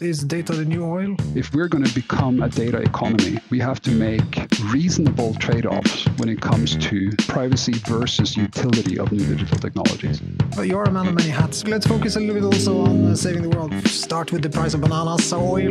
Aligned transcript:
Is 0.00 0.24
data 0.24 0.52
the 0.52 0.64
new 0.64 0.84
oil? 0.84 1.14
If 1.36 1.54
we're 1.54 1.68
going 1.68 1.84
to 1.84 1.94
become 1.94 2.42
a 2.42 2.48
data 2.48 2.78
economy, 2.78 3.38
we 3.48 3.60
have 3.60 3.80
to 3.82 3.92
make 3.92 4.48
reasonable 4.72 5.34
trade 5.34 5.66
offs 5.66 6.06
when 6.16 6.28
it 6.28 6.40
comes 6.40 6.74
to 6.88 7.12
privacy 7.28 7.74
versus 7.86 8.36
utility 8.36 8.98
of 8.98 9.12
new 9.12 9.24
digital 9.24 9.56
technologies. 9.56 10.20
But 10.56 10.66
you're 10.66 10.82
a 10.82 10.90
man 10.90 11.06
of 11.06 11.14
many 11.14 11.30
hats. 11.30 11.64
Let's 11.64 11.86
focus 11.86 12.16
a 12.16 12.20
little 12.20 12.34
bit 12.34 12.44
also 12.44 12.80
on 12.80 13.06
uh, 13.06 13.14
saving 13.14 13.42
the 13.42 13.56
world. 13.56 13.72
Start 13.86 14.32
with 14.32 14.42
the 14.42 14.50
price 14.50 14.74
of 14.74 14.80
bananas, 14.80 15.32
oil. 15.32 15.70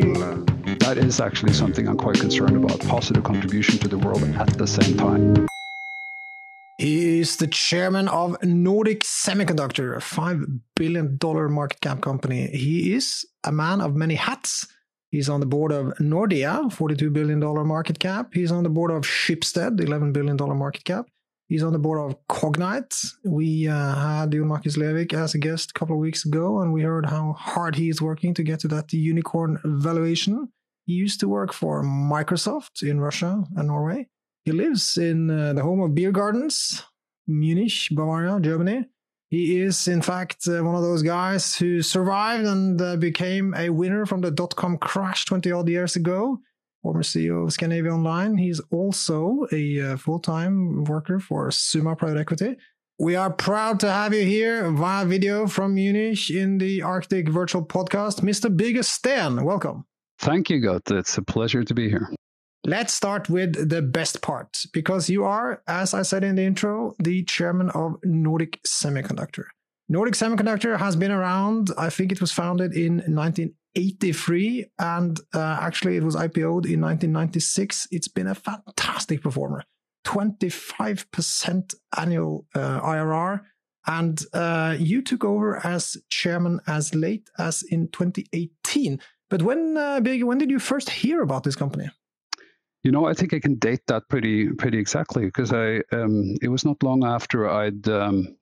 That 0.79 0.95
is 0.97 1.19
actually 1.19 1.51
something 1.51 1.85
I'm 1.89 1.97
quite 1.97 2.17
concerned 2.17 2.55
about 2.55 2.79
positive 2.79 3.25
contribution 3.25 3.77
to 3.79 3.89
the 3.89 3.97
world 3.97 4.23
at 4.23 4.57
the 4.57 4.67
same 4.67 4.95
time. 4.95 5.47
He 6.83 7.21
is 7.21 7.37
the 7.37 7.47
chairman 7.47 8.09
of 8.09 8.43
Nordic 8.43 9.05
Semiconductor, 9.05 9.95
a 9.95 10.01
$5 10.01 10.59
billion 10.75 11.17
market 11.49 11.79
cap 11.79 12.01
company. 12.01 12.47
He 12.47 12.93
is 12.93 13.25
a 13.45 13.53
man 13.53 13.79
of 13.79 13.95
many 13.95 14.15
hats. 14.15 14.67
He's 15.09 15.29
on 15.29 15.39
the 15.39 15.45
board 15.45 15.71
of 15.71 15.93
Nordea, 16.01 16.69
$42 16.69 17.13
billion 17.13 17.39
market 17.65 17.99
cap. 17.99 18.33
He's 18.33 18.51
on 18.51 18.63
the 18.63 18.69
board 18.69 18.91
of 18.91 19.03
Schibsted, 19.03 19.79
$11 19.79 20.11
billion 20.11 20.35
market 20.57 20.83
cap. 20.83 21.05
He's 21.47 21.63
on 21.63 21.71
the 21.71 21.79
board 21.79 21.99
of 21.99 22.17
Cognite. 22.27 23.13
We 23.23 23.69
uh, 23.69 23.95
had 23.95 24.33
Jon 24.33 24.47
Markus 24.49 24.75
Lervik 24.75 25.13
as 25.13 25.35
a 25.35 25.37
guest 25.37 25.71
a 25.71 25.73
couple 25.79 25.95
of 25.95 26.01
weeks 26.01 26.25
ago, 26.25 26.59
and 26.59 26.73
we 26.73 26.81
heard 26.81 27.05
how 27.05 27.31
hard 27.31 27.75
he 27.75 27.87
is 27.87 28.01
working 28.01 28.33
to 28.33 28.43
get 28.43 28.59
to 28.59 28.67
that 28.67 28.91
unicorn 28.91 29.57
valuation. 29.63 30.49
He 30.85 30.91
used 30.91 31.21
to 31.21 31.29
work 31.29 31.53
for 31.53 31.81
Microsoft 31.81 32.83
in 32.83 32.99
Russia 32.99 33.45
and 33.55 33.69
Norway. 33.69 34.09
He 34.45 34.51
lives 34.51 34.97
in 34.97 35.29
uh, 35.29 35.53
the 35.53 35.63
home 35.63 35.81
of 35.81 35.95
beer 35.95 36.11
gardens, 36.11 36.83
Munich, 37.27 37.87
Bavaria, 37.91 38.39
Germany. 38.41 38.85
He 39.29 39.61
is, 39.61 39.87
in 39.87 40.01
fact, 40.01 40.47
uh, 40.47 40.61
one 40.63 40.75
of 40.75 40.81
those 40.81 41.01
guys 41.01 41.55
who 41.55 41.81
survived 41.81 42.45
and 42.45 42.79
uh, 42.81 42.97
became 42.97 43.53
a 43.55 43.69
winner 43.69 44.05
from 44.05 44.21
the 44.21 44.29
dot 44.29 44.55
com 44.55 44.77
crash 44.77 45.25
20 45.25 45.51
odd 45.51 45.69
years 45.69 45.95
ago. 45.95 46.39
Former 46.81 47.01
CEO 47.01 47.45
of 47.45 47.53
Scandinavia 47.53 47.93
Online. 47.93 48.37
He's 48.37 48.59
also 48.69 49.47
a 49.53 49.79
uh, 49.79 49.97
full 49.97 50.19
time 50.19 50.83
worker 50.83 51.19
for 51.19 51.49
Summa 51.49 51.95
Private 51.95 52.19
Equity. 52.19 52.57
We 52.99 53.15
are 53.15 53.31
proud 53.31 53.79
to 53.79 53.91
have 53.91 54.13
you 54.13 54.23
here 54.23 54.69
via 54.69 55.05
video 55.05 55.47
from 55.47 55.75
Munich 55.75 56.29
in 56.29 56.57
the 56.57 56.81
Arctic 56.81 57.29
Virtual 57.29 57.65
Podcast. 57.65 58.19
Mr. 58.21 58.55
Birger 58.55 58.83
Steen, 58.83 59.43
welcome. 59.43 59.85
Thank 60.19 60.49
you, 60.49 60.59
Gaute. 60.61 60.91
It's 60.91 61.17
a 61.17 61.21
pleasure 61.21 61.63
to 61.63 61.73
be 61.73 61.89
here. 61.89 62.09
Let's 62.65 62.93
start 62.93 63.29
with 63.29 63.69
the 63.69 63.81
best 63.81 64.21
part 64.21 64.63
because 64.71 65.09
you 65.09 65.25
are, 65.25 65.61
as 65.67 65.93
I 65.93 66.01
said 66.03 66.23
in 66.23 66.35
the 66.35 66.43
intro, 66.43 66.95
the 66.97 67.23
chairman 67.23 67.69
of 67.71 67.97
Nordic 68.05 68.63
Semiconductor. 68.63 69.47
Nordic 69.89 70.13
Semiconductor 70.13 70.79
has 70.79 70.95
been 70.95 71.11
around, 71.11 71.71
I 71.77 71.89
think 71.89 72.13
it 72.13 72.21
was 72.21 72.31
founded 72.31 72.73
in 72.73 72.99
1983, 72.99 74.67
and 74.79 75.19
uh, 75.33 75.57
actually 75.59 75.97
it 75.97 76.03
was 76.03 76.15
IPO'd 76.15 76.65
in 76.65 76.79
1996. 76.79 77.89
It's 77.91 78.07
been 78.07 78.27
a 78.27 78.35
fantastic 78.35 79.21
performer 79.21 79.65
25% 80.05 81.75
annual 81.97 82.45
uh, 82.55 82.79
IRR. 82.79 83.41
And 83.87 84.23
uh, 84.31 84.77
you 84.79 85.01
took 85.01 85.25
over 85.25 85.65
as 85.65 85.97
chairman 86.09 86.61
as 86.65 86.95
late 86.95 87.29
as 87.37 87.61
in 87.63 87.89
2018. 87.89 89.01
But 89.29 89.41
when, 89.41 89.75
uh, 89.75 89.99
when 89.99 90.37
did 90.37 90.49
you 90.49 90.59
first 90.59 90.89
hear 90.89 91.21
about 91.21 91.43
this 91.43 91.57
company? 91.57 91.89
You 92.83 92.91
know, 92.91 93.05
I 93.05 93.13
think 93.13 93.33
I 93.33 93.39
can 93.39 93.55
date 93.55 93.87
that 93.87 94.09
pretty 94.09 94.49
pretty 94.49 94.77
exactly 94.77 95.25
because 95.25 95.53
I 95.53 95.81
um, 95.93 96.35
it 96.41 96.49
was 96.49 96.65
not 96.65 96.83
long 96.83 97.05
after 97.05 97.49
I'd 97.49 97.87
um, 97.87 98.35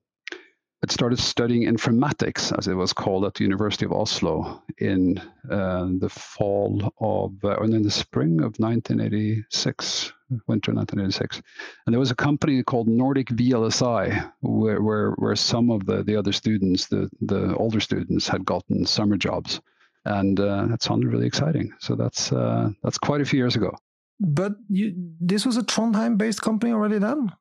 I'd 0.84 0.92
started 0.92 1.20
studying 1.20 1.72
informatics, 1.72 2.52
as 2.58 2.68
it 2.68 2.74
was 2.74 2.92
called, 2.92 3.24
at 3.26 3.36
the 3.36 3.44
University 3.44 3.86
of 3.86 3.92
Oslo 3.92 4.64
in 4.80 5.20
uh, 5.52 5.86
the 6.00 6.10
fall 6.10 6.92
of 7.00 7.34
uh, 7.44 7.50
or 7.50 7.66
in 7.66 7.84
the 7.84 7.92
spring 7.92 8.40
of 8.40 8.58
1986, 8.58 10.14
winter 10.48 10.74
1986, 10.74 11.44
and 11.86 11.94
there 11.94 12.00
was 12.00 12.10
a 12.10 12.16
company 12.16 12.64
called 12.64 12.88
Nordic 12.88 13.28
VLSI 13.28 14.32
where 14.40 14.82
where, 14.82 15.12
where 15.12 15.36
some 15.36 15.70
of 15.70 15.86
the, 15.86 16.02
the 16.02 16.16
other 16.16 16.32
students, 16.32 16.88
the 16.88 17.12
the 17.22 17.56
older 17.58 17.80
students, 17.80 18.28
had 18.28 18.44
gotten 18.44 18.88
summer 18.88 19.18
jobs 19.18 19.62
and 20.06 20.40
uh, 20.40 20.66
that 20.66 20.82
sounded 20.82 21.12
really 21.12 21.28
exciting. 21.28 21.72
So 21.80 21.96
that's 21.96 22.32
uh, 22.32 22.72
that's 22.82 22.98
quite 22.98 23.22
a 23.22 23.26
few 23.26 23.38
years 23.38 23.56
ago. 23.56 23.76
But 24.22 24.54
you, 24.70 24.94
this 25.20 25.46
was 25.46 25.58
a 25.58 25.64
Trondheim-based 25.64 26.42
company 26.42 26.72
already 26.72 27.00
then. 27.00 27.32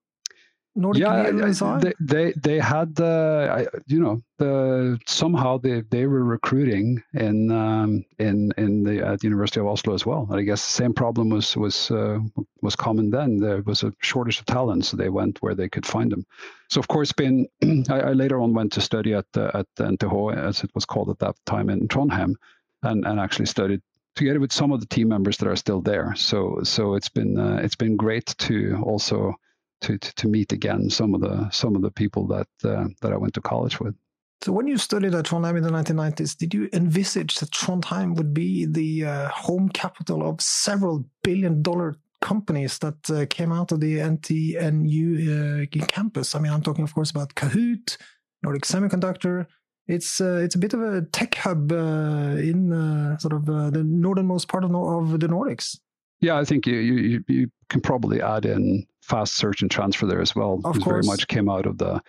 Nordic 0.77 1.03
yeah, 1.03 1.79
they, 1.81 1.93
they 2.01 2.33
they 2.33 2.59
had 2.61 2.99
uh, 3.01 3.65
you 3.87 4.01
know 4.01 4.23
the 4.39 5.01
somehow 5.05 5.59
they, 5.59 5.81
they 5.91 6.07
were 6.07 6.23
recruiting 6.23 7.03
in 7.13 7.51
um, 7.51 8.05
in 8.21 8.53
in 8.57 8.85
the 8.85 9.05
at 9.05 9.19
the 9.19 9.27
University 9.27 9.59
of 9.59 9.67
Oslo 9.67 9.95
as 9.95 10.07
well. 10.07 10.29
I 10.31 10.43
guess 10.43 10.65
the 10.65 10.73
same 10.73 10.95
problem 10.95 11.31
was 11.31 11.57
was 11.57 11.91
uh, 11.91 12.21
was 12.63 12.77
common 12.77 13.11
then. 13.11 13.39
There 13.39 13.63
was 13.63 13.83
a 13.83 13.93
shortage 14.01 14.39
of 14.39 14.47
talent, 14.47 14.85
so 14.85 14.97
they 14.97 15.09
went 15.09 15.43
where 15.43 15.57
they 15.57 15.69
could 15.69 15.85
find 15.85 16.13
them. 16.13 16.25
So 16.71 16.79
of 16.79 16.87
course, 16.87 17.11
been 17.11 17.49
I, 17.91 18.01
I 18.01 18.13
later 18.13 18.41
on 18.41 18.55
went 18.55 18.73
to 18.75 18.81
study 18.81 19.13
at 19.13 19.27
uh, 19.37 19.51
at 19.55 19.67
NTH 19.77 20.37
as 20.37 20.63
it 20.63 20.71
was 20.75 20.85
called 20.85 21.11
at 21.11 21.19
that 21.19 21.35
time 21.47 21.69
in 21.69 21.89
Trondheim, 21.89 22.37
and 22.85 23.05
and 23.05 23.19
actually 23.19 23.47
studied 23.47 23.83
together 24.17 24.41
with 24.41 24.53
some 24.53 24.73
of 24.73 24.81
the 24.81 24.87
team 24.87 25.09
members 25.09 25.37
that 25.39 25.49
are 25.49 25.57
still 25.57 25.81
there. 25.81 26.15
So 26.17 26.61
so 26.63 26.95
it's 26.95 27.09
been 27.09 27.39
uh, 27.39 27.61
it's 27.63 27.77
been 27.77 27.97
great 27.97 28.27
to 28.39 28.83
also 28.85 29.35
to, 29.83 29.99
to, 29.99 30.15
to 30.17 30.29
meet 30.29 30.53
again 30.53 30.91
some 30.91 31.15
of 31.15 31.21
the 31.21 31.49
some 31.51 31.75
of 31.77 31.83
the 31.83 31.91
people 31.91 32.27
that 32.29 32.49
uh, 32.65 32.87
that 33.01 33.13
I 33.13 33.17
went 33.17 33.35
to 33.35 33.41
college 33.41 33.81
with. 33.81 33.95
So 34.43 34.53
when 34.53 34.67
you 34.67 34.79
studied 34.79 35.15
at 35.15 35.27
Trondheim 35.27 35.59
in 35.59 35.63
the 35.63 35.71
1990s, 35.71 36.35
did 36.35 36.55
you 36.55 36.71
envisage 36.73 37.35
that 37.37 37.51
Trondheim 37.51 38.17
would 38.17 38.33
be 38.33 38.65
the 38.65 39.05
uh, 39.05 39.29
home 39.29 39.69
capital 39.69 40.27
of 40.27 40.41
several 40.41 41.05
billion 41.23 41.61
dollar 41.61 41.97
companies 42.23 42.79
that 42.79 43.11
uh, 43.11 43.27
came 43.29 43.53
out 43.53 43.71
of 43.71 43.81
the 43.81 43.99
NTNU 43.99 45.67
uh, 45.83 45.87
campus? 45.87 46.35
I 46.35 46.39
mean, 46.39 46.53
I'm 46.53 46.63
talking, 46.63 46.85
of 46.85 46.95
course, 46.95 47.11
about 47.11 47.35
Kahoot, 47.35 47.99
Nordic 48.43 48.63
Semiconductor, 48.63 49.47
it's 49.91 50.21
uh, 50.21 50.41
it's 50.45 50.55
a 50.55 50.59
bit 50.59 50.73
of 50.73 50.83
a 50.83 51.03
tech 51.03 51.35
hub 51.35 51.73
uh, 51.73 52.37
in 52.37 52.73
uh, 52.73 53.19
sort 53.19 53.33
of 53.33 53.49
uh, 53.49 53.71
the 53.71 53.83
northernmost 53.83 54.49
part 54.49 54.65
of, 54.65 54.75
of 54.75 55.21
the 55.21 55.27
Nordics. 55.27 55.79
Yeah, 56.21 56.39
I 56.39 56.45
think 56.45 56.67
you, 56.67 56.77
you 56.77 57.25
you 57.29 57.51
can 57.69 57.81
probably 57.81 58.23
add 58.23 58.45
in 58.45 58.87
fast 59.03 59.37
search 59.37 59.63
and 59.63 59.71
transfer 59.71 60.07
there 60.07 60.21
as 60.21 60.35
well. 60.35 60.61
Of 60.65 60.81
course. 60.81 60.85
very 60.85 61.03
much 61.03 61.29
came 61.29 61.49
out 61.49 61.67
of 61.67 61.79
the 61.79 62.01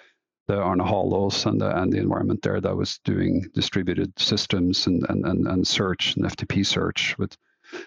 the 0.47 0.57
Arne 0.57 0.79
Halaas 0.79 1.45
and 1.45 1.59
the 1.59 1.75
and 1.75 1.91
the 1.91 1.97
environment 1.97 2.41
there 2.41 2.61
that 2.61 2.75
was 2.75 2.99
doing 3.03 3.49
distributed 3.53 4.17
systems 4.19 4.87
and 4.87 5.05
and 5.09 5.25
and, 5.25 5.47
and 5.47 5.67
search 5.67 6.15
and 6.15 6.25
FTP 6.25 6.65
search 6.65 7.17
with. 7.17 7.35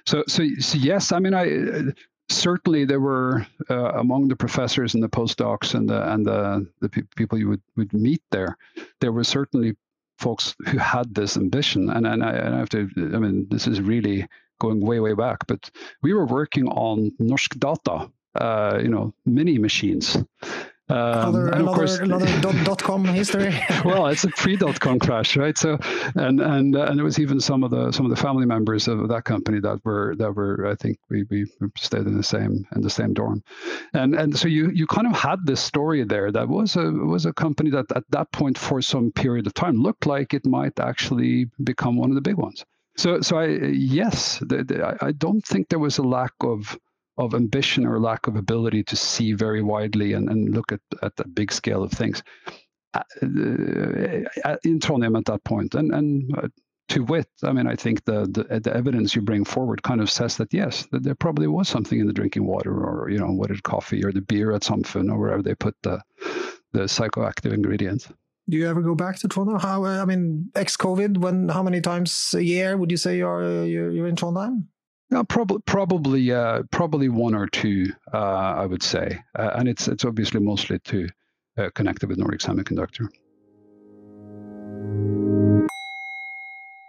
So, 0.06 0.24
so 0.26 0.42
so 0.58 0.78
yes, 0.78 1.12
I 1.12 1.18
mean 1.18 1.34
I 1.34 1.92
certainly 2.30 2.86
there 2.86 3.00
were 3.00 3.46
uh, 3.70 3.92
among 3.92 4.28
the 4.28 4.36
professors 4.36 4.94
and 4.94 5.02
the 5.02 5.08
postdocs 5.08 5.74
and 5.74 5.88
the 5.88 6.10
and 6.12 6.26
the, 6.26 6.66
the 6.80 6.88
pe- 6.88 7.02
people 7.16 7.38
you 7.38 7.48
would, 7.50 7.62
would 7.76 7.92
meet 7.92 8.22
there 8.30 8.56
there 9.00 9.12
were 9.12 9.24
certainly 9.24 9.76
folks 10.18 10.54
who 10.66 10.78
had 10.78 11.14
this 11.14 11.36
ambition. 11.36 11.90
And 11.90 12.06
and 12.06 12.22
I, 12.22 12.32
and 12.32 12.54
I 12.54 12.58
have 12.58 12.70
to 12.70 12.88
I 12.96 13.18
mean 13.18 13.46
this 13.50 13.66
is 13.66 13.80
really 13.80 14.26
going 14.60 14.80
way 14.80 15.00
way 15.00 15.14
back 15.14 15.46
but 15.46 15.70
we 16.02 16.12
were 16.12 16.26
working 16.26 16.68
on 16.68 17.10
Norsk 17.20 17.58
Data 17.58 18.10
uh, 18.34 18.78
you 18.82 18.88
know 18.88 19.12
mini 19.26 19.58
machines 19.58 20.16
um, 20.90 20.98
another, 20.98 21.48
another, 21.48 21.76
course, 21.76 21.98
another 21.98 22.26
dot, 22.40 22.54
dot 22.64 22.82
com 22.82 23.04
history. 23.06 23.58
well, 23.86 24.08
it's 24.08 24.24
a 24.24 24.28
pre 24.28 24.54
dot 24.56 24.78
com 24.80 24.98
crash, 24.98 25.34
right? 25.34 25.56
So, 25.56 25.78
and 26.14 26.40
and 26.40 26.76
uh, 26.76 26.82
and 26.82 27.00
it 27.00 27.02
was 27.02 27.18
even 27.18 27.40
some 27.40 27.64
of 27.64 27.70
the 27.70 27.90
some 27.90 28.04
of 28.04 28.10
the 28.10 28.20
family 28.20 28.44
members 28.44 28.86
of 28.86 29.08
that 29.08 29.24
company 29.24 29.60
that 29.60 29.80
were 29.84 30.14
that 30.16 30.32
were 30.32 30.66
I 30.70 30.74
think 30.74 30.98
we, 31.08 31.24
we 31.30 31.46
stayed 31.78 32.06
in 32.06 32.18
the 32.18 32.22
same 32.22 32.66
in 32.76 32.82
the 32.82 32.90
same 32.90 33.14
dorm, 33.14 33.42
and 33.94 34.14
and 34.14 34.38
so 34.38 34.46
you 34.46 34.70
you 34.74 34.86
kind 34.86 35.06
of 35.06 35.14
had 35.14 35.46
this 35.46 35.60
story 35.60 36.04
there 36.04 36.30
that 36.30 36.48
was 36.48 36.76
a 36.76 36.90
was 36.90 37.24
a 37.24 37.32
company 37.32 37.70
that 37.70 37.86
at 37.96 38.04
that 38.10 38.30
point 38.32 38.58
for 38.58 38.82
some 38.82 39.10
period 39.10 39.46
of 39.46 39.54
time 39.54 39.76
looked 39.76 40.04
like 40.04 40.34
it 40.34 40.44
might 40.44 40.78
actually 40.78 41.46
become 41.62 41.96
one 41.96 42.10
of 42.10 42.14
the 42.14 42.20
big 42.20 42.36
ones. 42.36 42.62
So 42.98 43.22
so 43.22 43.38
I 43.38 43.46
yes, 43.46 44.38
the, 44.40 44.64
the, 44.64 44.98
I 45.00 45.12
don't 45.12 45.44
think 45.44 45.70
there 45.70 45.78
was 45.78 45.96
a 45.96 46.02
lack 46.02 46.32
of 46.40 46.78
of 47.16 47.34
ambition 47.34 47.86
or 47.86 48.00
lack 48.00 48.26
of 48.26 48.36
ability 48.36 48.82
to 48.84 48.96
see 48.96 49.32
very 49.32 49.62
widely 49.62 50.12
and, 50.14 50.28
and 50.28 50.54
look 50.54 50.72
at, 50.72 50.80
at 51.02 51.14
the 51.16 51.26
big 51.26 51.52
scale 51.52 51.82
of 51.82 51.92
things 51.92 52.22
uh, 52.94 53.02
uh 53.22 54.56
in 54.64 54.78
Trondheim 54.80 55.16
at 55.16 55.24
that 55.26 55.42
point. 55.44 55.74
And, 55.74 55.92
and 55.94 56.38
uh, 56.38 56.48
to 56.88 57.02
wit, 57.04 57.28
I 57.42 57.52
mean, 57.52 57.66
I 57.66 57.76
think 57.76 58.04
the, 58.04 58.26
the, 58.30 58.60
the 58.60 58.76
evidence 58.76 59.14
you 59.14 59.22
bring 59.22 59.44
forward 59.44 59.82
kind 59.82 60.00
of 60.00 60.10
says 60.10 60.36
that 60.36 60.52
yes, 60.52 60.86
that 60.92 61.02
there 61.02 61.14
probably 61.14 61.46
was 61.46 61.68
something 61.68 61.98
in 61.98 62.06
the 62.06 62.12
drinking 62.12 62.44
water, 62.44 62.72
or 62.72 63.08
you 63.10 63.18
know, 63.18 63.32
what 63.32 63.50
is 63.50 63.60
coffee 63.62 64.04
or 64.04 64.12
the 64.12 64.20
beer 64.20 64.52
at 64.52 64.62
Samfunn 64.62 65.10
or 65.10 65.18
wherever 65.18 65.42
they 65.42 65.54
put 65.54 65.74
the 65.82 66.00
the 66.72 66.80
psychoactive 66.80 67.52
ingredients. 67.52 68.08
Do 68.48 68.58
you 68.58 68.68
ever 68.68 68.82
go 68.82 68.94
back 68.94 69.16
to 69.20 69.28
Trondheim? 69.28 69.60
How 69.60 69.84
I 69.84 70.04
mean, 70.04 70.50
ex-COVID, 70.54 71.16
when 71.18 71.48
how 71.48 71.62
many 71.62 71.80
times 71.80 72.34
a 72.36 72.42
year 72.42 72.76
would 72.76 72.90
you 72.90 72.98
say 72.98 73.16
you're 73.16 73.64
you're, 73.64 73.90
you're 73.90 74.06
in 74.06 74.16
Trondheim? 74.16 74.66
No, 75.14 75.22
probably, 75.22 75.60
probably, 75.64 76.32
uh, 76.32 76.64
probably 76.72 77.08
one 77.08 77.36
or 77.36 77.46
two. 77.46 77.86
Uh, 78.12 78.18
I 78.18 78.66
would 78.66 78.82
say, 78.82 79.20
uh, 79.38 79.50
and 79.54 79.68
it's 79.68 79.86
it's 79.86 80.04
obviously 80.04 80.40
mostly 80.40 80.80
to 80.80 81.08
uh, 81.56 81.70
connected 81.76 82.08
with 82.08 82.18
Nordic 82.18 82.40
Semiconductor. 82.40 83.06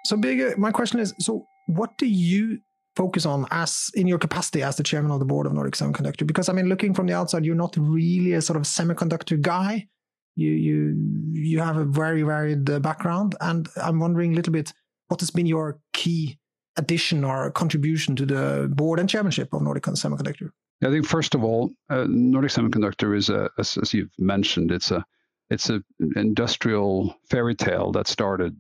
So, 0.08 0.18
big. 0.18 0.58
My 0.58 0.72
question 0.72 1.00
is: 1.00 1.14
so, 1.20 1.46
what 1.68 2.00
do 2.00 2.08
you 2.08 2.62
focus 2.96 3.28
on 3.28 3.46
as 3.52 3.92
in 3.94 4.08
your 4.08 4.18
capacity 4.18 4.64
as 4.64 4.78
the 4.78 4.82
chairman 4.82 5.12
of 5.12 5.20
the 5.20 5.26
board 5.26 5.46
of 5.46 5.54
Nordic 5.54 5.76
Semiconductor? 5.76 6.26
Because 6.26 6.50
I 6.50 6.54
mean, 6.54 6.68
looking 6.68 6.96
from 6.96 7.06
the 7.06 7.14
outside, 7.14 7.46
you're 7.46 7.54
not 7.54 7.78
really 7.78 8.34
a 8.34 8.42
sort 8.42 8.58
of 8.58 8.64
semiconductor 8.64 9.40
guy. 9.40 9.88
You 10.36 10.50
you 10.50 11.32
you 11.32 11.60
have 11.60 11.78
a 11.78 11.86
very 11.86 12.24
varied 12.24 12.68
uh, 12.68 12.80
background, 12.80 13.36
and 13.40 13.70
I'm 13.80 14.00
wondering 14.00 14.34
a 14.34 14.36
little 14.36 14.54
bit 14.54 14.74
what 15.10 15.20
has 15.20 15.30
been 15.30 15.46
your 15.46 15.80
key 15.94 16.40
addition 16.78 17.24
or 17.24 17.52
contribution 17.52 18.16
to 18.16 18.26
the 18.26 18.70
board 18.74 19.00
and 19.00 19.10
chairmanship 19.10 19.54
of 19.54 19.62
Nordic 19.62 19.84
Semiconductor. 19.84 20.52
I 20.84 20.90
think 20.90 21.06
first 21.06 21.36
of 21.36 21.44
all, 21.44 21.72
uh, 21.90 22.06
Nordic 22.08 22.52
Semiconductor 22.52 23.16
is 23.16 23.30
a, 23.30 23.50
as, 23.58 23.78
as, 23.78 23.94
you've 23.94 24.12
mentioned, 24.20 24.72
it's 24.72 24.92
a 24.92 25.04
it's 25.50 25.70
an 25.70 25.84
industrial 26.16 27.16
fairy 27.30 27.56
tale 27.56 27.92
that 27.92 28.08
started, 28.08 28.58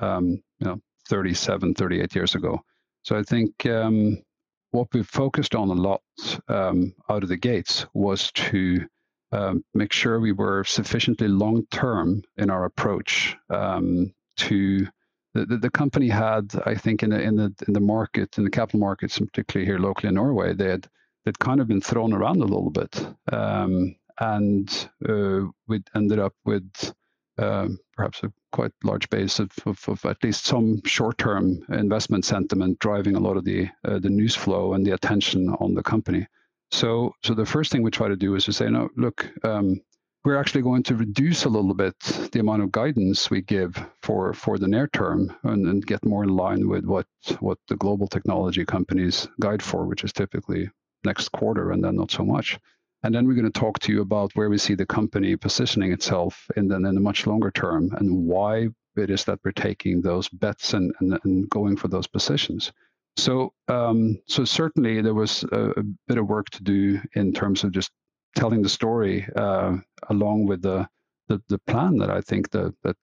um, 0.00 0.40
you 0.60 0.66
know, 0.66 0.80
37, 1.08 1.74
38 1.74 2.14
years 2.14 2.34
ago. 2.36 2.60
So 3.02 3.18
I 3.18 3.22
think 3.24 3.66
um, 3.66 4.22
what 4.70 4.88
we 4.92 5.02
focused 5.02 5.54
on 5.54 5.68
a 5.68 5.74
lot 5.74 6.02
um, 6.48 6.94
out 7.08 7.22
of 7.22 7.28
the 7.28 7.36
gates 7.36 7.86
was 7.92 8.30
to 8.32 8.86
um, 9.32 9.64
make 9.74 9.92
sure 9.92 10.20
we 10.20 10.32
were 10.32 10.64
sufficiently 10.64 11.28
long 11.28 11.66
term 11.70 12.22
in 12.36 12.50
our 12.50 12.64
approach 12.64 13.36
um, 13.50 14.14
to 14.36 14.86
the, 15.34 15.46
the, 15.46 15.56
the, 15.58 15.70
company 15.70 16.08
had, 16.08 16.50
I 16.64 16.74
think, 16.74 17.02
in 17.02 17.10
the 17.10 17.20
in 17.20 17.36
the 17.36 17.52
in 17.66 17.74
the 17.74 17.80
market, 17.80 18.38
in 18.38 18.44
the 18.44 18.50
capital 18.50 18.80
markets, 18.80 19.18
particularly 19.18 19.66
here 19.66 19.78
locally 19.78 20.08
in 20.08 20.14
Norway, 20.14 20.54
they 20.54 20.70
had 20.70 20.88
they'd 21.24 21.38
kind 21.38 21.60
of 21.60 21.68
been 21.68 21.80
thrown 21.80 22.12
around 22.12 22.40
a 22.40 22.46
little 22.46 22.70
bit, 22.70 23.06
um, 23.32 23.94
and 24.18 24.88
uh, 25.08 25.40
we 25.66 25.82
ended 25.94 26.18
up 26.18 26.34
with 26.44 26.94
um, 27.38 27.78
perhaps 27.96 28.22
a 28.22 28.32
quite 28.52 28.72
large 28.82 29.08
base 29.10 29.38
of, 29.38 29.50
of, 29.66 29.88
of 29.88 30.04
at 30.06 30.22
least 30.24 30.44
some 30.44 30.82
short-term 30.84 31.64
investment 31.68 32.24
sentiment 32.24 32.78
driving 32.78 33.14
a 33.14 33.20
lot 33.20 33.36
of 33.36 33.44
the 33.44 33.68
uh, 33.84 33.98
the 33.98 34.10
news 34.10 34.34
flow 34.34 34.72
and 34.74 34.86
the 34.86 34.92
attention 34.92 35.50
on 35.60 35.74
the 35.74 35.82
company. 35.82 36.26
So, 36.70 37.14
so 37.22 37.34
the 37.34 37.46
first 37.46 37.72
thing 37.72 37.82
we 37.82 37.90
try 37.90 38.08
to 38.08 38.16
do 38.16 38.34
is 38.34 38.44
to 38.44 38.52
say, 38.52 38.68
no, 38.68 38.90
look, 38.96 39.30
um, 39.42 39.80
we're 40.24 40.36
actually 40.36 40.62
going 40.62 40.82
to 40.82 40.94
reduce 40.94 41.44
a 41.44 41.48
little 41.48 41.74
bit 41.74 41.98
the 42.32 42.40
amount 42.40 42.62
of 42.62 42.72
guidance 42.72 43.30
we 43.30 43.40
give 43.40 43.82
for 44.02 44.32
for 44.34 44.58
the 44.58 44.68
near 44.68 44.88
term 44.88 45.34
and, 45.44 45.66
and 45.66 45.86
get 45.86 46.04
more 46.04 46.24
in 46.24 46.36
line 46.36 46.68
with 46.68 46.84
what 46.84 47.06
what 47.40 47.58
the 47.68 47.76
global 47.76 48.06
technology 48.06 48.64
companies 48.64 49.28
guide 49.40 49.62
for, 49.62 49.86
which 49.86 50.04
is 50.04 50.12
typically 50.12 50.68
next 51.04 51.30
quarter 51.30 51.70
and 51.70 51.82
then 51.82 51.96
not 51.96 52.10
so 52.10 52.24
much. 52.24 52.58
And 53.04 53.14
then 53.14 53.26
we're 53.26 53.34
going 53.34 53.50
to 53.50 53.60
talk 53.60 53.78
to 53.80 53.92
you 53.92 54.00
about 54.00 54.34
where 54.34 54.50
we 54.50 54.58
see 54.58 54.74
the 54.74 54.86
company 54.86 55.36
positioning 55.36 55.92
itself 55.92 56.50
in 56.56 56.66
the, 56.66 56.76
in 56.76 56.82
the 56.82 57.00
much 57.00 57.26
longer 57.26 57.50
term 57.52 57.92
and 57.92 58.26
why 58.26 58.68
it 58.96 59.10
is 59.10 59.24
that 59.24 59.38
we're 59.44 59.52
taking 59.52 60.02
those 60.02 60.28
bets 60.28 60.74
and, 60.74 60.92
and, 60.98 61.18
and 61.22 61.48
going 61.48 61.76
for 61.76 61.86
those 61.86 62.08
positions. 62.08 62.72
So, 63.16 63.52
um, 63.68 64.20
so 64.26 64.44
certainly 64.44 65.00
there 65.00 65.14
was 65.14 65.44
a, 65.52 65.70
a, 65.76 65.82
bit 66.06 66.18
of 66.18 66.28
work 66.28 66.50
to 66.50 66.62
do 66.62 67.00
in 67.14 67.32
terms 67.32 67.64
of 67.64 67.72
just 67.72 67.90
telling 68.36 68.62
the 68.62 68.68
story 68.68 69.26
uh, 69.36 69.76
along 70.08 70.46
with 70.46 70.62
the, 70.62 70.88
the, 71.28 71.40
the 71.48 71.58
plan 71.58 71.98
that 71.98 72.10
I 72.10 72.20
think 72.20 72.50
the 72.50 72.74
that 72.82 72.96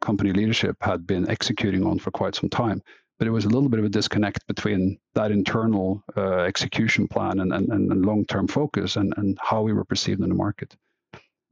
company 0.00 0.32
leadership 0.32 0.76
had 0.80 1.06
been 1.06 1.28
executing 1.28 1.84
on 1.84 1.98
for 1.98 2.10
quite 2.10 2.34
some 2.34 2.48
time. 2.48 2.82
But 3.18 3.26
it 3.26 3.32
was 3.32 3.44
a 3.44 3.48
little 3.48 3.68
bit 3.68 3.80
of 3.80 3.84
a 3.84 3.90
disconnect 3.90 4.46
between 4.46 4.98
that 5.14 5.32
internal 5.32 6.02
uh, 6.16 6.38
execution 6.40 7.08
plan 7.08 7.40
and, 7.40 7.52
and, 7.52 7.68
and 7.70 8.06
long 8.06 8.24
term 8.24 8.46
focus 8.46 8.96
and, 8.96 9.12
and 9.16 9.36
how 9.42 9.62
we 9.62 9.72
were 9.72 9.84
perceived 9.84 10.22
in 10.22 10.28
the 10.28 10.34
market. 10.34 10.76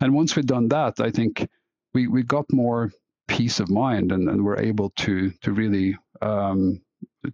And 0.01 0.15
once 0.15 0.37
we'd 0.37 0.47
done 0.47 0.69
that, 0.69 1.01
I 1.01 1.11
think 1.11 1.49
we, 1.93 2.07
we 2.07 2.23
got 2.23 2.51
more 2.53 2.93
peace 3.27 3.59
of 3.59 3.69
mind 3.69 4.13
and, 4.13 4.29
and 4.29 4.45
we're 4.45 4.61
able 4.61 4.91
to 4.91 5.31
to 5.43 5.53
really 5.53 5.97
um, 6.23 6.81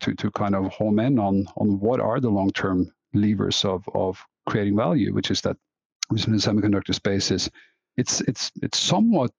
to, 0.01 0.15
to 0.15 0.31
kind 0.31 0.55
of 0.55 0.73
home 0.73 0.99
in 0.99 1.19
on 1.19 1.47
on 1.57 1.79
what 1.79 2.01
are 2.01 2.21
the 2.21 2.31
long 2.31 2.51
term 2.53 2.91
levers 3.13 3.65
of 3.65 3.87
of 3.95 4.25
creating 4.49 4.77
value, 4.77 5.13
which 5.13 5.31
is 5.31 5.43
that 5.43 5.57
in 6.11 6.33
the 6.33 6.39
semiconductor 6.39 6.95
space 6.95 7.31
is 7.31 7.51
it's 7.97 8.21
it's 8.23 8.51
it's 8.63 8.79
somewhat 8.79 9.33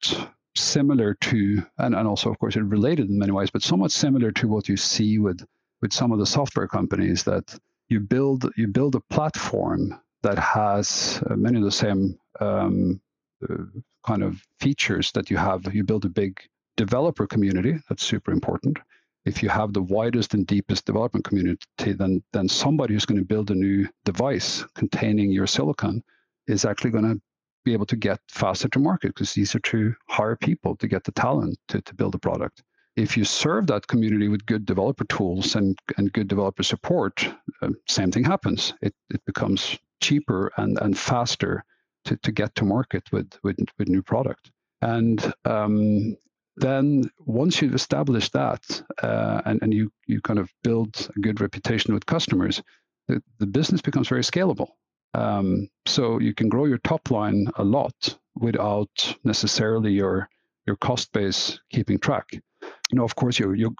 similar 0.55 1.15
to 1.15 1.63
and, 1.79 1.95
and 1.95 2.07
also 2.07 2.29
of 2.29 2.39
course 2.39 2.55
it 2.55 2.61
related 2.61 3.09
in 3.09 3.17
many 3.17 3.31
ways 3.31 3.49
but 3.51 3.63
somewhat 3.63 3.91
similar 3.91 4.31
to 4.31 4.47
what 4.47 4.69
you 4.69 4.77
see 4.77 5.19
with 5.19 5.45
with 5.81 5.93
some 5.93 6.11
of 6.11 6.19
the 6.19 6.25
software 6.25 6.67
companies 6.67 7.23
that 7.23 7.57
you 7.89 7.99
build 7.99 8.49
you 8.55 8.67
build 8.67 8.95
a 8.95 8.99
platform 9.09 9.99
that 10.23 10.39
has 10.39 11.21
uh, 11.29 11.35
many 11.35 11.57
of 11.57 11.63
the 11.63 11.71
same 11.71 12.17
um, 12.39 12.99
uh, 13.47 13.63
kind 14.05 14.23
of 14.23 14.41
features 14.59 15.11
that 15.11 15.29
you 15.29 15.37
have. 15.37 15.73
You 15.73 15.83
build 15.83 16.05
a 16.05 16.09
big 16.09 16.39
developer 16.77 17.27
community 17.27 17.77
that's 17.87 18.03
super 18.03 18.31
important. 18.31 18.79
If 19.25 19.43
you 19.43 19.49
have 19.49 19.73
the 19.73 19.81
widest 19.81 20.33
and 20.33 20.47
deepest 20.47 20.85
development 20.85 21.25
community 21.25 21.93
then 21.93 22.23
then 22.33 22.49
somebody 22.49 22.93
who's 22.93 23.05
going 23.05 23.19
to 23.19 23.25
build 23.25 23.51
a 23.51 23.55
new 23.55 23.87
device 24.03 24.65
containing 24.75 25.31
your 25.31 25.47
silicon 25.47 26.03
is 26.47 26.65
actually 26.65 26.91
going 26.91 27.15
to 27.15 27.21
be 27.63 27.73
able 27.73 27.85
to 27.85 27.95
get 27.95 28.19
faster 28.29 28.67
to 28.69 28.79
market 28.79 29.09
because 29.09 29.33
these 29.33 29.55
are 29.55 29.59
to 29.59 29.93
hire 30.09 30.35
people 30.35 30.75
to 30.77 30.87
get 30.87 31.03
the 31.03 31.11
talent 31.11 31.57
to, 31.69 31.81
to 31.81 31.95
build 31.95 32.15
a 32.15 32.19
product. 32.19 32.63
If 32.95 33.17
you 33.17 33.23
serve 33.23 33.67
that 33.67 33.87
community 33.87 34.27
with 34.27 34.45
good 34.45 34.65
developer 34.65 35.05
tools 35.05 35.55
and, 35.55 35.77
and 35.97 36.13
good 36.13 36.27
developer 36.27 36.63
support, 36.63 37.27
uh, 37.61 37.69
same 37.87 38.11
thing 38.11 38.23
happens. 38.23 38.73
It, 38.81 38.93
it 39.09 39.23
becomes 39.25 39.77
cheaper 40.01 40.51
and, 40.57 40.77
and 40.81 40.97
faster 40.97 41.63
to, 42.05 42.17
to 42.17 42.31
get 42.31 42.53
to 42.55 42.65
market 42.65 43.11
with, 43.11 43.31
with, 43.43 43.57
with 43.79 43.87
new 43.87 44.03
product. 44.03 44.51
And 44.81 45.33
um, 45.45 46.17
then 46.57 47.09
once 47.25 47.61
you've 47.61 47.73
established 47.73 48.33
that 48.33 48.63
uh, 49.01 49.41
and, 49.45 49.59
and 49.63 49.73
you, 49.73 49.91
you 50.05 50.21
kind 50.21 50.37
of 50.37 50.51
build 50.63 51.09
a 51.15 51.19
good 51.19 51.41
reputation 51.41 51.93
with 51.93 52.05
customers, 52.05 52.61
the, 53.07 53.23
the 53.39 53.47
business 53.47 53.81
becomes 53.81 54.09
very 54.09 54.21
scalable. 54.21 54.67
Um, 55.13 55.69
so 55.85 56.19
you 56.19 56.33
can 56.33 56.49
grow 56.49 56.65
your 56.65 56.79
top 56.79 57.11
line 57.11 57.47
a 57.55 57.63
lot 57.63 58.17
without 58.35 59.15
necessarily 59.23 59.91
your 59.91 60.29
your 60.65 60.75
cost 60.77 61.11
base 61.11 61.59
keeping 61.71 61.99
track. 61.99 62.31
You 62.33 62.97
know, 62.97 63.03
of 63.03 63.15
course, 63.15 63.37
your 63.39 63.55
your 63.55 63.71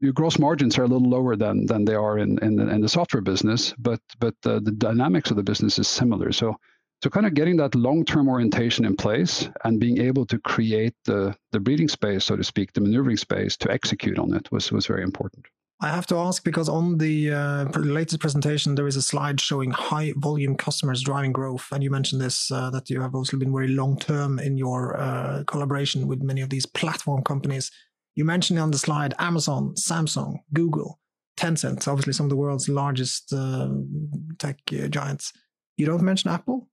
your 0.00 0.12
gross 0.12 0.38
margins 0.38 0.78
are 0.78 0.84
a 0.84 0.86
little 0.86 1.08
lower 1.08 1.36
than 1.36 1.66
than 1.66 1.84
they 1.84 1.94
are 1.94 2.18
in 2.18 2.38
in 2.38 2.56
the, 2.56 2.68
in 2.68 2.80
the 2.80 2.88
software 2.88 3.22
business, 3.22 3.74
but 3.78 4.00
but 4.20 4.34
uh, 4.44 4.60
the 4.60 4.72
dynamics 4.72 5.30
of 5.30 5.36
the 5.36 5.42
business 5.42 5.78
is 5.78 5.88
similar. 5.88 6.32
So 6.32 6.56
so 7.02 7.10
kind 7.10 7.26
of 7.26 7.34
getting 7.34 7.56
that 7.58 7.76
long-term 7.76 8.28
orientation 8.28 8.84
in 8.84 8.96
place 8.96 9.48
and 9.64 9.78
being 9.78 9.98
able 9.98 10.26
to 10.26 10.38
create 10.38 10.94
the 11.04 11.34
the 11.52 11.60
breathing 11.60 11.88
space, 11.88 12.24
so 12.24 12.36
to 12.36 12.44
speak, 12.44 12.72
the 12.72 12.80
maneuvering 12.80 13.16
space 13.16 13.56
to 13.58 13.70
execute 13.70 14.18
on 14.18 14.34
it 14.34 14.50
was 14.52 14.70
was 14.70 14.86
very 14.86 15.02
important. 15.02 15.46
I 15.80 15.88
have 15.88 16.06
to 16.06 16.16
ask 16.16 16.42
because 16.42 16.68
on 16.68 16.98
the 16.98 17.30
uh, 17.30 17.64
latest 17.78 18.18
presentation, 18.18 18.74
there 18.74 18.88
is 18.88 18.96
a 18.96 19.02
slide 19.02 19.40
showing 19.40 19.70
high 19.70 20.12
volume 20.16 20.56
customers 20.56 21.02
driving 21.02 21.32
growth. 21.32 21.68
And 21.70 21.84
you 21.84 21.90
mentioned 21.90 22.20
this 22.20 22.50
uh, 22.50 22.70
that 22.70 22.90
you 22.90 23.00
have 23.00 23.14
also 23.14 23.36
been 23.36 23.52
very 23.52 23.68
long 23.68 23.96
term 23.96 24.40
in 24.40 24.56
your 24.56 24.96
uh, 25.00 25.44
collaboration 25.46 26.08
with 26.08 26.20
many 26.20 26.40
of 26.40 26.50
these 26.50 26.66
platform 26.66 27.22
companies. 27.22 27.70
You 28.16 28.24
mentioned 28.24 28.58
on 28.58 28.72
the 28.72 28.78
slide 28.78 29.14
Amazon, 29.20 29.74
Samsung, 29.76 30.40
Google, 30.52 30.98
Tencent, 31.36 31.86
obviously 31.86 32.12
some 32.12 32.26
of 32.26 32.30
the 32.30 32.36
world's 32.36 32.68
largest 32.68 33.32
um, 33.32 34.10
tech 34.38 34.58
uh, 34.72 34.88
giants. 34.88 35.32
You 35.76 35.86
don't 35.86 36.02
mention 36.02 36.32
Apple? 36.32 36.68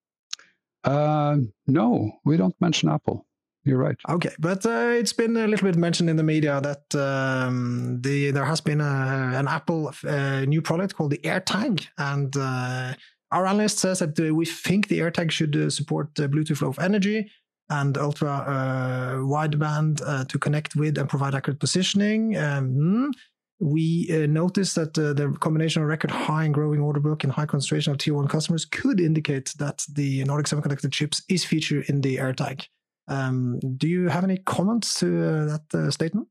Uh, 0.83 1.37
no, 1.67 2.11
we 2.25 2.37
don't 2.37 2.59
mention 2.59 2.89
Apple. 2.89 3.27
You're 3.65 3.79
right. 3.79 3.97
Okay, 4.07 4.29
but 4.37 4.63
uh, 4.65 4.93
it's 4.93 5.13
been 5.13 5.35
a 5.35 5.47
little 5.47 5.67
bit 5.67 5.75
mentioned 5.75 6.07
in 6.09 6.17
the 6.17 6.23
media 6.23 6.61
that 6.61 6.95
um, 6.95 7.99
the 8.01 8.29
there 8.29 8.45
has 8.45 8.61
been 8.61 8.79
a, 8.79 9.31
an 9.33 9.47
Apple 9.47 9.91
uh, 10.07 10.41
new 10.41 10.61
product 10.61 10.95
called 10.95 11.11
the 11.11 11.17
AirTag, 11.17 11.87
and 11.97 12.35
uh, 12.37 12.93
our 13.31 13.47
analyst 13.47 13.79
says 13.79 13.99
that 13.99 14.19
uh, 14.19 14.33
we 14.35 14.45
think 14.45 14.87
the 14.87 14.99
AirTag 14.99 15.31
should 15.31 15.55
uh, 15.55 15.71
support 15.71 16.13
Bluetooth 16.13 16.61
Low 16.61 16.75
Energy 16.79 17.31
and 17.71 17.97
ultra 17.97 18.29
uh, 18.29 19.15
wideband 19.15 20.27
to 20.27 20.37
connect 20.37 20.75
with 20.75 20.99
and 20.99 21.09
provide 21.09 21.33
accurate 21.33 21.59
positioning. 21.59 22.37
Um, 22.37 23.11
we 23.59 24.09
uh, 24.11 24.27
noticed 24.27 24.75
that 24.75 24.97
uh, 24.97 25.13
the 25.13 25.31
combination 25.39 25.81
of 25.81 25.87
record 25.87 26.11
high 26.11 26.43
and 26.43 26.53
growing 26.53 26.81
order 26.81 26.99
book 26.99 27.23
and 27.23 27.33
high 27.33 27.45
concentration 27.45 27.91
of 27.91 27.97
tier 27.97 28.13
one 28.13 28.27
customers 28.27 28.65
could 28.65 28.99
indicate 28.99 29.53
that 29.57 29.85
the 29.91 30.23
Nordic 30.25 30.47
Semiconductor 30.47 30.91
chips 30.91 31.23
is 31.29 31.45
featured 31.45 31.85
in 31.89 32.01
the 32.01 32.17
AirTag. 32.17 32.67
Um, 33.07 33.59
do 33.77 33.87
you 33.87 34.07
have 34.07 34.23
any 34.23 34.37
comments 34.37 34.99
to 34.99 35.23
uh, 35.23 35.45
that 35.45 35.63
uh, 35.73 35.91
statement? 35.91 36.27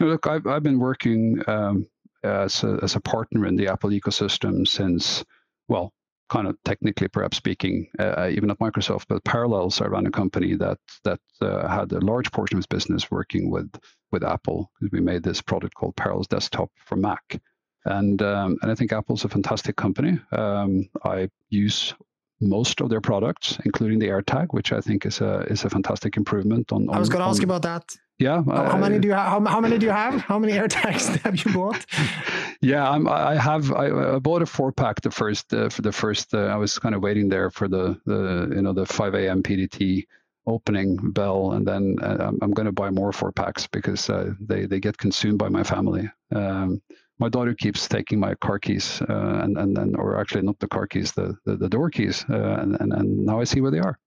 look, 0.00 0.26
I've, 0.26 0.46
I've 0.46 0.62
been 0.62 0.78
working 0.78 1.42
um, 1.48 1.88
as, 2.22 2.62
a, 2.62 2.78
as 2.82 2.94
a 2.94 3.00
partner 3.00 3.46
in 3.46 3.56
the 3.56 3.68
Apple 3.68 3.90
ecosystem 3.90 4.66
since, 4.66 5.24
well, 5.68 5.92
kind 6.28 6.46
of 6.46 6.56
technically, 6.64 7.08
perhaps 7.08 7.36
speaking, 7.36 7.88
uh, 7.98 8.28
even 8.30 8.50
at 8.50 8.58
Microsoft, 8.58 9.06
but 9.08 9.24
Parallels, 9.24 9.80
I 9.80 9.86
ran 9.86 10.06
a 10.06 10.10
company 10.10 10.54
that 10.56 10.78
that 11.04 11.20
uh, 11.40 11.66
had 11.68 11.92
a 11.92 12.00
large 12.00 12.30
portion 12.32 12.56
of 12.56 12.60
its 12.60 12.66
business 12.66 13.10
working 13.10 13.50
with 13.50 13.70
with 14.12 14.22
Apple. 14.22 14.70
We 14.92 15.00
made 15.00 15.22
this 15.22 15.40
product 15.40 15.74
called 15.74 15.96
Parallels 15.96 16.28
Desktop 16.28 16.70
for 16.84 16.96
Mac, 16.96 17.40
and 17.86 18.20
um, 18.22 18.58
and 18.60 18.70
I 18.70 18.74
think 18.74 18.92
Apple's 18.92 19.24
a 19.24 19.28
fantastic 19.28 19.76
company. 19.76 20.20
Um, 20.32 20.88
I 21.02 21.30
use 21.48 21.94
most 22.40 22.80
of 22.80 22.88
their 22.88 23.00
products, 23.00 23.58
including 23.64 23.98
the 23.98 24.08
AirTag, 24.08 24.48
which 24.50 24.72
I 24.72 24.80
think 24.80 25.06
is 25.06 25.20
a 25.20 25.40
is 25.50 25.64
a 25.64 25.70
fantastic 25.70 26.16
improvement 26.16 26.72
on. 26.72 26.88
on 26.88 26.96
I 26.96 26.98
was 26.98 27.08
going 27.08 27.22
to 27.22 27.28
ask 27.28 27.40
you 27.40 27.46
about 27.46 27.62
that. 27.62 27.96
Yeah. 28.18 28.42
How, 28.44 28.70
how, 28.70 28.76
many 28.76 28.98
do 28.98 29.06
you 29.06 29.14
have? 29.14 29.28
How, 29.28 29.44
how, 29.44 29.60
many 29.60 29.78
do 29.78 29.86
you 29.86 29.92
have? 29.92 30.20
How 30.20 30.38
many 30.40 30.52
AirTags 30.54 31.16
have 31.22 31.44
you 31.44 31.52
bought? 31.52 31.86
yeah, 32.60 32.88
I'm, 32.88 33.08
i 33.08 33.36
have. 33.36 33.72
I, 33.72 34.16
I, 34.16 34.18
bought 34.18 34.42
a 34.42 34.46
four 34.46 34.72
pack 34.72 35.00
the 35.00 35.10
first 35.10 35.54
uh, 35.54 35.68
for 35.68 35.82
the 35.82 35.92
first. 35.92 36.34
Uh, 36.34 36.46
I 36.46 36.56
was 36.56 36.78
kind 36.78 36.94
of 36.94 37.02
waiting 37.02 37.28
there 37.28 37.50
for 37.50 37.68
the 37.68 38.00
the 38.06 38.52
you 38.54 38.62
know 38.62 38.72
the 38.72 38.86
5 38.86 39.14
a.m. 39.14 39.42
PDT 39.42 40.04
opening 40.46 40.96
bell, 41.12 41.52
and 41.52 41.66
then 41.66 41.96
uh, 42.02 42.32
I'm, 42.42 42.52
going 42.52 42.66
to 42.66 42.72
buy 42.72 42.90
more 42.90 43.12
four 43.12 43.30
packs 43.30 43.66
because 43.66 44.10
uh, 44.10 44.32
they 44.40 44.66
they 44.66 44.80
get 44.80 44.98
consumed 44.98 45.38
by 45.38 45.48
my 45.48 45.62
family. 45.62 46.10
Um, 46.34 46.82
my 47.18 47.28
daughter 47.28 47.54
keeps 47.54 47.88
taking 47.88 48.20
my 48.20 48.34
car 48.34 48.58
keys, 48.58 49.02
uh, 49.08 49.40
and 49.42 49.58
and 49.58 49.76
then 49.76 49.94
or 49.96 50.20
actually 50.20 50.42
not 50.42 50.58
the 50.58 50.68
car 50.68 50.86
keys, 50.86 51.12
the 51.12 51.36
the, 51.44 51.56
the 51.56 51.68
door 51.68 51.90
keys, 51.90 52.24
uh, 52.30 52.56
and, 52.60 52.76
and 52.80 52.92
and 52.92 53.26
now 53.26 53.40
I 53.40 53.44
see 53.44 53.60
where 53.60 53.70
they 53.70 53.80
are. 53.80 53.98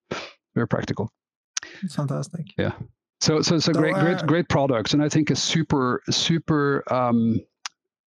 Very 0.56 0.68
practical. 0.68 1.12
It's 1.84 1.96
fantastic. 1.96 2.46
Yeah. 2.58 2.74
So 3.20 3.42
so 3.42 3.56
it's 3.56 3.68
a 3.68 3.74
so, 3.74 3.80
great 3.80 3.96
great 3.96 4.26
great 4.26 4.50
products, 4.50 4.94
and 4.94 5.04
I 5.04 5.10
think 5.10 5.30
a 5.30 5.36
super 5.36 6.02
super 6.10 6.84
um, 6.92 7.40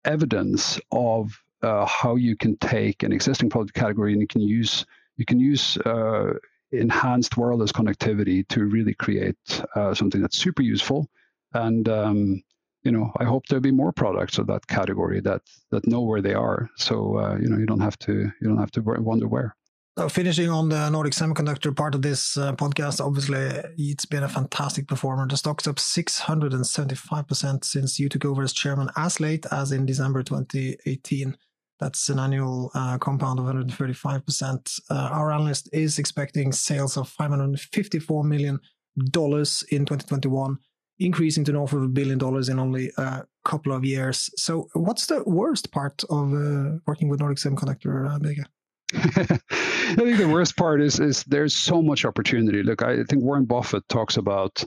evidence 0.05 0.79
of 0.91 1.31
uh, 1.61 1.85
how 1.85 2.15
you 2.15 2.35
can 2.35 2.57
take 2.57 3.03
an 3.03 3.11
existing 3.11 3.49
product 3.49 3.73
category 3.75 4.13
and 4.13 4.21
you 4.21 4.27
can 4.27 4.41
use 4.41 4.85
you 5.17 5.25
can 5.25 5.39
use 5.39 5.77
uh, 5.79 6.33
enhanced 6.71 7.37
wireless 7.37 7.71
connectivity 7.71 8.47
to 8.47 8.65
really 8.65 8.93
create 8.93 9.61
uh, 9.75 9.93
something 9.93 10.21
that's 10.21 10.37
super 10.37 10.61
useful. 10.61 11.09
And 11.53 11.89
um, 11.89 12.43
you 12.83 12.91
know, 12.91 13.11
I 13.19 13.25
hope 13.25 13.47
there'll 13.47 13.61
be 13.61 13.71
more 13.71 13.91
products 13.91 14.37
of 14.37 14.47
that 14.47 14.67
category 14.67 15.19
that 15.21 15.41
that 15.71 15.87
know 15.87 16.01
where 16.01 16.21
they 16.21 16.33
are. 16.33 16.69
So 16.77 17.17
uh, 17.17 17.37
you 17.41 17.49
know, 17.49 17.57
you 17.57 17.65
don't 17.65 17.81
have 17.81 17.97
to 17.99 18.13
you 18.13 18.47
don't 18.47 18.57
have 18.57 18.71
to 18.71 18.81
wonder 18.81 19.27
where. 19.27 19.55
So 19.97 20.07
finishing 20.07 20.49
on 20.49 20.69
the 20.69 20.89
Nordic 20.89 21.11
Semiconductor 21.11 21.75
part 21.75 21.93
of 21.93 22.01
this 22.01 22.37
uh, 22.37 22.53
podcast, 22.53 23.05
obviously 23.05 23.61
it's 23.77 24.05
been 24.05 24.23
a 24.23 24.29
fantastic 24.29 24.87
performer. 24.87 25.27
The 25.27 25.35
stock's 25.35 25.67
up 25.67 25.75
675% 25.75 27.65
since 27.65 27.99
you 27.99 28.07
took 28.07 28.23
over 28.23 28.41
as 28.41 28.53
chairman 28.53 28.89
as 28.95 29.19
late 29.19 29.45
as 29.51 29.73
in 29.73 29.85
December 29.85 30.23
2018. 30.23 31.35
That's 31.81 32.07
an 32.07 32.17
annual 32.17 32.71
uh, 32.73 32.97
compound 32.97 33.39
of 33.39 33.45
135%. 33.45 34.79
Uh, 34.89 34.93
our 34.93 35.33
analyst 35.33 35.67
is 35.73 35.99
expecting 35.99 36.53
sales 36.53 36.95
of 36.95 37.13
$554 37.13 38.23
million 38.23 38.59
in 38.95 39.05
2021, 39.05 40.57
increasing 40.99 41.43
to 41.45 41.51
north 41.51 41.73
of 41.73 41.83
a 41.83 41.87
billion 41.87 42.17
dollars 42.17 42.49
in 42.49 42.59
only 42.59 42.91
a 42.97 43.25
couple 43.45 43.71
of 43.71 43.85
years. 43.85 44.29
So, 44.35 44.69
what's 44.73 45.05
the 45.05 45.23
worst 45.25 45.71
part 45.71 46.03
of 46.09 46.33
uh, 46.33 46.77
working 46.85 47.09
with 47.09 47.19
Nordic 47.19 47.37
Semiconductor, 47.37 48.09
uh, 48.09 48.19
Birger? 48.19 48.45
I 48.93 49.95
think 49.95 50.17
the 50.17 50.29
worst 50.31 50.57
part 50.57 50.81
is 50.81 50.99
is 50.99 51.23
there's 51.23 51.55
so 51.55 51.81
much 51.81 52.05
opportunity. 52.05 52.63
Look, 52.63 52.81
I 52.81 53.03
think 53.03 53.23
Warren 53.23 53.45
Buffett 53.45 53.87
talks 53.87 54.17
about 54.17 54.63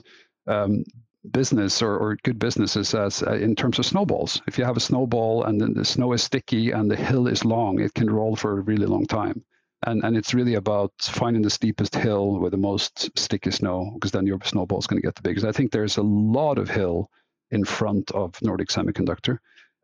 um, 0.47 0.83
business 1.31 1.81
or, 1.81 1.97
or 1.97 2.17
good 2.23 2.39
businesses 2.39 2.93
as 2.93 3.23
uh, 3.23 3.33
in 3.33 3.55
terms 3.55 3.79
of 3.79 3.85
snowballs. 3.85 4.41
If 4.47 4.57
you 4.57 4.65
have 4.65 4.77
a 4.77 4.81
snowball 4.81 5.43
and 5.43 5.59
then 5.59 5.73
the 5.73 5.85
snow 5.85 6.13
is 6.13 6.23
sticky 6.23 6.71
and 6.71 6.89
the 6.89 6.95
hill 6.95 7.27
is 7.27 7.45
long, 7.45 7.79
it 7.79 7.93
can 7.93 8.09
roll 8.09 8.35
for 8.35 8.57
a 8.57 8.61
really 8.61 8.85
long 8.85 9.05
time. 9.05 9.43
And 9.85 10.03
and 10.03 10.15
it's 10.15 10.33
really 10.33 10.55
about 10.55 10.93
finding 11.01 11.41
the 11.41 11.49
steepest 11.49 11.95
hill 11.95 12.39
with 12.39 12.51
the 12.51 12.57
most 12.57 13.17
sticky 13.17 13.51
snow, 13.51 13.91
because 13.93 14.11
then 14.11 14.27
your 14.27 14.39
snowball 14.43 14.79
is 14.79 14.87
going 14.87 15.01
to 15.01 15.05
get 15.07 15.15
the 15.15 15.21
biggest. 15.21 15.45
I 15.45 15.51
think 15.51 15.71
there's 15.71 15.97
a 15.97 16.03
lot 16.03 16.57
of 16.57 16.69
hill 16.69 17.09
in 17.51 17.65
front 17.65 18.11
of 18.11 18.41
Nordic 18.41 18.69
Semiconductor, 18.69 19.37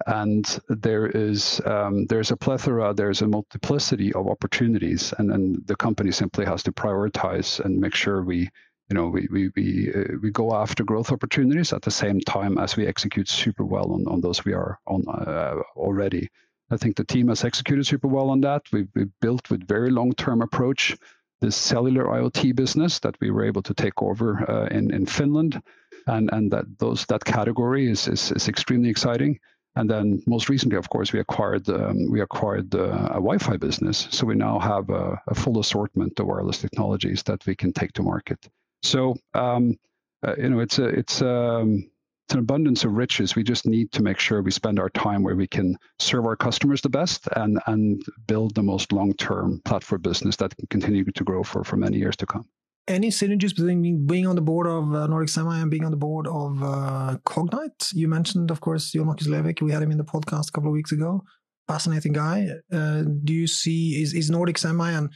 and 0.08 0.60
there 0.70 1.08
is 1.08 1.62
um, 1.66 2.06
there's 2.06 2.32
a 2.32 2.38
plethora, 2.38 2.94
there's 2.94 3.22
a 3.22 3.28
multiplicity 3.28 4.14
of 4.14 4.28
opportunities, 4.28 5.14
and 5.18 5.32
and 5.32 5.68
the 5.68 5.76
company 5.76 6.12
simply 6.12 6.46
has 6.46 6.64
to 6.64 6.72
prioritize 6.72 7.60
and 7.64 7.80
make 7.80 7.96
sure 7.96 8.24
we 8.24 8.50
you 8.90 8.96
know, 8.96 9.08
we 9.08 9.28
we 9.32 9.52
we, 9.56 9.92
uh, 9.94 10.18
we 10.22 10.32
go 10.32 10.56
after 10.56 10.84
growth 10.84 11.12
opportunities 11.12 11.74
at 11.74 11.84
the 11.84 11.92
same 11.92 12.20
time 12.22 12.58
as 12.58 12.76
we 12.76 12.88
execute 12.88 13.30
super 13.30 13.64
well 13.64 13.92
on, 13.92 14.08
on 14.08 14.22
those 14.22 14.44
we 14.44 14.54
are 14.54 14.80
on 14.88 15.04
uh, 15.08 15.56
already. 15.76 16.30
I 16.72 16.78
think 16.78 16.96
the 16.96 17.04
team 17.04 17.28
has 17.30 17.44
executed 17.44 17.86
super 17.86 18.08
well 18.08 18.30
on 18.30 18.42
that. 18.42 18.64
We've, 18.72 18.88
we've 18.96 19.12
built 19.22 19.50
with 19.50 19.68
very 19.68 19.90
long-term 19.90 20.42
approach 20.42 20.96
this 21.42 21.56
cellular 21.56 22.06
IoT 22.06 22.56
business 22.56 23.00
that 23.00 23.16
we 23.22 23.32
were 23.32 23.46
able 23.46 23.62
to 23.64 23.74
take 23.74 24.02
over 24.02 24.50
uh, 24.50 24.68
in 24.68 24.94
in 24.94 25.06
Finland, 25.06 25.62
and 26.08 26.30
and 26.34 26.52
that 26.52 26.66
those 26.80 27.06
that 27.06 27.24
category 27.24 27.90
is 27.90 28.08
is, 28.08 28.32
is 28.32 28.48
extremely 28.48 28.90
exciting. 28.90 29.40
And 29.76 29.90
then 29.90 30.22
most 30.26 30.50
recently, 30.50 30.78
of 30.78 30.90
course, 30.90 31.14
we 31.14 31.20
acquired 31.20 31.70
um, 31.70 32.12
we 32.12 32.22
acquired 32.22 32.76
uh, 32.76 33.12
a 33.12 33.22
Wi-Fi 33.22 33.58
business. 33.58 34.08
So 34.12 34.26
we 34.26 34.36
now 34.36 34.60
have 34.60 34.90
a, 34.90 35.22
a, 35.28 35.36
full 35.36 35.60
assortment 35.60 36.20
of 36.20 36.26
wireless 36.26 36.60
technologies 36.60 37.24
that 37.24 37.46
we 37.46 37.56
can 37.56 37.72
take 37.72 37.94
to 37.94 38.04
market. 38.04 38.50
So 38.84 39.16
um, 39.34 39.78
uh, 40.26 40.36
you 40.38 40.50
know, 40.50 40.60
it's 40.60 40.80
a 40.80 40.86
it's 40.86 41.22
um, 41.22 41.90
it's 42.30 42.36
an 42.36 42.40
abundance 42.42 42.84
of 42.84 42.92
riches. 42.92 43.36
We 43.36 43.42
just 43.42 43.66
need 43.66 43.92
to 43.94 44.04
make 44.04 44.20
sure 44.20 44.44
we 44.44 44.52
spend 44.52 44.78
our 44.80 44.92
time 44.92 45.24
where 45.24 45.36
we 45.36 45.48
can 45.48 45.76
serve 45.98 46.28
our 46.28 46.36
customers 46.36 46.80
the 46.80 46.90
best 46.90 47.28
and 47.36 47.60
and 47.66 48.04
build 48.28 48.54
the 48.54 48.62
most 48.62 48.92
long 48.92 49.16
term 49.16 49.60
platform 49.66 50.04
business 50.04 50.36
that 50.36 50.56
can 50.56 50.68
continue 50.68 51.04
to 51.06 51.24
grow 51.24 51.42
for 51.42 51.64
for 51.64 51.76
many 51.76 51.98
years 51.98 52.16
to 52.18 52.28
come. 52.28 52.46
Any 52.88 53.10
synergies 53.10 53.56
between 53.56 54.06
being 54.06 54.28
on 54.28 54.36
the 54.36 54.44
board 54.44 54.68
of 54.68 54.94
uh, 54.94 55.08
Nordic 55.08 55.30
Semi 55.30 55.60
and 55.60 55.72
being 55.72 55.86
on 55.86 55.90
the 55.90 55.98
board 55.98 56.28
of 56.28 56.62
uh, 56.62 57.18
Cognite? 57.26 57.94
You 57.94 58.08
mentioned, 58.08 58.52
of 58.52 58.62
course, 58.62 58.92
Jon 58.92 59.08
Markus 59.08 59.28
Lervik. 59.28 59.64
We 59.64 59.72
had 59.72 59.82
him 59.82 59.90
in 59.90 59.98
the 59.98 60.04
podcast 60.04 60.50
a 60.50 60.52
couple 60.52 60.70
of 60.70 60.74
weeks 60.74 60.92
ago. 60.92 61.24
Fascinating 61.68 62.14
guy. 62.14 62.48
Uh, 62.72 63.06
do 63.24 63.34
you 63.34 63.48
see 63.48 64.04
is 64.04 64.14
is 64.14 64.30
Nordic 64.30 64.60
Semi 64.60 64.92
and 64.92 65.10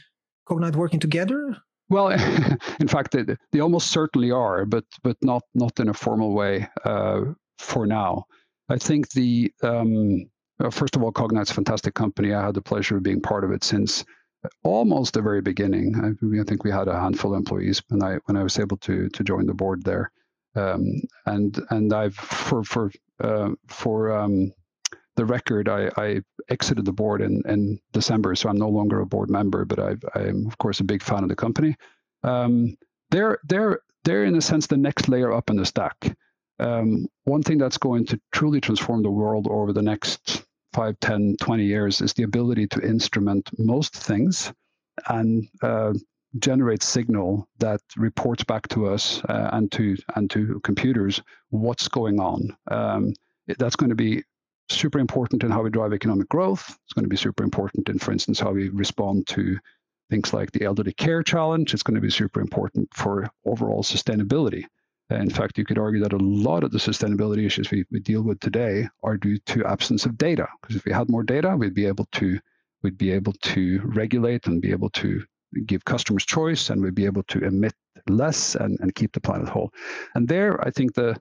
Cognite 0.48 0.74
working 0.74 0.98
together 0.98 1.58
well, 1.88 2.08
in 2.80 2.88
fact, 2.88 3.12
they, 3.12 3.24
they, 3.52 3.60
almost 3.60 3.90
certainly 3.90 4.30
are, 4.30 4.64
but 4.64 4.84
but 5.02 5.16
not 5.22 5.42
not 5.54 5.78
in 5.80 5.88
a 5.88 5.94
formal 5.94 6.32
way 6.32 6.68
uh, 6.84 7.22
for 7.58 7.86
now. 7.86 8.24
I 8.68 8.78
think 8.78 9.10
the 9.10 9.52
um, 9.62 10.26
uh, 10.60 10.70
first 10.70 10.96
of 10.96 11.02
all, 11.02 11.12
Cognite's 11.12 11.50
a 11.50 11.54
fantastic 11.54 11.94
company. 11.94 12.32
I 12.32 12.46
had 12.46 12.54
the 12.54 12.62
pleasure 12.62 12.96
of 12.96 13.02
being 13.02 13.20
part 13.20 13.44
of 13.44 13.50
it 13.50 13.64
since 13.64 14.04
almost 14.62 15.14
the 15.14 15.22
very 15.22 15.40
beginning. 15.40 15.94
I, 15.96 16.40
I 16.40 16.44
think 16.44 16.64
we 16.64 16.70
had 16.70 16.88
a 16.88 17.00
handful 17.00 17.32
of 17.32 17.38
employees 17.38 17.82
when 17.88 18.02
I 18.02 18.18
when 18.26 18.36
I 18.36 18.42
was 18.42 18.58
able 18.58 18.76
to 18.78 19.08
to 19.08 19.24
join 19.24 19.46
the 19.46 19.54
board 19.54 19.82
there, 19.84 20.10
um, 20.54 21.02
and 21.26 21.60
and 21.70 21.92
I've 21.92 22.14
for 22.14 22.64
for 22.64 22.90
uh, 23.20 23.50
for 23.68 24.12
um, 24.12 24.52
the 25.16 25.24
record, 25.24 25.68
I, 25.68 25.90
I 25.96 26.20
exited 26.48 26.84
the 26.84 26.92
board 26.92 27.20
in, 27.20 27.42
in 27.46 27.78
December, 27.92 28.34
so 28.34 28.48
I'm 28.48 28.58
no 28.58 28.68
longer 28.68 29.00
a 29.00 29.06
board 29.06 29.30
member, 29.30 29.64
but 29.64 29.78
i 29.78 29.96
am 30.20 30.46
of 30.46 30.58
course 30.58 30.80
a 30.80 30.84
big 30.84 31.02
fan 31.02 31.22
of 31.22 31.28
the 31.28 31.36
company. 31.36 31.76
Um, 32.22 32.76
they're 33.10 33.38
they're 33.44 33.80
they're 34.04 34.24
in 34.24 34.34
a 34.36 34.40
sense 34.40 34.66
the 34.66 34.76
next 34.76 35.08
layer 35.08 35.32
up 35.32 35.50
in 35.50 35.56
the 35.56 35.66
stack. 35.66 36.16
Um, 36.58 37.06
one 37.24 37.42
thing 37.42 37.58
that's 37.58 37.78
going 37.78 38.06
to 38.06 38.20
truly 38.32 38.60
transform 38.60 39.02
the 39.02 39.10
world 39.10 39.48
over 39.50 39.72
the 39.72 39.82
next 39.82 40.44
5, 40.72 40.98
10, 41.00 41.36
20 41.40 41.64
years 41.64 42.00
is 42.00 42.12
the 42.12 42.22
ability 42.22 42.66
to 42.68 42.80
instrument 42.80 43.50
most 43.58 43.94
things 43.94 44.52
and 45.08 45.48
uh, 45.62 45.92
generate 46.38 46.82
signal 46.82 47.48
that 47.58 47.80
reports 47.96 48.44
back 48.44 48.68
to 48.68 48.86
us 48.86 49.22
uh, 49.28 49.50
and 49.52 49.70
to 49.72 49.96
and 50.16 50.30
to 50.30 50.60
computers 50.64 51.22
what's 51.50 51.88
going 51.88 52.20
on. 52.20 52.56
Um, 52.70 53.14
that's 53.58 53.76
going 53.76 53.90
to 53.90 53.96
be 53.96 54.22
super 54.68 54.98
important 54.98 55.44
in 55.44 55.50
how 55.50 55.62
we 55.62 55.70
drive 55.70 55.92
economic 55.92 56.28
growth. 56.28 56.76
It's 56.84 56.92
going 56.92 57.04
to 57.04 57.08
be 57.08 57.16
super 57.16 57.44
important 57.44 57.88
in, 57.88 57.98
for 57.98 58.12
instance, 58.12 58.40
how 58.40 58.52
we 58.52 58.68
respond 58.70 59.26
to 59.28 59.58
things 60.10 60.32
like 60.32 60.52
the 60.52 60.64
elderly 60.64 60.92
care 60.92 61.22
challenge. 61.22 61.74
It's 61.74 61.82
going 61.82 61.94
to 61.94 62.00
be 62.00 62.10
super 62.10 62.40
important 62.40 62.88
for 62.94 63.30
overall 63.44 63.82
sustainability. 63.82 64.64
Uh, 65.10 65.16
in 65.16 65.30
fact, 65.30 65.58
you 65.58 65.64
could 65.64 65.78
argue 65.78 66.00
that 66.00 66.12
a 66.12 66.18
lot 66.18 66.64
of 66.64 66.70
the 66.70 66.78
sustainability 66.78 67.44
issues 67.44 67.70
we, 67.70 67.84
we 67.90 68.00
deal 68.00 68.22
with 68.22 68.40
today 68.40 68.88
are 69.02 69.16
due 69.16 69.38
to 69.38 69.64
absence 69.66 70.06
of 70.06 70.16
data. 70.16 70.48
Because 70.60 70.76
if 70.76 70.84
we 70.84 70.92
had 70.92 71.10
more 71.10 71.22
data, 71.22 71.54
we'd 71.56 71.74
be 71.74 71.86
able 71.86 72.06
to 72.12 72.38
we'd 72.82 72.98
be 72.98 73.12
able 73.12 73.32
to 73.32 73.80
regulate 73.84 74.46
and 74.46 74.60
be 74.60 74.70
able 74.70 74.90
to 74.90 75.24
give 75.64 75.84
customers 75.84 76.26
choice, 76.26 76.68
and 76.68 76.82
we'd 76.82 76.94
be 76.94 77.06
able 77.06 77.22
to 77.24 77.38
emit 77.38 77.72
less 78.08 78.54
and, 78.56 78.78
and 78.80 78.94
keep 78.94 79.12
the 79.12 79.20
planet 79.20 79.48
whole. 79.48 79.72
And 80.14 80.28
there, 80.28 80.62
I 80.66 80.70
think 80.70 80.94
the 80.94 81.16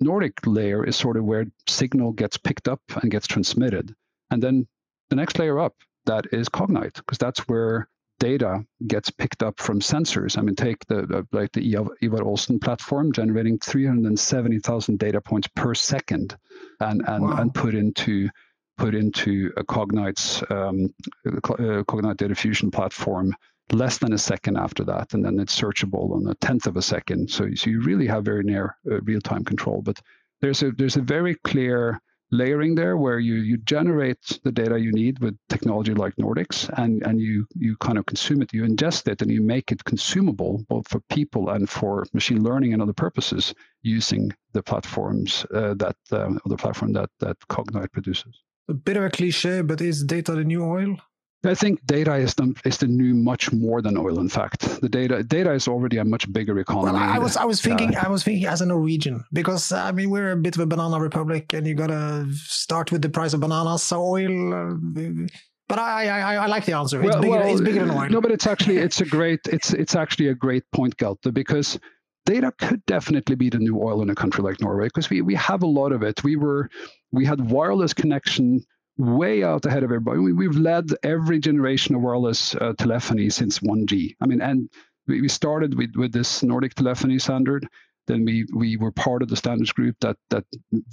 Nordic 0.00 0.46
layer 0.46 0.84
is 0.84 0.96
sort 0.96 1.16
of 1.16 1.24
where 1.24 1.46
signal 1.68 2.12
gets 2.12 2.36
picked 2.36 2.68
up 2.68 2.80
and 3.02 3.10
gets 3.10 3.26
transmitted. 3.26 3.94
And 4.30 4.42
then 4.42 4.66
the 5.10 5.16
next 5.16 5.38
layer 5.38 5.58
up, 5.58 5.74
that 6.06 6.26
is 6.32 6.48
Cognite, 6.48 6.94
because 6.94 7.18
that's 7.18 7.40
where 7.48 7.88
data 8.18 8.64
gets 8.86 9.10
picked 9.10 9.42
up 9.42 9.60
from 9.60 9.80
sensors. 9.80 10.36
I 10.36 10.42
mean, 10.42 10.56
take 10.56 10.84
the, 10.86 11.06
the 11.06 11.26
like 11.32 11.52
the 11.52 11.74
Ivar 12.00 12.24
Aasen 12.24 12.60
platform, 12.60 13.12
generating 13.12 13.58
370,000 13.58 14.98
data 14.98 15.20
points 15.20 15.48
per 15.54 15.74
second, 15.74 16.36
and 16.80 17.02
and, 17.06 17.24
wow. 17.24 17.36
and 17.36 17.54
put 17.54 17.74
into 17.74 18.28
put 18.76 18.94
into 18.94 19.52
a 19.56 19.64
Cognite's 19.64 20.42
um, 20.50 20.94
uh, 21.26 21.82
Cognite 21.82 22.16
Data 22.16 22.34
Fusion 22.34 22.70
platform 22.70 23.34
less 23.72 23.98
than 23.98 24.12
a 24.12 24.18
second 24.18 24.56
after 24.56 24.84
that, 24.84 25.14
and 25.14 25.24
then 25.24 25.38
it's 25.38 25.58
searchable 25.58 26.12
on 26.14 26.26
a 26.28 26.34
tenth 26.36 26.66
of 26.66 26.76
a 26.76 26.82
second. 26.82 27.30
So, 27.30 27.48
so 27.54 27.70
you 27.70 27.80
really 27.80 28.06
have 28.06 28.24
very 28.24 28.44
near 28.44 28.76
uh, 28.90 29.00
real-time 29.02 29.44
control. 29.44 29.82
But 29.82 30.00
there's 30.40 30.62
a 30.62 30.70
there's 30.72 30.96
a 30.96 31.02
very 31.02 31.34
clear 31.36 32.00
layering 32.30 32.74
there 32.74 32.96
where 32.96 33.18
you 33.18 33.36
you 33.36 33.56
generate 33.58 34.38
the 34.44 34.52
data 34.52 34.78
you 34.78 34.92
need 34.92 35.18
with 35.20 35.36
technology 35.48 35.94
like 35.94 36.14
Nordics 36.16 36.68
and 36.78 37.02
and 37.02 37.20
you 37.20 37.46
you 37.54 37.76
kind 37.76 37.96
of 37.96 38.06
consume 38.06 38.42
it 38.42 38.52
you 38.52 38.64
ingest 38.64 39.08
it 39.08 39.22
and 39.22 39.30
you 39.30 39.42
make 39.42 39.72
it 39.72 39.84
consumable 39.84 40.64
both 40.68 40.86
for 40.88 41.00
people 41.08 41.48
and 41.48 41.68
for 41.68 42.04
machine 42.12 42.42
learning 42.42 42.74
and 42.74 42.82
other 42.82 42.92
purposes 42.92 43.54
using 43.82 44.30
the 44.52 44.62
platforms 44.62 45.46
uh, 45.54 45.74
that 45.74 45.96
uh, 46.12 46.30
the 46.44 46.56
platform 46.56 46.92
that 46.92 47.10
that 47.20 47.38
Cognite 47.48 47.92
produces 47.92 48.42
a 48.68 48.74
bit 48.74 48.98
of 48.98 49.04
a 49.04 49.10
cliche 49.10 49.62
but 49.62 49.80
is 49.80 50.04
data 50.04 50.32
the 50.32 50.44
new 50.44 50.64
oil 50.64 50.98
I 51.44 51.54
think 51.54 51.84
data 51.86 52.14
is 52.16 52.34
the 52.34 52.52
is 52.64 52.78
the 52.78 52.88
new 52.88 53.14
much 53.14 53.52
more 53.52 53.80
than 53.80 53.96
oil. 53.96 54.18
In 54.18 54.28
fact, 54.28 54.80
the 54.80 54.88
data 54.88 55.22
data 55.22 55.52
is 55.52 55.68
already 55.68 55.98
a 55.98 56.04
much 56.04 56.30
bigger 56.32 56.58
economy. 56.58 56.98
Well, 56.98 57.02
I 57.02 57.18
was 57.18 57.36
I 57.36 57.44
was 57.44 57.60
thinking 57.60 57.96
I 57.96 58.08
was 58.08 58.24
thinking 58.24 58.46
as 58.46 58.60
a 58.60 58.66
Norwegian 58.66 59.24
because 59.32 59.70
I 59.70 59.92
mean 59.92 60.10
we're 60.10 60.32
a 60.32 60.36
bit 60.36 60.56
of 60.56 60.60
a 60.62 60.66
banana 60.66 61.00
republic, 61.00 61.52
and 61.52 61.66
you 61.66 61.74
gotta 61.74 62.26
start 62.34 62.90
with 62.90 63.02
the 63.02 63.08
price 63.08 63.34
of 63.34 63.40
bananas. 63.40 63.84
So 63.84 64.02
oil. 64.02 64.52
Uh, 64.52 65.26
but 65.68 65.78
I, 65.78 66.08
I, 66.08 66.34
I 66.36 66.46
like 66.46 66.64
the 66.64 66.72
answer. 66.72 66.98
It's, 67.02 67.10
well, 67.10 67.20
bigger, 67.20 67.36
well, 67.36 67.52
it's 67.52 67.60
bigger 67.60 67.84
than 67.84 67.90
oil. 67.90 68.08
No, 68.08 68.22
but 68.22 68.32
it's 68.32 68.46
actually 68.46 68.78
it's 68.86 69.00
a 69.00 69.04
great 69.04 69.40
it's 69.46 69.72
it's 69.72 69.94
actually 69.94 70.28
a 70.28 70.34
great 70.34 70.64
point, 70.72 70.96
Gaute, 70.96 71.32
because 71.32 71.78
data 72.26 72.52
could 72.58 72.84
definitely 72.86 73.36
be 73.36 73.48
the 73.48 73.58
new 73.58 73.78
oil 73.80 74.02
in 74.02 74.10
a 74.10 74.14
country 74.14 74.42
like 74.42 74.60
Norway 74.60 74.86
because 74.86 75.08
we 75.08 75.22
we 75.22 75.36
have 75.36 75.62
a 75.62 75.66
lot 75.66 75.92
of 75.92 76.02
it. 76.02 76.24
We 76.24 76.34
were 76.34 76.68
we 77.12 77.24
had 77.24 77.50
wireless 77.50 77.94
connection 77.94 78.64
way 78.98 79.44
out 79.44 79.64
ahead 79.64 79.84
of 79.84 79.90
everybody. 79.90 80.18
We, 80.18 80.44
have 80.46 80.56
led 80.56 80.90
every 81.02 81.38
generation 81.38 81.94
of 81.94 82.02
wireless 82.02 82.54
uh, 82.56 82.74
telephony 82.76 83.30
since 83.30 83.60
1G. 83.60 84.16
I 84.20 84.26
mean, 84.26 84.42
and 84.42 84.68
we, 85.06 85.22
we 85.22 85.28
started 85.28 85.76
with, 85.76 85.94
with 85.96 86.12
this 86.12 86.42
Nordic 86.42 86.74
telephony 86.74 87.18
standard. 87.18 87.66
Then 88.08 88.24
we, 88.24 88.46
we 88.54 88.76
were 88.78 88.90
part 88.90 89.22
of 89.22 89.28
the 89.28 89.36
standards 89.36 89.70
group 89.70 89.94
that 90.00 90.16
that 90.30 90.44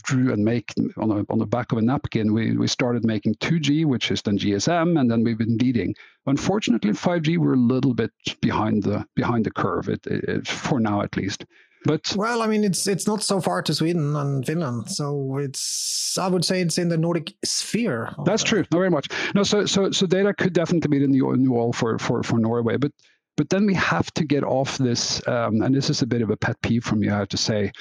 drew 0.03 0.33
and 0.33 0.43
make 0.43 0.73
on, 0.97 1.11
a, 1.11 1.25
on 1.29 1.39
the 1.39 1.45
back 1.45 1.71
of 1.71 1.77
a 1.77 1.81
napkin. 1.81 2.33
We, 2.33 2.57
we 2.57 2.67
started 2.67 3.05
making 3.05 3.35
2G, 3.35 3.85
which 3.85 4.11
is 4.11 4.21
then 4.21 4.37
GSM, 4.37 4.99
and 4.99 5.09
then 5.09 5.23
we've 5.23 5.37
been 5.37 5.57
leading. 5.57 5.95
Unfortunately, 6.25 6.91
5G 6.91 7.37
we're 7.37 7.53
a 7.53 7.57
little 7.57 7.93
bit 7.93 8.11
behind 8.41 8.83
the 8.83 9.05
behind 9.15 9.45
the 9.45 9.51
curve, 9.51 9.87
it, 9.87 10.05
it, 10.05 10.45
for 10.45 10.81
now 10.81 11.01
at 11.01 11.15
least. 11.15 11.45
But 11.85 12.15
well, 12.15 12.41
I 12.41 12.47
mean, 12.47 12.63
it's 12.63 12.87
it's 12.87 13.05
not 13.05 13.23
so 13.23 13.39
far 13.39 13.61
to 13.61 13.73
Sweden 13.73 14.15
and 14.15 14.45
Finland, 14.45 14.89
so 14.89 15.37
it's 15.37 16.17
I 16.17 16.27
would 16.27 16.43
say 16.43 16.61
it's 16.61 16.77
in 16.77 16.89
the 16.89 16.97
Nordic 16.97 17.33
sphere. 17.43 18.13
That's 18.25 18.43
true. 18.43 18.59
Not 18.59 18.71
very 18.71 18.89
much. 18.89 19.07
No, 19.35 19.43
so 19.43 19.65
so 19.65 19.91
so 19.91 20.07
data 20.07 20.33
could 20.33 20.53
definitely 20.53 20.89
be 20.89 20.99
the 20.99 21.07
new 21.07 21.35
new 21.37 21.71
for 21.73 21.99
for 21.99 22.23
for 22.23 22.39
Norway, 22.39 22.77
but 22.77 22.91
but 23.37 23.49
then 23.49 23.65
we 23.65 23.75
have 23.75 24.11
to 24.13 24.25
get 24.25 24.43
off 24.43 24.77
this, 24.77 25.25
um, 25.27 25.61
and 25.61 25.75
this 25.75 25.89
is 25.89 26.01
a 26.01 26.07
bit 26.07 26.21
of 26.21 26.29
a 26.29 26.37
pet 26.37 26.59
peeve 26.61 26.83
from 26.83 27.01
me, 27.01 27.09
I 27.09 27.17
have 27.19 27.29
to 27.29 27.37
say. 27.37 27.71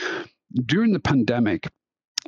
During 0.67 0.93
the 0.93 1.01
pandemic, 1.01 1.69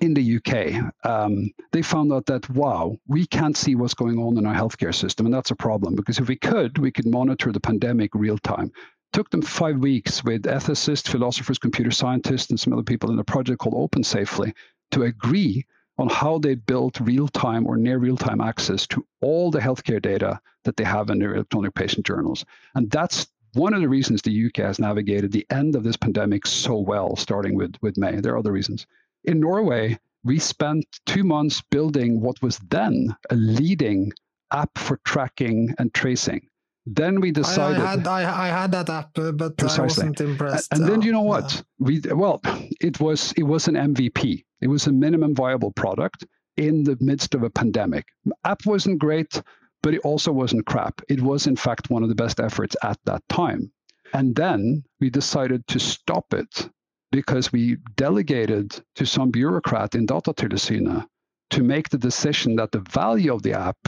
in 0.00 0.14
the 0.14 0.37
UK, 0.37 0.92
um, 1.09 1.50
they 1.73 1.80
found 1.80 2.12
out 2.12 2.26
that, 2.26 2.49
wow, 2.50 2.97
we 3.09 3.26
can't 3.26 3.56
see 3.56 3.75
what's 3.75 3.95
going 3.95 4.18
on 4.18 4.37
in 4.37 4.47
our 4.47 4.54
healthcare 4.54 4.95
system. 4.95 5.26
And 5.26 5.35
that's 5.35 5.50
a 5.50 5.56
problem 5.56 5.95
because 5.95 6.18
if 6.18 6.28
we 6.28 6.37
could, 6.37 6.76
we 6.78 6.90
could 6.90 7.06
monitor 7.06 7.50
the 7.50 7.61
pandemic 7.61 8.14
real 8.14 8.38
time 8.38 8.71
took 9.16 9.30
them 9.30 9.40
five 9.40 9.78
weeks 9.78 10.23
with 10.25 10.42
ethicists, 10.42 11.08
philosophers, 11.08 11.56
computer 11.58 11.90
scientists, 11.90 12.50
and 12.50 12.61
some 12.61 12.75
other 12.75 12.82
people 12.82 13.11
in 13.11 13.18
a 13.18 13.25
project 13.25 13.58
called 13.58 13.75
Open 13.75 14.04
Safely 14.04 14.52
to 14.90 15.04
agree 15.04 15.64
on 15.96 16.11
how 16.11 16.37
they 16.37 16.54
built 16.54 17.00
real-time 17.00 17.66
or 17.66 17.78
near 17.78 17.96
real-time 17.96 18.42
access 18.42 18.87
to 18.88 19.06
all 19.23 19.50
the 19.50 19.58
healthcare 19.58 20.02
data 20.02 20.38
that 20.64 20.76
they 20.76 20.85
have 20.85 21.08
in 21.08 21.18
their 21.18 21.35
electronic 21.35 21.75
patient 21.75 22.04
journals. 22.04 22.44
And 22.75 22.90
that's 22.90 23.26
one 23.54 23.73
of 23.73 23.80
the 23.80 23.88
reasons 23.88 24.20
the 24.20 24.49
UK 24.49 24.58
has 24.58 24.78
navigated 24.78 25.32
the 25.32 25.46
end 25.49 25.76
of 25.76 25.82
this 25.82 25.96
pandemic 25.96 26.44
so 26.44 26.76
well, 26.76 27.16
starting 27.16 27.54
with, 27.54 27.75
with 27.80 27.96
May. 27.96 28.20
There 28.20 28.35
are 28.35 28.38
other 28.38 28.52
reasons. 28.52 28.87
In 29.25 29.40
Norway, 29.40 29.99
we 30.25 30.38
spent 30.38 30.85
two 31.06 31.25
months 31.25 31.62
building 31.70 32.20
what 32.20 32.42
was 32.42 32.58
then 32.68 33.16
a 33.30 33.35
leading 33.35 34.12
app 34.52 34.76
for 34.76 35.00
tracking 35.06 35.75
and 35.78 35.94
tracing. 35.94 36.46
Then 36.86 37.20
we 37.20 37.32
decided. 37.32 37.80
I, 37.80 37.84
I 37.84 37.90
had 37.90 38.06
I, 38.06 38.44
I, 38.44 38.48
had 38.48 38.72
that 38.72 38.88
app, 38.88 39.18
uh, 39.18 39.32
but 39.32 39.56
precisely. 39.58 39.82
I 39.82 39.86
wasn't 39.86 40.20
impressed. 40.20 40.72
And, 40.72 40.82
and 40.82 40.90
then 40.90 41.02
you 41.02 41.10
know 41.10 41.22
what? 41.22 41.52
Yeah. 41.52 41.62
We 41.78 42.00
well, 42.12 42.40
it 42.80 43.00
was 43.00 43.32
it 43.36 43.42
was 43.42 43.66
an 43.66 43.74
MVP. 43.74 44.44
It 44.60 44.68
was 44.68 44.86
a 44.86 44.92
minimum 44.92 45.34
viable 45.34 45.72
product 45.72 46.24
in 46.56 46.84
the 46.84 46.96
midst 47.00 47.34
of 47.34 47.42
a 47.42 47.50
pandemic. 47.50 48.06
App 48.44 48.64
wasn't 48.66 49.00
great, 49.00 49.42
but 49.82 49.94
it 49.94 50.00
also 50.00 50.32
wasn't 50.32 50.64
crap. 50.66 51.02
It 51.08 51.20
was 51.20 51.48
in 51.48 51.56
fact 51.56 51.90
one 51.90 52.04
of 52.04 52.08
the 52.08 52.14
best 52.14 52.38
efforts 52.38 52.76
at 52.82 52.99
that 53.04 53.22
time. 53.28 53.72
And 54.14 54.36
then 54.36 54.84
we 55.00 55.10
decided 55.10 55.66
to 55.66 55.80
stop 55.80 56.32
it 56.32 56.70
because 57.10 57.52
we 57.52 57.76
delegated 57.96 58.80
to 58.94 59.04
some 59.04 59.30
bureaucrat 59.30 59.94
in 59.94 60.06
Datatilsynet 60.06 61.06
to 61.50 61.62
make 61.62 61.88
the 61.88 61.99
decision 61.99 62.56
that 62.56 62.72
the 62.72 62.84
value 62.90 63.34
of 63.34 63.42
the 63.42 63.52
app 63.52 63.78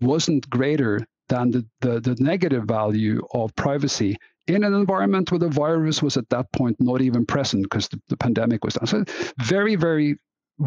wasn't 0.00 0.48
greater 0.50 1.06
than 1.28 1.50
the, 1.50 1.66
the, 1.80 2.00
the 2.00 2.16
negative 2.22 2.64
value 2.64 3.22
of 3.32 3.54
privacy 3.56 4.16
in 4.46 4.64
an 4.64 4.74
environment 4.74 5.30
where 5.30 5.38
the 5.38 5.48
virus 5.48 6.02
was 6.02 6.16
at 6.16 6.28
that 6.28 6.50
point 6.52 6.76
not 6.80 7.00
even 7.00 7.24
present 7.24 7.62
because 7.62 7.88
the, 7.88 8.00
the 8.08 8.16
pandemic 8.16 8.64
was 8.64 8.74
done. 8.74 8.86
So 8.86 9.04
very, 9.42 9.74
very 9.76 10.18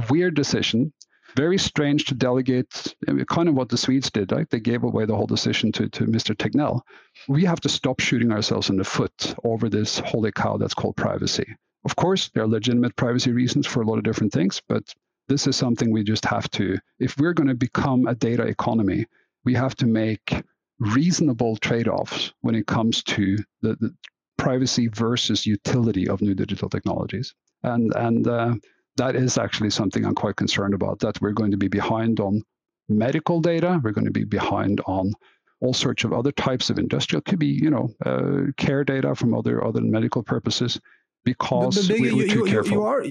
weird 0.10 0.36
decision. 0.36 0.94
Very 1.36 1.58
strange 1.58 2.06
to 2.06 2.16
delegate, 2.16 2.96
kind 3.30 3.50
of 3.50 3.56
what 3.56 3.70
the 3.70 3.78
Swedes 3.78 4.10
did, 4.10 4.32
right? 4.32 4.50
They 4.50 4.62
gave 4.62 4.84
away 4.84 5.06
the 5.06 5.16
whole 5.16 5.28
decision 5.28 5.72
to, 5.74 5.90
to 5.90 6.06
Mr. 6.06 6.36
Tegnell. 6.36 6.82
We 7.28 7.44
have 7.44 7.60
to 7.62 7.70
stop 7.70 8.00
shooting 8.00 8.32
ourselves 8.32 8.70
in 8.70 8.78
the 8.78 8.86
foot 8.86 9.36
over 9.44 9.70
this 9.70 10.00
holy 10.00 10.32
cow 10.32 10.58
that's 10.58 10.74
called 10.74 10.96
privacy. 10.96 11.46
Of 11.84 11.96
course, 11.96 12.30
there 12.34 12.44
are 12.44 12.48
legitimate 12.48 12.96
privacy 12.96 13.34
reasons 13.34 13.68
for 13.68 13.82
a 13.82 13.86
lot 13.86 13.98
of 13.98 14.04
different 14.04 14.34
things, 14.34 14.62
but 14.68 14.94
this 15.28 15.48
is 15.48 15.56
something 15.58 15.92
we 15.92 16.04
just 16.04 16.26
have 16.26 16.50
to, 16.52 16.78
if 17.00 17.18
we're 17.18 17.34
going 17.34 17.50
to 17.50 17.56
become 17.56 18.08
a 18.08 18.16
data 18.16 18.44
economy, 18.44 19.06
we 19.48 19.54
have 19.54 19.76
to 19.76 19.86
make 19.86 20.44
reasonable 20.80 21.56
trade-offs 21.56 22.34
when 22.42 22.54
it 22.54 22.68
comes 22.68 23.02
to 23.02 23.38
the, 23.62 23.78
the 23.80 23.96
privacy 24.38 24.88
versus 24.90 25.46
utility 25.46 26.06
of 26.10 26.22
new 26.22 26.36
digital 26.36 26.70
technologies. 26.70 27.34
And 27.64 27.96
and 27.96 28.28
uh, 28.28 28.56
that 28.98 29.16
is 29.16 29.38
actually 29.38 29.70
something 29.70 30.04
I'm 30.04 30.16
quite 30.16 30.36
concerned 30.36 30.74
about. 30.74 31.00
That 31.00 31.22
we're 31.22 31.40
going 31.42 31.52
to 31.52 31.58
be 31.66 31.70
behind 31.70 32.20
on 32.20 32.44
medical 32.90 33.40
data. 33.40 33.80
We're 33.82 33.98
going 34.00 34.12
to 34.14 34.20
be 34.22 34.26
behind 34.26 34.82
on 34.86 35.14
all 35.62 35.74
sorts 35.74 36.04
of 36.04 36.12
other 36.12 36.34
types 36.34 36.70
of 36.70 36.78
industrial. 36.78 37.22
Could 37.22 37.40
be 37.40 37.54
you 37.66 37.70
know 37.70 37.88
uh, 38.06 38.52
care 38.58 38.84
data 38.84 39.16
from 39.16 39.34
other 39.34 39.64
other 39.64 39.82
medical 39.82 40.24
purposes 40.24 40.78
because 41.24 41.88
but, 41.88 41.96
but 41.96 42.02
we, 42.02 42.10
are 42.10 42.28
too 42.28 42.40
you, 42.40 42.46
careful. 42.46 42.74
You 42.74 42.84
are 42.84 43.06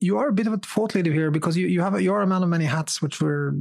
you 0.00 0.18
are 0.18 0.28
a 0.28 0.32
bit 0.32 0.46
of 0.46 0.54
a 0.54 0.58
thought 0.58 0.94
leader 0.94 1.12
here 1.12 1.30
because 1.30 1.56
you, 1.56 1.66
you 1.66 1.82
have 1.82 1.94
a, 1.94 2.02
you're 2.02 2.22
a 2.22 2.26
man 2.26 2.42
of 2.42 2.48
many 2.48 2.64
hats, 2.64 3.02
which 3.02 3.20
we're 3.20 3.52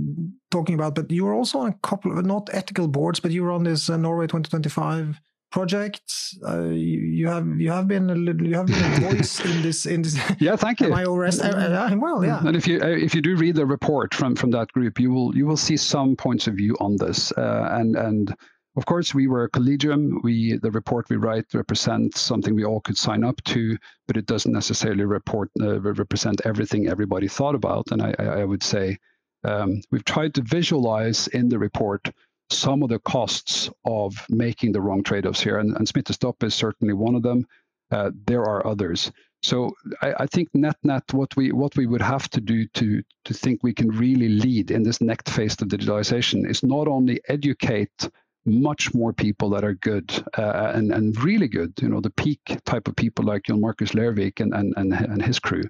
talking 0.51 0.73
about. 0.73 0.95
But 0.95 1.11
you 1.11 1.27
are 1.27 1.33
also 1.33 1.59
on 1.59 1.67
a 1.69 1.73
couple 1.83 2.17
of 2.17 2.25
not 2.25 2.49
ethical 2.53 2.87
boards, 2.87 3.19
but 3.19 3.31
you 3.31 3.43
were 3.43 3.51
on 3.51 3.63
this 3.63 3.89
uh, 3.89 3.97
Norway 3.97 4.25
2025 4.25 5.19
project. 5.51 6.01
Uh, 6.47 6.69
you, 6.69 6.99
you, 6.99 7.27
have 7.27 7.45
you 7.59 7.69
have 7.71 7.87
been 7.87 8.09
a 8.09 8.15
little, 8.15 8.47
you 8.47 8.55
have 8.55 8.67
been 8.67 9.03
a 9.03 9.11
voice 9.11 9.43
in 9.43 9.61
this 9.61 9.85
in 9.85 10.01
this. 10.01 10.17
Yeah, 10.39 10.55
thank 10.55 10.79
you. 10.79 10.87
Am 10.87 10.93
I 10.93 11.03
overest- 11.03 11.43
uh, 11.43 11.49
uh, 11.49 11.95
well, 11.97 12.23
yeah. 12.23 12.39
And 12.45 12.55
if 12.55 12.67
you 12.67 12.79
uh, 12.81 12.87
if 12.87 13.13
you 13.13 13.21
do 13.21 13.35
read 13.35 13.55
the 13.55 13.65
report 13.65 14.13
from 14.13 14.35
from 14.35 14.51
that 14.51 14.71
group, 14.71 14.99
you 14.99 15.11
will 15.11 15.35
you 15.35 15.45
will 15.45 15.57
see 15.57 15.75
some 15.75 16.15
points 16.15 16.47
of 16.47 16.55
view 16.55 16.77
on 16.79 16.95
this, 16.97 17.33
uh, 17.33 17.67
and 17.71 17.95
and 17.95 18.33
of 18.79 18.85
course, 18.85 19.13
we 19.13 19.27
were 19.27 19.43
a 19.43 19.49
collegium. 19.49 20.21
We 20.23 20.57
the 20.57 20.71
report 20.71 21.09
we 21.09 21.17
write 21.17 21.53
represents 21.53 22.21
something 22.21 22.55
we 22.55 22.63
all 22.63 22.79
could 22.79 22.97
sign 22.97 23.25
up 23.25 23.43
to, 23.43 23.77
but 24.07 24.15
it 24.15 24.25
doesn't 24.25 24.53
necessarily 24.53 25.03
report 25.03 25.49
uh, 25.59 25.81
represent 25.81 26.39
everything 26.45 26.87
everybody 26.87 27.27
thought 27.27 27.55
about. 27.55 27.91
And 27.91 28.01
I, 28.01 28.15
I 28.17 28.45
would 28.45 28.63
say 28.63 28.97
um, 29.43 29.81
we've 29.91 30.05
tried 30.05 30.33
to 30.35 30.43
visualize 30.43 31.27
in 31.27 31.49
the 31.49 31.59
report 31.59 32.09
some 32.51 32.81
of 32.81 32.87
the 32.87 32.99
costs 32.99 33.69
of 33.83 34.15
making 34.29 34.71
the 34.71 34.79
wrong 34.79 35.03
trade-offs 35.03 35.41
here, 35.41 35.59
and, 35.59 35.75
and 35.75 35.85
Smittestopp 35.85 36.41
is 36.41 36.55
certainly 36.55 36.93
one 36.93 37.15
of 37.15 37.21
them. 37.21 37.45
Uh, 37.91 38.11
there 38.27 38.45
are 38.45 38.65
others. 38.65 39.11
So 39.43 39.75
I, 40.01 40.13
I, 40.21 40.25
think 40.27 40.47
net 40.53 40.77
net 40.83 41.03
what 41.13 41.35
we 41.35 41.51
what 41.51 41.75
we 41.75 41.85
would 41.85 42.01
have 42.01 42.29
to 42.29 42.39
do 42.39 42.65
to 42.79 43.03
to 43.25 43.33
think 43.33 43.61
we 43.61 43.73
can 43.73 43.89
really 43.89 44.29
lead 44.29 44.71
in 44.71 44.83
this 44.83 45.01
next 45.01 45.29
phase 45.29 45.61
of 45.61 45.67
digitalization 45.67 46.49
is 46.49 46.63
not 46.63 46.87
only 46.87 47.19
educate 47.27 48.09
much 48.49 48.93
more 48.93 49.13
people 49.13 49.49
that 49.49 49.63
are 49.63 49.75
good 49.75 50.11
uh, 50.37 50.71
and, 50.75 50.91
and 50.91 51.21
really 51.23 51.47
good, 51.47 51.73
you 51.81 51.89
know, 51.89 52.01
the 52.01 52.09
peak 52.09 52.57
type 52.65 52.87
of 52.87 52.95
people 52.95 53.25
like 53.25 53.43
Jon 53.43 53.61
Markus 53.61 53.91
Lervik 53.91 54.39
and, 54.39 54.53
and, 54.53 54.73
and, 54.77 54.93
and 54.93 55.21
his 55.21 55.39
crew. 55.39 55.63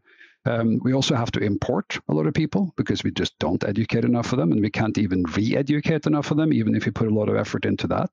Um, 0.45 0.79
we 0.83 0.93
also 0.93 1.15
have 1.15 1.31
to 1.31 1.41
import 1.41 1.99
a 2.07 2.13
lot 2.13 2.25
of 2.25 2.33
people 2.33 2.73
because 2.77 3.03
we 3.03 3.11
just 3.11 3.37
don't 3.39 3.63
educate 3.63 4.05
enough 4.05 4.31
of 4.31 4.39
them 4.39 4.51
and 4.51 4.61
we 4.61 4.69
can't 4.69 4.97
even 4.97 5.23
re 5.35 5.55
educate 5.55 6.07
enough 6.07 6.31
of 6.31 6.37
them, 6.37 6.53
even 6.53 6.75
if 6.75 6.85
you 6.85 6.91
put 6.91 7.09
a 7.09 7.13
lot 7.13 7.29
of 7.29 7.35
effort 7.35 7.65
into 7.65 7.87
that. 7.87 8.09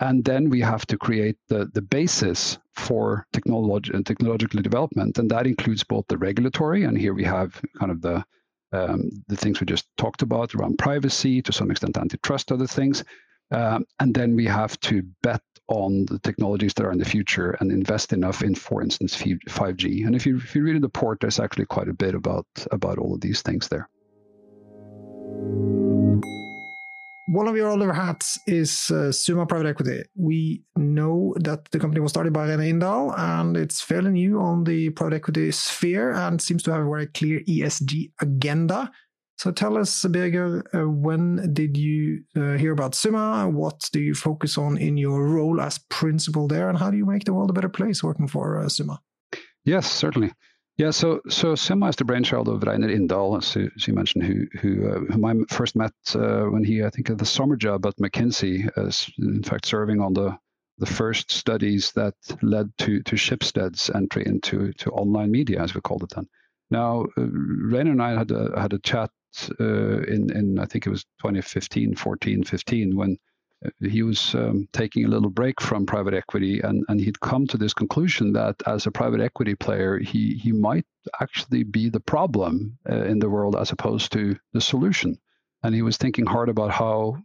And 0.00 0.24
then 0.24 0.50
we 0.50 0.60
have 0.60 0.86
to 0.86 0.98
create 0.98 1.36
the, 1.48 1.70
the 1.72 1.82
basis 1.82 2.58
for 2.74 3.26
technology 3.32 3.92
and 3.94 4.04
technological 4.04 4.60
development. 4.60 5.18
And 5.18 5.30
that 5.30 5.46
includes 5.46 5.82
both 5.82 6.06
the 6.08 6.18
regulatory, 6.18 6.84
and 6.84 6.96
here 6.96 7.14
we 7.14 7.24
have 7.24 7.60
kind 7.78 7.90
of 7.90 8.00
the 8.02 8.24
um, 8.70 9.08
the 9.28 9.36
things 9.36 9.60
we 9.60 9.66
just 9.66 9.86
talked 9.96 10.20
about 10.20 10.54
around 10.54 10.76
privacy, 10.76 11.40
to 11.40 11.52
some 11.52 11.70
extent 11.70 11.96
antitrust, 11.96 12.52
other 12.52 12.66
things, 12.66 13.02
um, 13.50 13.84
and 14.00 14.14
then 14.14 14.34
we 14.34 14.44
have 14.46 14.78
to 14.80 15.02
bet 15.22 15.42
on 15.68 16.06
the 16.06 16.18
technologies 16.20 16.72
that 16.74 16.84
are 16.84 16.92
in 16.92 16.98
the 16.98 17.04
future 17.04 17.56
and 17.60 17.70
invest 17.70 18.12
enough 18.12 18.42
in, 18.42 18.54
for 18.54 18.82
instance, 18.82 19.16
5G. 19.16 20.06
And 20.06 20.14
if 20.16 20.26
you 20.26 20.36
if 20.36 20.54
you 20.54 20.62
read 20.62 20.76
the 20.76 20.86
report, 20.86 21.20
there's 21.20 21.38
actually 21.38 21.66
quite 21.66 21.88
a 21.88 21.94
bit 21.94 22.14
about 22.14 22.46
about 22.72 22.98
all 22.98 23.14
of 23.14 23.20
these 23.20 23.42
things 23.42 23.68
there. 23.68 23.88
One 27.30 27.46
of 27.46 27.56
your 27.56 27.70
other 27.70 27.92
hats 27.92 28.38
is 28.46 28.90
uh, 28.90 29.12
Summa 29.12 29.44
Private 29.44 29.68
Equity. 29.68 30.02
We 30.14 30.62
know 30.76 31.34
that 31.40 31.70
the 31.70 31.78
company 31.78 32.00
was 32.00 32.10
started 32.10 32.32
by 32.32 32.48
Reynir 32.48 32.70
Indahl 32.70 33.14
and 33.14 33.54
it's 33.54 33.82
fairly 33.82 34.12
new 34.12 34.40
on 34.40 34.64
the 34.64 34.88
private 34.90 35.16
equity 35.16 35.50
sphere 35.50 36.12
and 36.12 36.40
seems 36.40 36.62
to 36.62 36.72
have 36.72 36.80
a 36.80 36.88
very 36.88 37.06
clear 37.06 37.40
ESG 37.40 38.12
agenda. 38.22 38.90
So 39.38 39.52
tell 39.52 39.78
us, 39.78 40.04
Birger, 40.04 40.64
uh, 40.74 40.90
when 40.90 41.54
did 41.54 41.76
you 41.76 42.24
uh, 42.36 42.54
hear 42.54 42.72
about 42.72 42.96
Summa? 42.96 43.48
What 43.48 43.88
do 43.92 44.00
you 44.00 44.12
focus 44.12 44.58
on 44.58 44.76
in 44.76 44.96
your 44.96 45.28
role 45.28 45.60
as 45.60 45.78
principal 45.90 46.48
there? 46.48 46.68
And 46.68 46.76
how 46.76 46.90
do 46.90 46.96
you 46.96 47.06
make 47.06 47.22
the 47.22 47.32
world 47.32 47.50
a 47.50 47.52
better 47.52 47.68
place 47.68 48.02
working 48.02 48.26
for 48.26 48.58
uh, 48.58 48.68
Summa? 48.68 49.00
Yes, 49.64 49.88
certainly. 49.88 50.32
Yeah, 50.76 50.90
so 50.90 51.20
so 51.28 51.54
Summa 51.54 51.88
is 51.88 51.96
the 51.96 52.04
brainchild 52.04 52.48
of 52.48 52.60
Reynir 52.60 52.90
Indahl, 52.90 53.36
as 53.36 53.54
you, 53.54 53.70
as 53.76 53.86
you 53.86 53.94
mentioned, 53.94 54.24
who 54.24 54.46
who 54.60 54.88
uh, 54.88 55.12
whom 55.12 55.24
I 55.24 55.34
first 55.54 55.76
met 55.76 55.92
uh, 56.14 56.44
when 56.46 56.64
he 56.64 56.82
I 56.82 56.90
think 56.90 57.08
had 57.08 57.18
the 57.18 57.26
summer 57.26 57.56
job 57.56 57.86
at 57.86 57.96
McKinsey, 57.96 58.68
as 58.76 59.08
in 59.18 59.42
fact 59.44 59.66
serving 59.66 60.00
on 60.00 60.14
the 60.14 60.36
the 60.78 60.86
first 60.86 61.30
studies 61.30 61.92
that 61.92 62.14
led 62.42 62.70
to 62.78 63.02
to 63.02 63.16
Schibsted's 63.16 63.90
entry 63.90 64.24
into 64.26 64.72
to 64.74 64.90
online 64.90 65.30
media, 65.30 65.62
as 65.62 65.74
we 65.74 65.80
called 65.80 66.02
it 66.02 66.10
then. 66.14 66.28
Now, 66.70 67.06
uh, 67.16 67.20
Reynir 67.20 67.92
and 67.92 68.02
I 68.02 68.18
had 68.18 68.30
a, 68.30 68.60
had 68.60 68.72
a 68.72 68.78
chat 68.78 69.10
uh, 69.60 70.02
in 70.02 70.30
in 70.36 70.58
I 70.58 70.66
think 70.66 70.86
it 70.86 70.90
was 70.90 71.04
2015, 71.20 71.94
14, 71.94 72.44
15 72.44 72.96
when 72.96 73.18
he 73.82 74.02
was 74.02 74.34
um, 74.34 74.68
taking 74.72 75.04
a 75.04 75.08
little 75.08 75.30
break 75.30 75.60
from 75.60 75.84
private 75.84 76.14
equity 76.14 76.60
and, 76.60 76.84
and 76.88 77.00
he'd 77.00 77.20
come 77.20 77.46
to 77.48 77.56
this 77.56 77.74
conclusion 77.74 78.32
that 78.32 78.54
as 78.66 78.86
a 78.86 78.90
private 78.90 79.20
equity 79.20 79.54
player 79.54 79.98
he 79.98 80.34
he 80.34 80.52
might 80.52 80.86
actually 81.20 81.64
be 81.64 81.88
the 81.88 82.00
problem 82.00 82.78
uh, 82.88 83.02
in 83.04 83.18
the 83.18 83.28
world 83.28 83.56
as 83.56 83.72
opposed 83.72 84.12
to 84.12 84.36
the 84.52 84.60
solution. 84.60 85.18
And 85.62 85.74
he 85.74 85.82
was 85.82 85.96
thinking 85.96 86.26
hard 86.26 86.48
about 86.48 86.70
how 86.70 87.16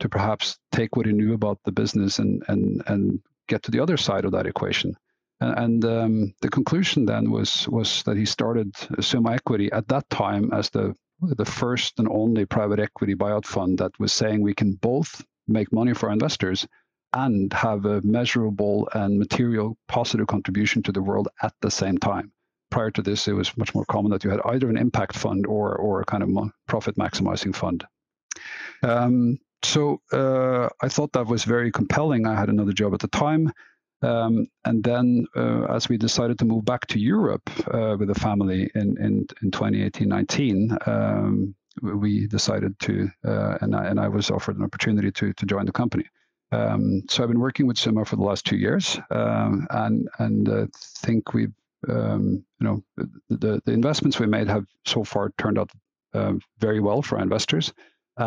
to 0.00 0.08
perhaps 0.08 0.58
take 0.72 0.96
what 0.96 1.06
he 1.06 1.12
knew 1.12 1.34
about 1.34 1.58
the 1.64 1.72
business 1.72 2.18
and 2.18 2.42
and 2.48 2.82
and 2.86 3.20
get 3.48 3.62
to 3.64 3.70
the 3.70 3.80
other 3.80 3.96
side 3.96 4.24
of 4.24 4.32
that 4.32 4.46
equation. 4.46 4.96
And, 5.40 5.58
and 5.58 5.84
um, 5.84 6.34
the 6.40 6.48
conclusion 6.48 7.04
then 7.04 7.30
was 7.30 7.68
was 7.68 8.02
that 8.04 8.16
he 8.16 8.24
started 8.24 8.74
Summa 9.00 9.32
Equity 9.32 9.70
at 9.72 9.88
that 9.88 10.08
time 10.08 10.52
as 10.52 10.70
the 10.70 10.94
the 11.22 11.44
first 11.44 11.98
and 11.98 12.08
only 12.08 12.44
private 12.44 12.80
equity 12.80 13.14
buyout 13.14 13.46
fund 13.46 13.78
that 13.78 13.98
was 13.98 14.12
saying 14.12 14.40
we 14.40 14.54
can 14.54 14.74
both 14.74 15.24
make 15.46 15.72
money 15.72 15.94
for 15.94 16.06
our 16.08 16.12
investors 16.12 16.66
and 17.14 17.52
have 17.52 17.84
a 17.84 18.00
measurable 18.02 18.88
and 18.94 19.18
material 19.18 19.76
positive 19.86 20.26
contribution 20.26 20.82
to 20.82 20.92
the 20.92 21.02
world 21.02 21.28
at 21.42 21.54
the 21.60 21.70
same 21.70 21.98
time. 21.98 22.32
Prior 22.70 22.90
to 22.90 23.02
this, 23.02 23.28
it 23.28 23.34
was 23.34 23.56
much 23.56 23.74
more 23.74 23.84
common 23.84 24.10
that 24.12 24.24
you 24.24 24.30
had 24.30 24.40
either 24.46 24.70
an 24.70 24.78
impact 24.78 25.16
fund 25.16 25.46
or, 25.46 25.76
or 25.76 26.00
a 26.00 26.04
kind 26.06 26.22
of 26.22 26.50
profit 26.66 26.96
maximizing 26.96 27.54
fund. 27.54 27.84
Um, 28.82 29.38
so 29.62 30.00
uh, 30.12 30.70
I 30.80 30.88
thought 30.88 31.12
that 31.12 31.26
was 31.26 31.44
very 31.44 31.70
compelling. 31.70 32.26
I 32.26 32.34
had 32.34 32.48
another 32.48 32.72
job 32.72 32.94
at 32.94 33.00
the 33.00 33.08
time. 33.08 33.52
Um, 34.02 34.48
and 34.64 34.82
then, 34.82 35.26
uh, 35.36 35.64
as 35.64 35.88
we 35.88 35.96
decided 35.96 36.38
to 36.40 36.44
move 36.44 36.64
back 36.64 36.86
to 36.88 36.98
Europe 36.98 37.48
uh, 37.72 37.96
with 37.98 38.08
the 38.08 38.14
family 38.14 38.70
in, 38.74 38.96
in, 38.98 39.26
in 39.42 39.50
2018 39.50 40.08
19, 40.08 40.78
um, 40.86 41.54
we 41.82 42.26
decided 42.26 42.78
to, 42.80 43.08
uh, 43.24 43.58
and, 43.60 43.74
I, 43.74 43.86
and 43.86 44.00
I 44.00 44.08
was 44.08 44.30
offered 44.30 44.56
an 44.56 44.64
opportunity 44.64 45.10
to, 45.12 45.32
to 45.32 45.46
join 45.46 45.66
the 45.66 45.72
company. 45.72 46.04
Um, 46.50 47.02
so 47.08 47.22
I've 47.22 47.30
been 47.30 47.40
working 47.40 47.66
with 47.66 47.78
Summa 47.78 48.04
for 48.04 48.16
the 48.16 48.22
last 48.22 48.44
two 48.44 48.56
years, 48.56 48.98
um, 49.10 49.66
and 49.70 50.06
and 50.18 50.70
think 50.74 51.32
we've 51.32 51.54
um, 51.88 52.44
you 52.60 52.66
know 52.66 52.84
the 53.30 53.62
the 53.64 53.72
investments 53.72 54.20
we 54.20 54.26
made 54.26 54.48
have 54.48 54.66
so 54.84 55.02
far 55.02 55.32
turned 55.38 55.58
out 55.58 55.70
uh, 56.12 56.34
very 56.58 56.80
well 56.80 57.00
for 57.00 57.16
our 57.16 57.22
investors. 57.22 57.72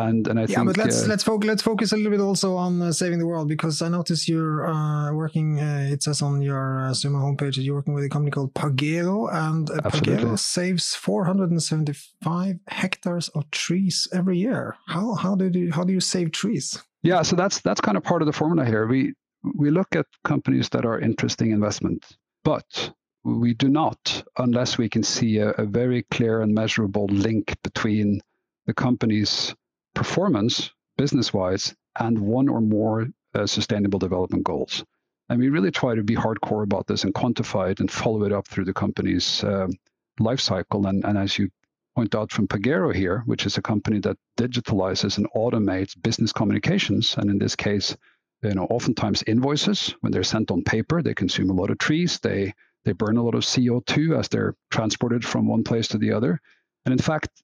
And 0.02 0.26
and 0.28 0.38
I 0.38 0.42
yeah, 0.42 0.56
think 0.56 0.66
but 0.68 0.76
let's 0.76 1.04
uh, 1.04 1.08
let's 1.08 1.22
focus 1.22 1.46
let's 1.46 1.62
focus 1.62 1.92
a 1.92 1.96
little 1.96 2.10
bit 2.10 2.20
also 2.20 2.56
on 2.56 2.82
uh, 2.82 2.92
saving 2.92 3.18
the 3.18 3.26
world 3.26 3.48
because 3.48 3.82
I 3.82 3.88
notice 3.88 4.28
you're 4.28 4.66
uh, 4.66 5.12
working. 5.12 5.60
Uh, 5.60 5.88
it 5.90 6.02
says 6.02 6.22
on 6.22 6.42
your 6.42 6.86
uh, 6.86 6.94
Summa 6.94 7.18
homepage 7.18 7.56
that 7.56 7.62
you're 7.62 7.76
working 7.76 7.94
with 7.94 8.04
a 8.04 8.08
company 8.08 8.30
called 8.30 8.54
Pagero, 8.54 9.32
and 9.32 9.70
uh, 9.70 9.80
Pagero 9.90 10.38
saves 10.38 10.94
475 10.94 12.58
hectares 12.68 13.28
of 13.30 13.50
trees 13.50 14.08
every 14.12 14.38
year. 14.38 14.76
How 14.86 15.14
how 15.14 15.34
do 15.34 15.48
you 15.48 15.72
how 15.72 15.84
do 15.84 15.92
you 15.92 16.00
save 16.00 16.32
trees? 16.32 16.78
Yeah, 17.02 17.22
so 17.22 17.36
that's 17.36 17.60
that's 17.60 17.80
kind 17.80 17.96
of 17.96 18.02
part 18.04 18.22
of 18.22 18.26
the 18.26 18.32
formula 18.32 18.64
here. 18.66 18.86
We 18.86 19.14
we 19.54 19.70
look 19.70 19.94
at 19.94 20.06
companies 20.24 20.68
that 20.70 20.84
are 20.84 20.98
interesting 20.98 21.52
investments, 21.52 22.16
but 22.44 22.90
we 23.24 23.54
do 23.54 23.68
not 23.68 24.22
unless 24.38 24.78
we 24.78 24.88
can 24.88 25.02
see 25.02 25.38
a, 25.38 25.50
a 25.50 25.64
very 25.64 26.02
clear 26.10 26.42
and 26.42 26.54
measurable 26.54 27.06
link 27.06 27.56
between 27.62 28.20
the 28.66 28.74
company's 28.74 29.54
performance 29.96 30.70
business 30.96 31.32
wise 31.32 31.74
and 31.98 32.18
one 32.18 32.48
or 32.48 32.60
more 32.60 33.08
uh, 33.34 33.46
sustainable 33.46 33.98
development 33.98 34.44
goals. 34.44 34.84
And 35.28 35.40
we 35.40 35.48
really 35.48 35.72
try 35.72 35.94
to 35.94 36.02
be 36.04 36.14
hardcore 36.14 36.62
about 36.62 36.86
this 36.86 37.02
and 37.02 37.14
quantify 37.14 37.72
it 37.72 37.80
and 37.80 37.90
follow 37.90 38.22
it 38.24 38.32
up 38.32 38.46
through 38.46 38.66
the 38.66 38.74
company's 38.74 39.42
um, 39.42 39.72
life 40.20 40.40
cycle. 40.40 40.86
And, 40.86 41.04
and 41.04 41.18
as 41.18 41.36
you 41.38 41.48
point 41.96 42.14
out 42.14 42.30
from 42.30 42.46
Pagero 42.46 42.94
here, 42.94 43.22
which 43.26 43.46
is 43.46 43.56
a 43.56 43.62
company 43.62 43.98
that 44.00 44.18
digitalizes 44.38 45.16
and 45.16 45.26
automates 45.34 46.00
business 46.00 46.32
communications, 46.32 47.16
and 47.16 47.30
in 47.30 47.38
this 47.38 47.56
case, 47.56 47.96
you 48.42 48.54
know, 48.54 48.66
oftentimes 48.66 49.24
invoices 49.26 49.94
when 50.00 50.12
they're 50.12 50.22
sent 50.22 50.50
on 50.50 50.62
paper, 50.62 51.02
they 51.02 51.14
consume 51.14 51.50
a 51.50 51.54
lot 51.54 51.70
of 51.70 51.78
trees, 51.78 52.20
they 52.20 52.52
they 52.84 52.92
burn 52.92 53.16
a 53.16 53.22
lot 53.22 53.34
of 53.34 53.42
CO2 53.42 54.16
as 54.16 54.28
they're 54.28 54.54
transported 54.70 55.24
from 55.24 55.48
one 55.48 55.64
place 55.64 55.88
to 55.88 55.98
the 55.98 56.12
other. 56.12 56.40
And 56.86 56.92
in 56.92 56.98
fact, 56.98 57.42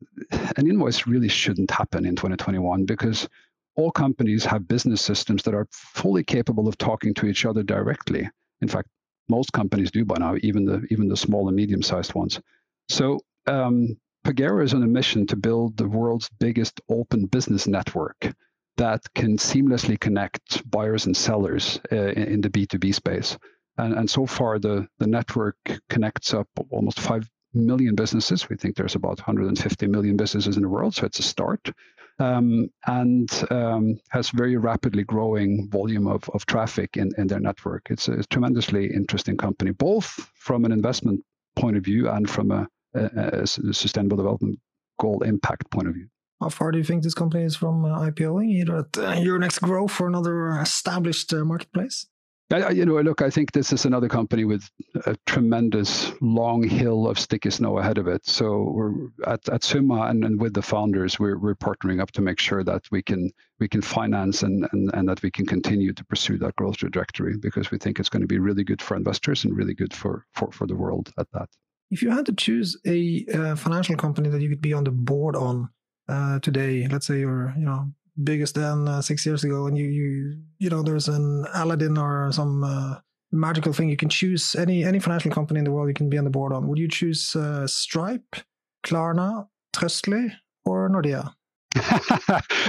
an 0.56 0.68
invoice 0.68 1.06
really 1.08 1.28
shouldn't 1.28 1.70
happen 1.70 2.06
in 2.06 2.14
2021 2.14 2.84
because 2.84 3.28
all 3.74 3.90
companies 3.90 4.44
have 4.44 4.68
business 4.68 5.02
systems 5.02 5.42
that 5.42 5.54
are 5.54 5.66
fully 5.72 6.22
capable 6.22 6.68
of 6.68 6.78
talking 6.78 7.12
to 7.14 7.26
each 7.26 7.44
other 7.44 7.64
directly. 7.64 8.30
In 8.60 8.68
fact, 8.68 8.88
most 9.28 9.52
companies 9.52 9.90
do 9.90 10.04
by 10.04 10.16
now, 10.18 10.36
even 10.42 10.64
the 10.64 10.86
even 10.90 11.08
the 11.08 11.16
small 11.16 11.48
and 11.48 11.56
medium-sized 11.56 12.14
ones. 12.14 12.40
So 12.88 13.18
um, 13.46 13.96
is 14.24 14.74
on 14.74 14.82
a 14.84 14.86
mission 14.86 15.26
to 15.26 15.36
build 15.36 15.76
the 15.76 15.88
world's 15.88 16.30
biggest 16.38 16.80
open 16.88 17.26
business 17.26 17.66
network 17.66 18.32
that 18.76 19.00
can 19.14 19.36
seamlessly 19.36 19.98
connect 19.98 20.70
buyers 20.70 21.06
and 21.06 21.16
sellers 21.16 21.80
uh, 21.90 21.96
in, 21.96 22.24
in, 22.34 22.40
the 22.40 22.48
B2B 22.48 22.94
space. 22.94 23.36
And, 23.76 23.94
and 23.94 24.08
so 24.08 24.26
far, 24.26 24.58
the, 24.58 24.88
the 24.98 25.06
network 25.06 25.56
connects 25.90 26.32
up 26.32 26.48
almost 26.70 27.00
5 27.00 27.28
million 27.54 27.94
businesses. 27.94 28.48
We 28.48 28.56
think 28.56 28.76
there's 28.76 28.94
about 28.94 29.18
150 29.18 29.86
million 29.86 30.16
businesses 30.16 30.56
in 30.56 30.62
the 30.62 30.68
world, 30.68 30.94
so 30.94 31.06
it's 31.06 31.18
a 31.18 31.22
start. 31.22 31.70
Um, 32.18 32.68
and 32.86 33.30
um, 33.50 33.98
has 34.10 34.30
very 34.30 34.56
rapidly 34.56 35.02
growing 35.02 35.68
volume 35.70 36.06
of, 36.06 36.28
of 36.34 36.44
traffic 36.46 36.96
in, 36.96 37.10
in 37.16 37.26
their 37.26 37.40
network. 37.40 37.86
It's 37.90 38.06
a, 38.06 38.22
tremendously 38.24 38.92
interesting 38.92 39.36
company, 39.36 39.72
both 39.72 40.30
from 40.34 40.64
an 40.64 40.72
investment 40.72 41.24
point 41.56 41.76
of 41.76 41.84
view 41.84 42.10
and 42.10 42.28
from 42.28 42.50
a, 42.50 42.68
a, 42.94 43.42
a 43.42 43.46
sustainable 43.46 44.18
development 44.18 44.60
goal 45.00 45.22
impact 45.22 45.70
point 45.70 45.88
of 45.88 45.94
view. 45.94 46.06
How 46.40 46.48
far 46.48 46.70
do 46.70 46.78
you 46.78 46.84
think 46.84 47.02
this 47.02 47.14
company 47.14 47.44
is 47.44 47.56
from 47.56 47.84
uh, 47.84 48.00
IPOing, 48.00 48.50
either 48.50 48.78
at 48.78 48.98
uh, 48.98 49.14
Euronext 49.14 49.60
Growth 49.60 50.00
or 50.00 50.08
another 50.08 50.58
established 50.58 51.32
uh, 51.32 51.44
marketplace? 51.44 52.06
I, 52.52 52.70
you 52.70 52.84
know, 52.84 53.00
look, 53.00 53.22
I 53.22 53.30
think 53.30 53.52
this 53.52 53.72
is 53.72 53.84
another 53.84 54.08
company 54.08 54.44
with 54.44 54.68
a 55.06 55.16
tremendous 55.26 56.12
long 56.20 56.62
hill 56.62 57.08
of 57.08 57.18
sticky 57.18 57.50
snow 57.50 57.78
ahead 57.78 57.98
of 57.98 58.06
it. 58.06 58.26
So 58.26 58.70
we're 58.74 58.92
at, 59.26 59.48
at 59.48 59.64
Summa 59.64 60.02
and, 60.02 60.24
and 60.24 60.40
with 60.40 60.54
the 60.54 60.62
founders, 60.62 61.18
we're, 61.18 61.38
we're 61.38 61.54
partnering 61.54 62.00
up 62.00 62.10
to 62.12 62.20
make 62.20 62.38
sure 62.38 62.62
that 62.64 62.82
we 62.90 63.02
can 63.02 63.30
we 63.58 63.68
can 63.68 63.80
finance 63.80 64.42
and, 64.42 64.68
and, 64.72 64.92
and 64.92 65.08
that 65.08 65.22
we 65.22 65.30
can 65.30 65.46
continue 65.46 65.92
to 65.92 66.04
pursue 66.04 66.36
that 66.38 66.56
growth 66.56 66.78
trajectory 66.78 67.36
because 67.36 67.70
we 67.70 67.78
think 67.78 68.00
it's 68.00 68.08
going 68.08 68.22
to 68.22 68.26
be 68.26 68.40
really 68.40 68.64
good 68.64 68.82
for 68.82 68.96
investors 68.96 69.44
and 69.44 69.56
really 69.56 69.74
good 69.74 69.94
for, 69.94 70.26
for, 70.34 70.50
for 70.50 70.66
the 70.66 70.74
world 70.74 71.12
at 71.16 71.30
that. 71.32 71.48
If 71.90 72.02
you 72.02 72.10
had 72.10 72.26
to 72.26 72.32
choose 72.32 72.76
a 72.86 73.24
uh, 73.32 73.54
financial 73.54 73.96
company 73.96 74.30
that 74.30 74.40
you 74.40 74.48
could 74.48 74.62
be 74.62 74.72
on 74.72 74.82
the 74.82 74.90
board 74.90 75.36
on 75.36 75.68
uh, 76.08 76.40
today, 76.40 76.88
let's 76.90 77.06
say 77.06 77.20
you're, 77.20 77.54
you 77.56 77.64
know, 77.64 77.92
biggest 78.22 78.54
than 78.54 78.88
uh, 78.88 79.02
six 79.02 79.24
years 79.24 79.44
ago, 79.44 79.66
and 79.66 79.76
you 79.76 79.86
you 79.86 80.42
you 80.58 80.70
know 80.70 80.82
there's 80.82 81.08
an 81.08 81.46
Aladdin 81.54 81.98
or 81.98 82.30
some 82.32 82.64
uh, 82.64 82.96
magical 83.30 83.72
thing 83.72 83.88
you 83.88 83.96
can 83.96 84.08
choose 84.08 84.54
any 84.54 84.84
any 84.84 84.98
financial 84.98 85.30
company 85.30 85.58
in 85.58 85.64
the 85.64 85.72
world 85.72 85.88
you 85.88 85.94
can 85.94 86.08
be 86.08 86.18
on 86.18 86.24
the 86.24 86.30
board 86.30 86.52
on. 86.52 86.68
Would 86.68 86.78
you 86.78 86.88
choose 86.88 87.34
uh, 87.34 87.66
Stripe, 87.66 88.36
Klarna, 88.84 89.48
Trustly, 89.72 90.32
or 90.64 90.88
Nordea? 90.88 91.34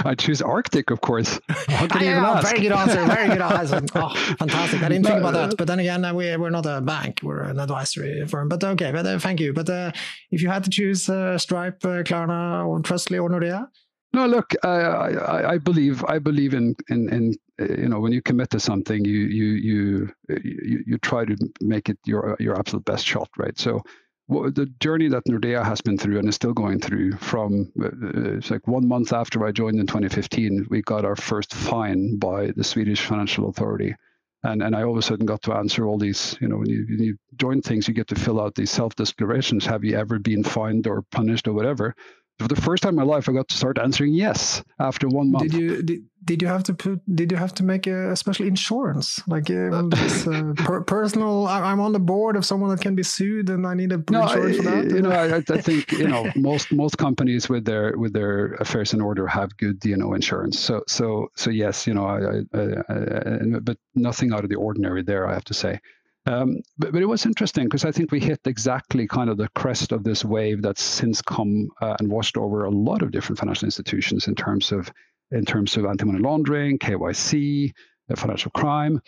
I 0.04 0.14
choose 0.16 0.40
Arctic, 0.40 0.90
of 0.90 1.00
course. 1.02 1.38
How 1.48 1.86
can 1.86 2.02
yeah, 2.02 2.40
very 2.40 2.60
good 2.60 2.72
answer. 2.72 3.04
Very 3.04 3.28
good 3.28 3.42
answer. 3.42 3.82
Oh, 3.94 4.14
fantastic. 4.38 4.82
I 4.82 4.88
didn't 4.88 5.04
think 5.04 5.18
about 5.18 5.34
that. 5.34 5.56
But 5.58 5.66
then 5.66 5.78
again, 5.78 6.04
uh, 6.04 6.14
we, 6.14 6.34
we're 6.36 6.50
not 6.50 6.66
a 6.66 6.80
bank. 6.80 7.20
We're 7.22 7.42
an 7.42 7.58
advisory 7.60 8.26
firm. 8.26 8.48
But 8.48 8.64
okay, 8.64 8.92
but 8.92 9.06
uh, 9.06 9.18
thank 9.18 9.40
you. 9.40 9.52
But 9.52 9.68
uh, 9.68 9.92
if 10.30 10.42
you 10.42 10.48
had 10.48 10.64
to 10.64 10.70
choose 10.70 11.08
uh, 11.08 11.36
Stripe, 11.38 11.84
uh, 11.84 12.02
Klarna, 12.02 12.66
or 12.66 12.80
Trustly, 12.80 13.18
or 13.18 13.28
Nordea? 13.28 13.68
No, 14.14 14.26
look, 14.26 14.54
I, 14.64 14.68
I, 14.68 15.52
I, 15.54 15.58
believe 15.58 16.04
I 16.06 16.20
believe 16.20 16.54
in, 16.54 16.76
in 16.90 17.10
in 17.14 17.34
you 17.60 17.90
know 17.90 18.00
when 18.00 18.12
you 18.12 18.22
commit 18.22 18.50
to 18.52 18.60
something, 18.60 19.04
you 19.04 19.20
you 19.20 19.46
you 19.46 20.10
you, 20.30 20.84
you 20.86 20.98
try 20.98 21.26
to 21.26 21.36
make 21.62 21.90
it 21.90 21.98
your 22.06 22.36
your 22.40 22.58
absolute 22.58 22.86
best 22.86 23.06
shot, 23.06 23.30
right? 23.38 23.58
So 23.58 23.82
the 24.28 24.72
journey 24.80 25.08
that 25.10 25.24
Nordea 25.26 25.64
has 25.64 25.82
been 25.82 25.98
through 25.98 26.18
and 26.20 26.28
is 26.28 26.36
still 26.36 26.54
going 26.54 26.80
through 26.80 27.18
from 27.18 27.72
uh, 27.82 27.86
uh, 27.88 28.36
it's 28.38 28.50
like 28.50 28.68
one 28.68 28.88
month 28.88 29.12
after 29.14 29.46
I 29.46 29.52
joined 29.52 29.80
in 29.80 29.86
2015, 29.88 30.68
we 30.70 30.82
got 30.82 31.06
our 31.06 31.16
first 31.16 31.54
fine 31.54 32.18
by 32.18 32.52
the 32.56 32.64
Swedish 32.64 33.02
Financial 33.02 33.50
Authority. 33.50 33.96
And, 34.44 34.62
and 34.62 34.76
I 34.76 34.84
all 34.84 34.92
of 34.92 34.98
a 34.98 35.02
sudden 35.02 35.26
got 35.26 35.42
to 35.44 35.54
answer 35.54 35.86
all 35.86 35.98
these, 35.98 36.38
you 36.40 36.48
know, 36.48 36.58
when 36.58 36.70
you, 36.70 36.86
when 36.88 37.02
you 37.02 37.18
join 37.36 37.62
things, 37.62 37.88
you 37.88 37.94
get 37.94 38.08
to 38.08 38.16
fill 38.16 38.40
out 38.40 38.56
these 38.56 38.70
self 38.72 38.96
declarations. 38.96 39.66
Have 39.66 39.84
you 39.84 39.98
ever 39.98 40.18
been 40.20 40.44
fined 40.44 40.86
or 40.86 41.02
punished 41.12 41.48
or 41.48 41.54
whatever? 41.54 41.94
For 42.40 42.48
the 42.48 42.56
first 42.56 42.82
time 42.82 42.90
in 42.90 42.96
my 42.96 43.04
life, 43.04 43.28
I 43.28 43.32
got 43.32 43.48
to 43.48 43.56
start 43.56 43.78
answering 43.78 44.12
yes 44.12 44.62
after 44.80 45.06
one 45.06 45.30
month. 45.30 45.52
Did 45.52 45.54
you 45.54 45.82
did, 45.82 46.00
did 46.24 46.42
you 46.42 46.48
have 46.48 46.64
to 46.64 46.74
put? 46.74 47.00
Did 47.14 47.30
you 47.30 47.38
have 47.38 47.54
to 47.54 47.62
make 47.62 47.86
a, 47.86 48.16
special 48.16 48.44
insurance, 48.46 49.22
like 49.28 49.48
uh, 49.50 49.82
this, 49.88 50.26
uh, 50.26 50.52
per, 50.56 50.82
personal? 50.82 51.46
I'm 51.46 51.78
on 51.78 51.92
the 51.92 52.00
board 52.00 52.34
of 52.34 52.44
someone 52.44 52.70
that 52.70 52.80
can 52.80 52.96
be 52.96 53.04
sued, 53.04 53.50
and 53.50 53.64
I 53.64 53.74
need 53.74 53.92
a 53.92 54.02
no, 54.10 54.22
insurance 54.22 54.56
for 54.56 54.62
that. 54.64 54.90
You 54.90 55.02
know, 55.02 55.10
I, 55.10 55.36
I, 55.36 55.60
think 55.60 55.92
you 55.92 56.08
know 56.08 56.28
most 56.36 56.72
most 56.72 56.98
companies 56.98 57.48
with 57.48 57.64
their 57.64 57.96
with 57.96 58.12
their 58.12 58.54
affairs 58.54 58.94
in 58.94 59.00
order 59.00 59.28
have 59.28 59.56
good 59.56 59.78
D&O 59.78 60.12
insurance. 60.14 60.58
So 60.58 60.82
so 60.88 61.28
so 61.36 61.50
yes, 61.50 61.86
you 61.86 61.94
know, 61.94 62.06
I, 62.06 62.42
I, 62.52 62.62
I 62.88 63.58
but 63.60 63.76
nothing 63.94 64.32
out 64.32 64.42
of 64.42 64.50
the 64.50 64.56
ordinary 64.56 65.02
there. 65.02 65.28
I 65.28 65.34
have 65.34 65.44
to 65.44 65.54
say. 65.54 65.78
Um, 66.26 66.60
but, 66.78 66.92
but, 66.92 67.02
it 67.02 67.06
was 67.06 67.26
interesting 67.26 67.64
because 67.64 67.84
I 67.84 67.92
think 67.92 68.10
we 68.10 68.18
hit 68.18 68.40
exactly 68.46 69.06
kind 69.06 69.28
of 69.28 69.36
the 69.36 69.48
crest 69.54 69.92
of 69.92 70.04
this 70.04 70.24
wave 70.24 70.62
that's 70.62 70.82
since 70.82 71.20
come 71.20 71.68
uh, 71.82 71.96
and 71.98 72.10
washed 72.10 72.38
over 72.38 72.64
a 72.64 72.70
lot 72.70 73.02
of 73.02 73.10
different 73.10 73.38
financial 73.38 73.66
institutions 73.66 74.26
in 74.26 74.34
terms 74.34 74.72
of 74.72 74.90
in 75.32 75.44
terms 75.44 75.76
of 75.76 75.84
anti-money 75.84 76.20
laundering, 76.20 76.78
KYC, 76.78 77.72
uh, 78.10 78.14
financial 78.16 78.50
crime, 78.52 79.00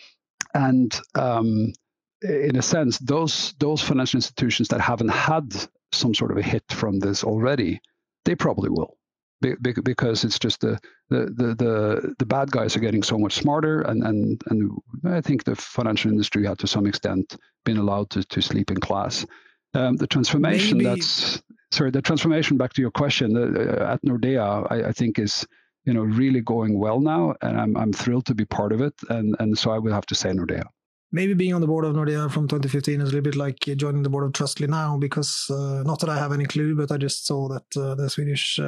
and 0.53 0.99
um, 1.15 1.73
in 2.21 2.55
a 2.55 2.61
sense, 2.61 2.99
those 2.99 3.55
those 3.59 3.81
financial 3.81 4.19
institutions 4.19 4.67
that 4.67 4.81
haven't 4.81 5.09
had 5.09 5.55
some 5.91 6.13
sort 6.13 6.31
of 6.31 6.37
a 6.37 6.43
hit 6.43 6.63
from 6.69 6.99
this 6.99 7.23
already, 7.23 7.79
they 8.25 8.35
probably 8.35 8.69
will 8.69 8.97
because 9.41 10.23
it's 10.23 10.39
just 10.39 10.61
the, 10.61 10.79
the 11.09 11.25
the 11.35 11.55
the 11.55 12.15
the 12.19 12.25
bad 12.25 12.51
guys 12.51 12.75
are 12.75 12.79
getting 12.79 13.03
so 13.03 13.17
much 13.17 13.33
smarter 13.33 13.81
and 13.81 14.03
and 14.03 14.41
and 14.49 14.71
I 15.05 15.21
think 15.21 15.43
the 15.43 15.55
financial 15.55 16.11
industry 16.11 16.45
had 16.45 16.59
to 16.59 16.67
some 16.67 16.87
extent 16.87 17.37
been 17.65 17.77
allowed 17.77 18.09
to 18.11 18.23
to 18.23 18.41
sleep 18.41 18.71
in 18.71 18.79
class. 18.79 19.25
Um, 19.73 19.97
the 19.97 20.07
transformation 20.07 20.77
Maybe. 20.77 20.89
that's 20.89 21.41
sorry 21.71 21.91
the 21.91 22.01
transformation 22.01 22.57
back 22.57 22.73
to 22.73 22.81
your 22.81 22.91
question 22.91 23.35
uh, 23.37 23.93
at 23.93 24.01
Nordea 24.01 24.65
I, 24.71 24.89
I, 24.89 24.91
think 24.93 25.19
is 25.19 25.45
you 25.83 25.93
know 25.93 26.03
really 26.03 26.41
going 26.41 26.79
well 26.79 26.99
now 27.01 27.35
and 27.41 27.59
I'm 27.59 27.75
I'm 27.75 27.93
thrilled 27.93 28.25
to 28.27 28.35
be 28.35 28.45
part 28.45 28.71
of 28.71 28.81
it 28.81 28.93
and 29.09 29.35
and 29.39 29.57
so 29.57 29.71
I 29.71 29.77
will 29.77 29.93
have 29.93 30.05
to 30.07 30.15
say 30.15 30.29
Nordea. 30.29 30.63
Maybe 31.11 31.33
being 31.33 31.53
on 31.53 31.61
the 31.61 31.67
board 31.67 31.85
of 31.85 31.95
Nordea 31.95 32.29
from 32.29 32.49
2015 32.49 32.99
is 32.99 33.01
a 33.01 33.05
little 33.05 33.21
bit 33.21 33.35
like 33.35 33.59
joining 33.59 34.03
the 34.03 34.09
board 34.09 34.25
of 34.25 34.33
Trustly 34.33 34.67
now, 34.67 34.97
because 34.97 35.49
uh, 35.49 35.81
not 35.85 36.01
that 36.01 36.09
I 36.09 36.17
have 36.17 36.33
any 36.33 36.45
clue, 36.45 36.75
but 36.75 36.91
I 36.91 36.97
just 36.97 37.25
saw 37.25 37.47
that 37.47 37.77
uh, 37.77 37.95
the 37.95 38.09
Swedish 38.09 38.59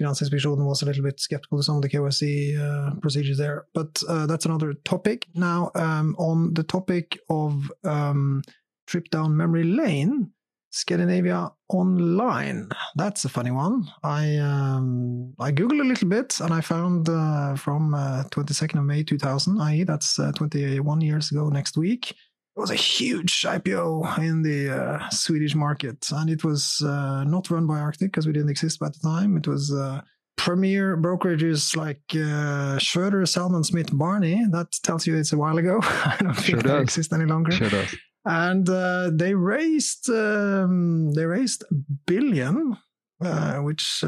uh, 0.00 0.04
Finansinspektionen 0.04 0.64
was 0.64 0.82
a 0.82 0.86
little 0.86 1.02
bit 1.02 1.20
skeptical 1.20 1.58
of 1.58 1.64
some 1.64 1.76
of 1.76 1.82
the 1.82 1.88
KYC 1.88 2.58
uh, 2.58 2.94
procedures 3.00 3.38
there. 3.38 3.66
But 3.74 4.02
uh, 4.08 4.26
that's 4.26 4.46
another 4.46 4.74
topic. 4.84 5.26
Now, 5.34 5.70
um, 5.74 6.14
on 6.18 6.54
the 6.54 6.62
topic 6.62 7.18
of 7.28 7.70
um, 7.84 8.42
trip 8.86 9.08
down 9.10 9.36
memory 9.36 9.64
lane, 9.64 10.30
Scandinavia 10.70 11.50
Online. 11.70 12.68
That's 12.96 13.24
a 13.24 13.28
funny 13.28 13.50
one. 13.50 13.90
I 14.02 14.36
um, 14.36 15.34
I 15.38 15.50
googled 15.50 15.80
a 15.80 15.84
little 15.84 16.08
bit 16.08 16.40
and 16.40 16.52
I 16.52 16.60
found 16.60 17.08
uh, 17.08 17.56
from 17.56 17.92
22nd 17.92 18.76
uh, 18.76 18.80
of 18.80 18.84
May 18.84 19.02
2000, 19.02 19.60
i.e., 19.62 19.84
that's 19.84 20.18
uh, 20.18 20.30
21 20.32 21.00
years 21.00 21.30
ago 21.30 21.48
next 21.48 21.76
week 21.76 22.14
it 22.58 22.60
was 22.60 22.70
a 22.72 22.74
huge 22.74 23.42
IPO 23.42 24.18
in 24.18 24.42
the 24.42 24.70
uh, 24.70 25.08
Swedish 25.10 25.54
market, 25.54 26.10
and 26.10 26.28
it 26.28 26.42
was 26.42 26.82
uh, 26.84 27.22
not 27.22 27.52
run 27.52 27.68
by 27.68 27.78
Arctic 27.78 28.10
because 28.10 28.26
we 28.26 28.32
didn't 28.32 28.48
exist 28.48 28.82
at 28.82 28.94
the 28.94 28.98
time. 28.98 29.36
It 29.36 29.46
was 29.46 29.72
uh, 29.72 30.00
premier 30.36 30.96
brokerages 30.96 31.76
like 31.76 32.02
uh, 32.16 32.76
Schroeder, 32.78 33.24
Salomon, 33.26 33.62
Smith, 33.62 33.96
Barney. 33.96 34.44
That 34.50 34.72
tells 34.82 35.06
you 35.06 35.16
it's 35.16 35.32
a 35.32 35.38
while 35.38 35.56
ago. 35.58 35.78
I 35.82 36.16
don't 36.20 36.34
think 36.34 36.60
sure 36.60 36.62
they 36.62 36.80
exist 36.80 37.12
any 37.12 37.26
longer. 37.26 37.52
Sure 37.52 37.70
does. 37.70 37.94
And 38.24 38.68
uh, 38.68 39.10
they 39.12 39.34
raised 39.34 40.10
um, 40.10 41.12
they 41.12 41.26
raised 41.26 41.62
a 41.70 41.74
billion 42.06 42.76
uh, 43.20 43.58
which 43.58 44.02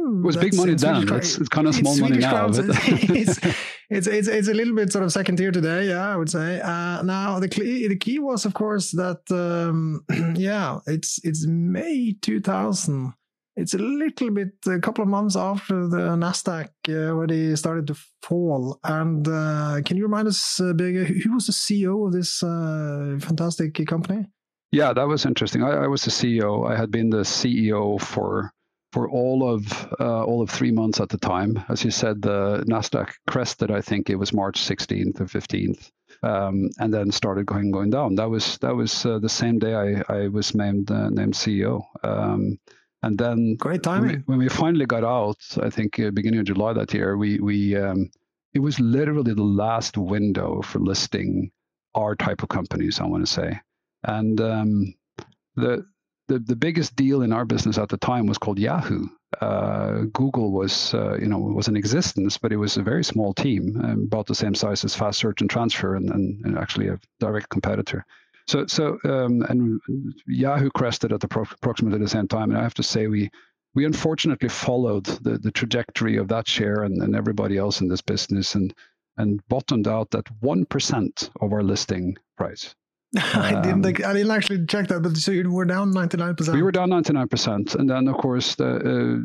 uh, 0.00 0.10
hmm, 0.10 0.22
was 0.22 0.36
big 0.36 0.54
money 0.54 0.74
then. 0.74 1.08
It's, 1.14 1.38
it's, 1.38 1.48
kind 1.48 1.66
of 1.66 1.74
small 1.74 1.98
money 1.98 2.18
now. 2.18 2.46
it's, 2.50 3.38
it's, 3.90 4.06
it's, 4.06 4.28
it's 4.28 4.48
a 4.48 4.54
little 4.54 4.74
bit 4.74 4.92
sort 4.92 5.04
of 5.04 5.12
second 5.12 5.36
tier 5.36 5.50
today, 5.50 5.88
yeah, 5.88 6.12
I 6.12 6.16
would 6.16 6.30
say. 6.30 6.60
Uh, 6.60 7.02
now 7.02 7.38
the 7.38 7.48
key, 7.48 7.88
the 7.88 7.96
key 7.96 8.18
was, 8.18 8.44
of 8.44 8.54
course, 8.54 8.90
that 8.92 9.20
um, 9.30 10.04
yeah, 10.36 10.78
it's 10.86 11.20
it's 11.24 11.46
May 11.46 12.16
2000. 12.20 13.12
It's 13.56 13.74
a 13.74 13.78
little 13.78 14.30
bit 14.30 14.52
a 14.66 14.78
couple 14.78 15.02
of 15.02 15.08
months 15.08 15.36
after 15.36 15.86
the 15.86 16.16
Nasdaq 16.16 16.68
uh, 16.88 17.26
they 17.26 17.54
started 17.56 17.86
to 17.88 17.96
fall. 18.22 18.78
And 18.84 19.26
uh, 19.28 19.80
can 19.84 19.96
you 19.96 20.04
remind 20.04 20.28
us, 20.28 20.60
uh, 20.60 20.72
Birger, 20.72 21.04
who 21.04 21.34
was 21.34 21.46
the 21.46 21.52
CEO 21.52 22.06
of 22.06 22.12
this 22.12 22.42
uh, 22.42 23.18
fantastic 23.20 23.74
company? 23.86 24.26
Yeah, 24.72 24.92
that 24.92 25.08
was 25.08 25.26
interesting. 25.26 25.64
I, 25.64 25.84
I, 25.84 25.86
was 25.88 26.04
the 26.04 26.10
CEO. 26.10 26.70
I 26.70 26.76
had 26.76 26.90
been 26.90 27.10
the 27.10 27.22
CEO 27.22 28.00
for 28.00 28.52
for 28.92 29.08
all 29.08 29.48
of 29.48 29.92
uh, 30.00 30.24
all 30.24 30.42
of 30.42 30.50
three 30.50 30.72
months 30.72 31.00
at 31.00 31.08
the 31.08 31.18
time. 31.18 31.62
As 31.68 31.84
you 31.84 31.90
said, 31.90 32.22
the 32.22 32.64
Nasdaq 32.66 33.12
crested. 33.28 33.70
I 33.70 33.80
think 33.80 34.10
it 34.10 34.16
was 34.16 34.32
March 34.32 34.60
16th 34.60 35.20
or 35.20 35.26
15th, 35.26 35.90
um, 36.22 36.70
and 36.78 36.92
then 36.92 37.12
started 37.12 37.46
going 37.46 37.70
going 37.70 37.90
down. 37.90 38.16
That 38.16 38.30
was 38.30 38.58
that 38.58 38.74
was 38.74 39.06
uh, 39.06 39.18
the 39.18 39.28
same 39.28 39.58
day 39.58 39.74
I, 39.74 40.02
I 40.12 40.28
was 40.28 40.54
named 40.54 40.90
uh, 40.90 41.10
named 41.10 41.34
CEO. 41.34 41.82
Um, 42.02 42.58
and 43.02 43.16
then 43.16 43.56
great 43.56 43.82
timing. 43.82 44.08
When 44.08 44.16
we, 44.18 44.22
when 44.26 44.38
we, 44.40 44.48
finally 44.48 44.84
got 44.84 45.04
out, 45.04 45.38
I 45.62 45.70
think 45.70 45.98
uh, 45.98 46.10
beginning 46.10 46.40
of 46.40 46.46
July 46.46 46.72
that 46.74 46.92
year, 46.92 47.16
we 47.16 47.38
we 47.38 47.76
um, 47.76 48.10
it 48.52 48.58
was 48.58 48.80
literally 48.80 49.34
the 49.34 49.42
last 49.42 49.96
window 49.96 50.60
for 50.62 50.80
listing 50.80 51.50
our 51.94 52.14
type 52.14 52.42
of 52.42 52.48
companies. 52.48 53.00
I 53.00 53.06
want 53.06 53.26
to 53.26 53.32
say. 53.32 53.60
And 54.02 54.40
um, 54.40 54.94
the, 55.56 55.84
the 56.30 56.38
the 56.38 56.56
biggest 56.56 56.94
deal 56.94 57.22
in 57.22 57.32
our 57.32 57.44
business 57.44 57.76
at 57.76 57.88
the 57.88 57.96
time 57.96 58.26
was 58.26 58.38
called 58.38 58.58
Yahoo. 58.58 59.06
Uh, 59.40 60.02
Google 60.12 60.52
was 60.52 60.94
uh, 60.94 61.16
you 61.20 61.26
know 61.26 61.38
was 61.38 61.66
in 61.68 61.76
existence, 61.76 62.38
but 62.38 62.52
it 62.52 62.56
was 62.56 62.76
a 62.76 62.82
very 62.82 63.02
small 63.02 63.34
team, 63.34 63.76
about 64.06 64.26
the 64.26 64.34
same 64.34 64.54
size 64.54 64.84
as 64.84 64.94
Fast 64.94 65.18
Search 65.18 65.40
and 65.40 65.50
Transfer, 65.50 65.96
and, 65.96 66.08
and, 66.10 66.44
and 66.44 66.56
actually 66.56 66.88
a 66.88 67.00
direct 67.18 67.48
competitor. 67.48 68.06
So 68.46 68.66
so 68.66 68.98
um, 69.04 69.42
and 69.48 69.80
Yahoo 70.26 70.70
crested 70.70 71.12
at 71.12 71.20
the 71.20 71.28
pro- 71.28 71.42
approximately 71.42 71.98
the 71.98 72.08
same 72.08 72.28
time, 72.28 72.50
and 72.50 72.58
I 72.58 72.62
have 72.62 72.74
to 72.74 72.84
say 72.84 73.08
we 73.08 73.30
we 73.74 73.84
unfortunately 73.84 74.48
followed 74.48 75.06
the, 75.06 75.38
the 75.38 75.52
trajectory 75.52 76.16
of 76.16 76.28
that 76.28 76.46
share 76.46 76.84
and, 76.84 77.02
and 77.02 77.14
everybody 77.14 77.56
else 77.56 77.80
in 77.80 77.88
this 77.88 78.02
business 78.02 78.54
and 78.54 78.72
and 79.16 79.40
bottomed 79.48 79.88
out 79.88 80.14
at 80.14 80.28
one 80.40 80.64
percent 80.64 81.30
of 81.40 81.52
our 81.52 81.64
listing 81.64 82.16
price. 82.36 82.74
I 83.16 83.60
didn't. 83.62 83.84
Um, 83.84 84.08
I 84.08 84.12
didn't 84.12 84.30
actually 84.30 84.66
check 84.66 84.88
that, 84.88 85.00
but 85.00 85.16
so 85.16 85.32
you 85.32 85.50
were 85.50 85.64
down 85.64 85.90
ninety 85.90 86.16
nine 86.16 86.36
percent. 86.36 86.56
We 86.56 86.62
were 86.62 86.70
down 86.70 86.90
ninety 86.90 87.12
nine 87.12 87.28
percent, 87.28 87.74
and 87.74 87.90
then 87.90 88.06
of 88.06 88.16
course 88.18 88.54
the, 88.54 89.24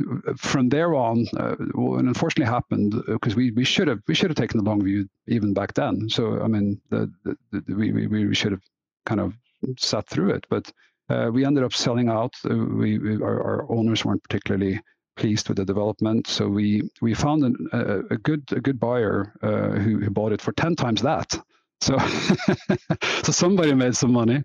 uh, 0.00 0.34
from 0.36 0.68
there 0.68 0.94
on, 0.94 1.26
uh, 1.36 1.56
what 1.74 2.00
unfortunately 2.00 2.50
happened 2.50 2.94
because 3.06 3.34
uh, 3.34 3.36
we, 3.36 3.50
we 3.52 3.64
should 3.64 3.88
have 3.88 4.00
we 4.06 4.14
should 4.14 4.30
have 4.30 4.36
taken 4.36 4.58
the 4.58 4.68
long 4.68 4.82
view 4.82 5.08
even 5.26 5.52
back 5.52 5.74
then. 5.74 6.08
So 6.08 6.40
I 6.40 6.48
mean, 6.48 6.80
the, 6.90 7.12
the, 7.24 7.36
the, 7.52 7.74
we, 7.74 8.06
we 8.06 8.26
we 8.26 8.34
should 8.34 8.52
have 8.52 8.62
kind 9.06 9.20
of 9.20 9.34
sat 9.78 10.08
through 10.08 10.30
it, 10.30 10.46
but 10.48 10.70
uh, 11.08 11.30
we 11.32 11.44
ended 11.44 11.64
up 11.64 11.72
selling 11.72 12.08
out. 12.08 12.34
Uh, 12.48 12.54
we, 12.54 12.98
we 12.98 13.16
our, 13.16 13.42
our, 13.42 13.72
owners 13.72 14.04
weren't 14.04 14.22
particularly 14.22 14.80
pleased 15.16 15.48
with 15.48 15.56
the 15.56 15.64
development, 15.64 16.26
so 16.26 16.48
we 16.48 16.90
we 17.00 17.14
found 17.14 17.44
an, 17.44 17.68
a, 17.72 17.98
a, 18.14 18.18
good 18.18 18.44
a 18.52 18.60
good 18.60 18.78
buyer 18.78 19.34
uh, 19.42 19.78
who, 19.78 19.98
who 19.98 20.10
bought 20.10 20.32
it 20.32 20.40
for 20.40 20.52
ten 20.52 20.76
times 20.76 21.02
that. 21.02 21.40
So, 21.80 21.96
so 23.22 23.32
somebody 23.32 23.72
made 23.72 23.94
some 23.94 24.12
money. 24.12 24.42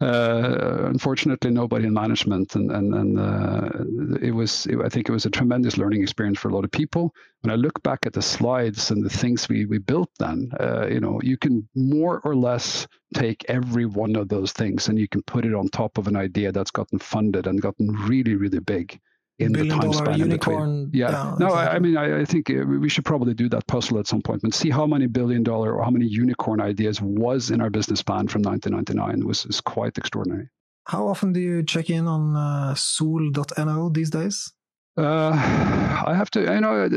Uh, 0.00 0.86
unfortunately, 0.86 1.50
nobody 1.50 1.86
in 1.86 1.94
management, 1.94 2.56
and 2.56 2.72
and 2.72 2.94
and 2.94 3.18
uh, 3.18 4.18
it 4.20 4.32
was. 4.32 4.66
It, 4.66 4.78
I 4.84 4.88
think 4.88 5.08
it 5.08 5.12
was 5.12 5.24
a 5.24 5.30
tremendous 5.30 5.76
learning 5.78 6.02
experience 6.02 6.38
for 6.38 6.48
a 6.48 6.54
lot 6.54 6.64
of 6.64 6.72
people. 6.72 7.14
When 7.42 7.52
I 7.52 7.56
look 7.56 7.80
back 7.82 8.04
at 8.04 8.14
the 8.14 8.22
slides 8.22 8.90
and 8.90 9.04
the 9.04 9.10
things 9.10 9.48
we 9.48 9.64
we 9.64 9.78
built, 9.78 10.10
then 10.18 10.50
uh, 10.58 10.86
you 10.88 11.00
know 11.00 11.20
you 11.22 11.36
can 11.36 11.68
more 11.76 12.20
or 12.24 12.34
less 12.34 12.86
take 13.14 13.44
every 13.48 13.86
one 13.86 14.16
of 14.16 14.28
those 14.28 14.52
things 14.52 14.88
and 14.88 14.98
you 14.98 15.06
can 15.06 15.22
put 15.22 15.44
it 15.44 15.54
on 15.54 15.68
top 15.68 15.98
of 15.98 16.08
an 16.08 16.16
idea 16.16 16.50
that's 16.50 16.70
gotten 16.70 16.98
funded 16.98 17.46
and 17.46 17.60
gotten 17.60 17.88
really 18.08 18.34
really 18.36 18.58
big 18.58 18.98
in 19.44 19.52
the 19.52 19.68
time 19.68 19.92
span 19.92 20.18
unicorn. 20.18 20.90
Yeah. 20.92 21.10
yeah 21.10 21.34
no, 21.38 21.46
exactly. 21.46 21.68
I, 21.68 21.74
I, 21.74 21.78
mean, 21.78 21.96
I, 21.96 22.20
I, 22.20 22.24
think 22.24 22.50
uh, 22.50 22.64
we 22.64 22.88
should 22.88 23.04
probably 23.04 23.34
do 23.34 23.48
that 23.50 23.66
puzzle 23.66 23.98
at 23.98 24.06
some 24.06 24.22
point 24.22 24.42
and 24.42 24.54
see 24.54 24.70
how 24.70 24.86
many 24.86 25.06
billion 25.06 25.42
dollar 25.42 25.74
or 25.74 25.84
how 25.84 25.90
many 25.90 26.06
unicorn 26.06 26.60
ideas 26.60 27.00
was 27.00 27.50
in 27.50 27.60
our 27.60 27.70
business 27.70 28.02
plan 28.02 28.28
from 28.28 28.42
1999 28.42 29.26
was, 29.26 29.46
was 29.46 29.60
quite 29.60 29.98
extraordinary. 29.98 30.48
How 30.86 31.06
often 31.06 31.32
do 31.32 31.40
you 31.40 31.62
check 31.62 31.90
in 31.90 32.06
on 32.06 32.36
uh, 32.36 32.74
Sol.no 32.74 33.88
these 33.88 34.10
days? 34.10 34.52
Uh, 34.96 35.30
I 35.32 36.14
have 36.14 36.30
to, 36.32 36.40
you 36.40 36.60
know, 36.60 36.88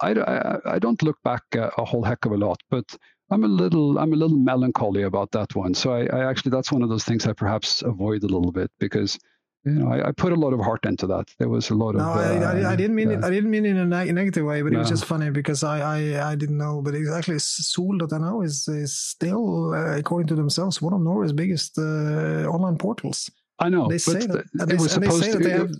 I, 0.00 0.10
I, 0.12 0.56
I 0.74 0.78
don't 0.78 1.02
look 1.02 1.18
back 1.22 1.42
a 1.54 1.84
whole 1.84 2.02
heck 2.02 2.24
of 2.24 2.32
a 2.32 2.36
lot, 2.36 2.60
but 2.68 2.96
I'm 3.30 3.44
a 3.44 3.48
little 3.48 3.98
I'm 3.98 4.12
a 4.12 4.16
little 4.16 4.38
melancholy 4.38 5.02
about 5.02 5.32
that 5.32 5.54
one. 5.54 5.74
So 5.74 5.92
I, 5.92 6.06
I 6.06 6.28
actually 6.28 6.50
that's 6.50 6.72
one 6.72 6.82
of 6.82 6.88
those 6.88 7.04
things 7.04 7.26
I 7.26 7.32
perhaps 7.32 7.82
avoid 7.82 8.22
a 8.22 8.26
little 8.26 8.52
bit 8.52 8.70
because 8.78 9.18
you 9.64 9.72
know, 9.72 9.92
I, 9.92 10.08
I, 10.08 10.12
put 10.12 10.32
a 10.32 10.36
lot 10.36 10.52
of 10.52 10.60
heart 10.60 10.84
into 10.86 11.06
that. 11.08 11.30
There 11.38 11.48
was 11.48 11.70
a 11.70 11.74
lot 11.74 11.94
no, 11.94 12.04
of. 12.04 12.16
I, 12.16 12.62
I, 12.62 12.72
I, 12.72 12.76
didn't 12.76 12.94
mean 12.94 13.10
it. 13.10 13.24
I 13.24 13.30
didn't 13.30 13.50
mean 13.50 13.66
it 13.66 13.70
in 13.70 13.92
a 13.92 14.04
negative 14.12 14.44
way, 14.44 14.62
but 14.62 14.72
no. 14.72 14.78
it 14.78 14.80
was 14.80 14.88
just 14.88 15.04
funny 15.04 15.30
because 15.30 15.64
I, 15.64 15.80
I, 15.80 16.30
I 16.32 16.34
didn't 16.36 16.58
know. 16.58 16.80
But 16.80 16.94
exactly, 16.94 17.38
Sol.no 17.38 18.42
is 18.42 18.68
is 18.68 18.98
still, 18.98 19.74
uh, 19.74 19.96
according 19.96 20.28
to 20.28 20.34
themselves, 20.34 20.80
one 20.80 20.92
of 20.92 21.00
Norway's 21.00 21.32
biggest 21.32 21.78
uh, 21.78 22.46
online 22.46 22.78
portals. 22.78 23.30
I 23.58 23.68
know. 23.68 23.88
They 23.88 23.98
say 23.98 24.26
that, 24.26 24.44
it 24.70 24.80
was 24.80 24.92
supposed 24.92 25.32
to. 25.32 25.38
They 25.38 25.50
have, 25.50 25.70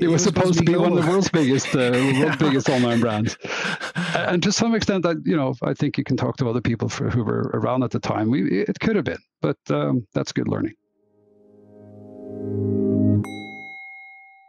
it, 0.00 0.08
was 0.08 0.24
supposed 0.24 0.58
to 0.58 0.64
be, 0.64 0.74
one 0.74 0.96
of 0.96 1.04
the 1.04 1.10
world's 1.10 1.28
biggest, 1.28 1.74
uh, 1.76 1.90
world's 2.18 2.36
biggest 2.36 2.68
online 2.70 3.00
brands, 3.00 3.36
and 4.14 4.42
to 4.42 4.50
some 4.50 4.74
extent, 4.74 5.02
that 5.02 5.18
you 5.24 5.36
know, 5.36 5.54
I 5.62 5.74
think 5.74 5.98
you 5.98 6.04
can 6.04 6.16
talk 6.16 6.38
to 6.38 6.48
other 6.48 6.62
people 6.62 6.88
for, 6.88 7.10
who 7.10 7.22
were 7.22 7.50
around 7.52 7.82
at 7.82 7.90
the 7.90 8.00
time. 8.00 8.30
We, 8.30 8.62
it 8.62 8.80
could 8.80 8.96
have 8.96 9.04
been, 9.04 9.22
but 9.42 9.58
um, 9.68 10.06
that's 10.14 10.32
good 10.32 10.48
learning. 10.48 10.74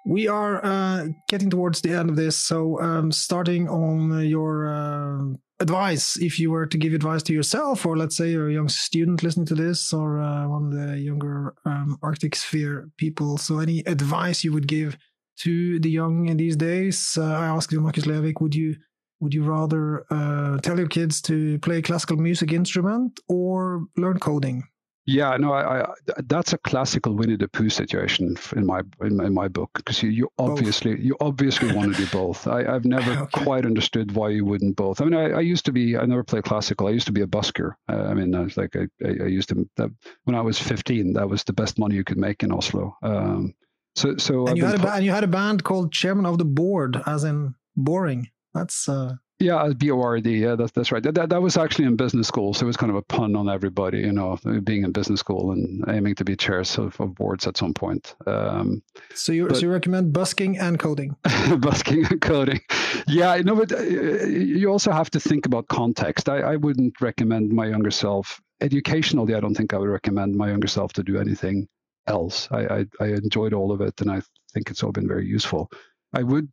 We 0.06 0.28
are 0.28 0.63
uh, 0.63 1.08
getting 1.28 1.50
towards 1.50 1.82
the 1.82 1.98
end 1.98 2.10
of 2.10 2.15
this, 2.15 2.38
so 2.38 2.80
um, 2.82 3.12
starting 3.12 3.67
on 3.67 4.24
your 4.28 4.67
uh, 4.67 5.34
advice, 5.60 6.17
if 6.22 6.39
you 6.39 6.52
were 6.52 6.67
to 6.67 6.78
give 6.78 6.93
advice 6.93 7.24
to 7.24 7.34
yourself, 7.34 7.86
or 7.86 7.98
let's 7.98 8.15
say 8.15 8.32
you're 8.32 8.50
a 8.50 8.54
young 8.54 8.69
student 8.69 9.24
listening 9.24 9.48
to 9.48 9.56
this, 9.56 9.91
or 9.91 10.22
uh, 10.22 10.48
one 10.48 10.65
of 10.67 10.74
the 10.74 11.00
younger 11.00 11.56
um, 11.65 11.98
Arctic 12.04 12.36
Sphere 12.36 12.89
people, 12.98 13.38
so 13.38 13.60
any 13.60 13.80
advice 13.88 14.43
you 14.43 14.54
would 14.54 14.67
give 14.67 14.98
to 15.38 15.80
the 15.80 15.89
young 15.89 16.30
in 16.30 16.38
these 16.38 16.56
days? 16.56 17.17
Uh, 17.17 17.24
I 17.24 17.48
asked 17.48 17.72
you, 17.72 17.82
Markus 17.82 18.06
Lervik, 18.06 18.39
would 18.39 18.54
you 18.54 18.76
would 19.19 19.34
you 19.34 19.43
rather 19.43 20.06
uh, 20.12 20.60
tell 20.60 20.78
your 20.78 20.89
kids 20.89 21.22
to 21.24 21.58
play 21.60 21.82
classical 21.82 22.17
music 22.17 22.52
instrument 22.52 23.22
or 23.30 23.86
learn 23.96 24.19
coding? 24.19 24.63
Yeah, 25.06 25.36
no, 25.36 25.52
I, 25.52 25.82
I, 25.82 25.94
that's 26.28 26.54
a 26.54 26.58
classical 26.58 27.13
Winnie 27.13 27.36
the 27.36 27.50
Pooh 27.50 27.70
situation 27.70 28.38
in 28.56 28.66
my 28.66 28.82
in, 29.02 29.20
in 29.22 29.34
my 29.34 29.50
book 29.50 29.70
because 29.76 30.02
you, 30.02 30.10
you 30.10 30.30
obviously 30.38 30.96
both. 30.96 31.04
you 31.04 31.18
obviously 31.20 31.76
want 31.76 31.94
to 31.94 32.06
do 32.06 32.10
both. 32.10 32.48
I, 32.48 32.63
have 32.63 32.86
never 32.86 33.12
okay. 33.24 33.44
quite 33.44 33.66
understood 33.66 34.13
why 34.13 34.30
you 34.30 34.46
wouldn't 34.46 34.78
both. 34.78 35.02
I 35.02 35.06
mean, 35.06 35.13
I, 35.13 35.32
I, 35.32 35.39
used 35.42 35.66
to 35.66 35.74
be 35.74 35.98
I 35.98 36.06
never 36.06 36.24
played 36.24 36.46
classical. 36.46 36.88
I 36.88 36.92
used 36.92 37.08
to 37.08 37.12
be 37.12 37.22
a 37.22 37.28
busker. 37.28 37.74
Uh, 37.89 38.04
I 38.04 38.13
mean, 38.13 38.34
I 38.34 38.42
was 38.42 38.56
like 38.56 38.78
I, 38.78 38.88
I, 39.06 39.28
used 39.28 39.50
to 39.50 39.70
that, 39.76 39.89
when 40.24 40.38
I 40.38 40.42
was 40.42 40.58
fifteen. 40.58 41.13
That 41.13 41.30
was 41.30 41.44
the 41.44 41.54
best 41.54 41.78
money 41.78 41.96
you 41.96 42.06
could 42.06 42.18
make 42.18 42.42
in 42.42 42.54
Oslo. 42.54 42.96
Um, 43.04 43.54
so 43.96 44.16
so 44.18 44.48
and 44.48 44.58
you 44.58 44.63
had 44.63 44.82
a 44.82 44.94
and 44.94 45.04
you 45.04 45.12
had 45.12 45.26
a 45.26 45.28
band 45.28 45.66
called 45.66 45.92
Chairman 45.92 46.26
of 46.26 46.38
the 46.38 46.46
Board, 46.46 47.02
as 47.06 47.26
in 47.26 47.56
boring. 47.76 48.30
That's 48.54 48.88
uh, 48.88 49.16
yeah, 49.44 49.70
B 49.78 49.92
O 49.92 50.02
R 50.02 50.20
D. 50.20 50.38
Yeah, 50.38 50.56
that's 50.56 50.72
that's 50.72 50.92
right. 50.92 51.04
That, 51.04 51.16
that, 51.16 51.30
that 51.30 51.42
was 51.42 51.58
actually 51.58 51.86
in 51.86 51.96
business 51.96 52.28
school, 52.28 52.54
so 52.54 52.66
it 52.66 52.68
was 52.68 52.78
kind 52.78 52.90
of 52.90 52.96
a 52.96 53.02
pun 53.02 53.36
on 53.36 53.50
everybody, 53.50 54.00
you 54.00 54.12
know, 54.12 54.38
being 54.64 54.84
in 54.84 54.92
business 54.92 55.20
school 55.20 55.52
and 55.52 55.84
aiming 55.90 56.16
to 56.16 56.26
be 56.26 56.36
chairs 56.36 56.78
of, 56.78 57.00
of 57.00 57.14
boards 57.16 57.46
at 57.46 57.58
some 57.58 57.74
point. 57.74 58.16
Um, 58.26 58.82
so 59.14 59.32
you 59.32 59.48
but, 59.48 59.58
so 59.58 59.64
you 59.64 59.72
recommend 59.72 60.14
busking 60.14 60.58
and 60.58 60.80
coding? 60.80 61.16
busking 61.60 62.06
and 62.06 62.22
coding. 62.22 62.62
Yeah, 63.08 63.36
no, 63.44 63.56
but 63.56 63.72
uh, 63.72 63.82
you 63.82 64.70
also 64.70 64.92
have 64.92 65.10
to 65.12 65.20
think 65.20 65.46
about 65.46 65.68
context. 65.68 66.30
I, 66.30 66.40
I 66.40 66.56
wouldn't 66.56 67.02
recommend 67.02 67.52
my 67.52 67.68
younger 67.68 67.92
self 67.92 68.42
educationally. 68.62 69.36
I 69.36 69.42
don't 69.42 69.56
think 69.56 69.74
I 69.74 69.78
would 69.78 69.90
recommend 69.90 70.36
my 70.36 70.50
younger 70.50 70.68
self 70.68 70.94
to 70.94 71.04
do 71.04 71.20
anything 71.20 71.68
else. 72.08 72.48
I 72.52 72.62
I, 72.62 72.86
I 73.00 73.06
enjoyed 73.08 73.54
all 73.54 73.72
of 73.72 73.82
it, 73.82 74.00
and 74.02 74.10
I 74.10 74.22
think 74.54 74.70
it's 74.70 74.84
all 74.84 74.92
been 74.92 75.08
very 75.08 75.26
useful. 75.28 75.70
I 76.14 76.24
would. 76.24 76.50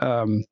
Um, 0.00 0.44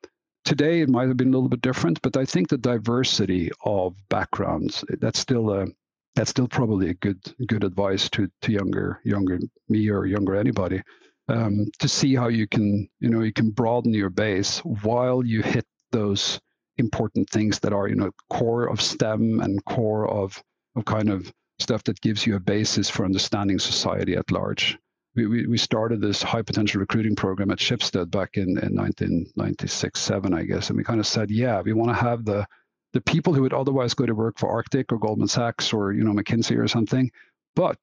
today 0.47 0.81
it 0.81 0.89
might 0.89 1.09
have 1.09 1.17
been 1.17 1.29
a 1.29 1.37
little 1.37 1.49
bit 1.49 1.61
different, 1.61 2.01
but 2.01 2.17
I 2.17 2.25
think 2.25 2.49
the 2.49 2.57
diversity 2.57 3.51
of 3.65 3.95
backgrounds 4.09 4.85
that's 5.01 5.19
still 5.19 5.51
a 5.51 5.67
that's 6.15 6.31
still 6.31 6.49
probably 6.49 6.89
a 6.89 6.95
good 6.95 7.21
good 7.47 7.65
advice 7.65 8.09
to 8.11 8.29
to 8.43 8.53
younger 8.53 9.01
younger 9.05 9.39
me 9.69 9.91
or 9.91 10.07
younger 10.07 10.35
anybody 10.35 10.83
um, 11.29 11.67
to 11.79 11.89
see 11.89 12.15
how 12.15 12.29
you 12.29 12.47
can 12.47 12.89
you 13.01 13.11
know 13.11 13.21
you 13.21 13.33
can 13.33 13.51
broaden 13.51 13.93
your 13.93 14.09
base 14.09 14.61
while 14.61 15.25
you 15.27 15.43
hit 15.43 15.67
those 15.91 16.41
important 16.79 17.29
things 17.29 17.59
that 17.59 17.73
are 17.73 17.89
you 17.89 17.97
know 17.97 18.11
core 18.31 18.67
of 18.67 18.81
STEM 18.81 19.41
and 19.41 19.63
core 19.65 20.09
of 20.09 20.43
of 20.77 20.85
kind 20.85 21.11
of 21.11 21.31
stuff 21.59 21.83
that 21.85 22.01
gives 22.01 22.27
you 22.27 22.37
a 22.37 22.41
basis 22.41 22.89
for 22.89 23.05
understanding 23.05 23.59
society 23.59 24.15
at 24.15 24.31
large 24.31 24.79
we, 25.17 25.47
we, 25.47 25.59
started 25.59 26.01
this 26.01 26.23
high 26.23 26.43
potential 26.43 26.81
recruiting 26.81 27.17
program 27.17 27.51
at 27.51 27.59
Schibsted 27.59 28.11
back 28.11 28.37
in, 28.37 28.51
in 28.59 28.77
1996, 28.77 29.99
7, 29.99 30.35
I 30.35 30.43
guess. 30.43 30.69
And 30.69 30.77
we 30.77 30.85
kind 30.85 31.01
of 31.01 31.07
said, 31.07 31.31
yeah, 31.31 31.63
we 31.63 31.73
want 31.73 31.91
to 31.91 32.03
have 32.03 32.25
the 32.25 32.47
the 32.93 33.01
people 33.03 33.35
who 33.35 33.43
would 33.43 33.53
otherwise 33.53 33.93
go 33.93 34.07
to 34.07 34.15
work 34.15 34.39
for 34.39 34.49
Arctic 34.49 34.91
or 34.91 34.99
Goldman 34.99 35.29
Sachs 35.29 35.71
or 35.73 35.93
you 35.93 36.03
know 36.03 36.13
McKinsey 36.13 36.57
or 36.57 36.67
something, 36.67 37.11
but 37.55 37.79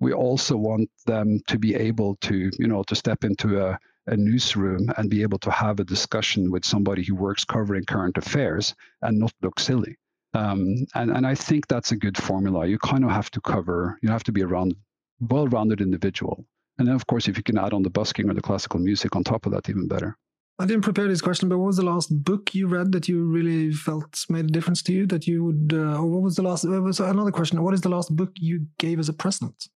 we 0.00 0.12
also 0.12 0.54
want 0.54 0.90
them 1.06 1.40
to 1.46 1.58
be 1.58 1.74
able 1.74 2.16
to 2.16 2.50
you 2.58 2.66
know 2.66 2.82
to 2.82 2.94
step 2.94 3.24
into 3.24 3.64
a, 3.64 3.78
a 4.06 4.16
newsroom 4.16 4.90
and 4.98 5.08
be 5.08 5.22
able 5.22 5.38
to 5.38 5.50
have 5.50 5.80
a 5.80 5.84
discussion 5.84 6.50
with 6.50 6.66
somebody 6.66 7.02
who 7.02 7.14
works 7.14 7.42
covering 7.42 7.84
current 7.84 8.18
affairs 8.18 8.74
and 9.00 9.18
not 9.18 9.32
look 9.40 9.58
silly. 9.58 9.96
Um, 10.34 10.86
and 10.94 11.10
and 11.10 11.26
I 11.26 11.34
think 11.34 11.66
that's 11.66 11.92
a 11.92 11.96
good 11.96 12.18
formula. 12.18 12.66
You 12.66 12.78
kind 12.78 13.04
of 13.04 13.10
have 13.10 13.30
to 13.30 13.40
cover. 13.40 13.98
You 14.02 14.10
have 14.10 14.24
to 14.24 14.32
be 14.32 14.42
around 14.42 14.74
well-rounded 15.20 15.80
individual 15.80 16.44
and 16.78 16.88
then, 16.88 16.94
of 16.94 17.06
course, 17.06 17.28
if 17.28 17.36
you 17.36 17.42
can 17.42 17.58
add 17.58 17.72
on 17.72 17.82
the 17.82 17.90
busking 17.90 18.30
or 18.30 18.34
the 18.34 18.40
classical 18.40 18.80
music 18.80 19.14
on 19.16 19.24
top 19.24 19.46
of 19.46 19.52
that, 19.52 19.68
even 19.68 19.86
better. 19.86 20.16
I 20.58 20.66
didn't 20.66 20.84
prepare 20.84 21.08
this 21.08 21.22
question, 21.22 21.48
but 21.48 21.58
what 21.58 21.68
was 21.68 21.78
the 21.78 21.84
last 21.84 22.08
book 22.22 22.54
you 22.54 22.66
read 22.66 22.92
that 22.92 23.08
you 23.08 23.24
really 23.24 23.72
felt 23.72 24.26
made 24.28 24.44
a 24.44 24.48
difference 24.48 24.82
to 24.82 24.92
you? 24.92 25.06
That 25.06 25.26
you 25.26 25.44
would, 25.44 25.72
uh, 25.74 25.98
or 25.98 26.06
what 26.06 26.22
was 26.22 26.36
the 26.36 26.42
last? 26.42 26.64
Was 26.64 27.00
another 27.00 27.30
question. 27.30 27.62
What 27.62 27.72
is 27.72 27.80
the 27.80 27.88
last 27.88 28.14
book 28.14 28.32
you 28.36 28.66
gave 28.78 28.98
as 28.98 29.08
a 29.08 29.14
present? 29.14 29.68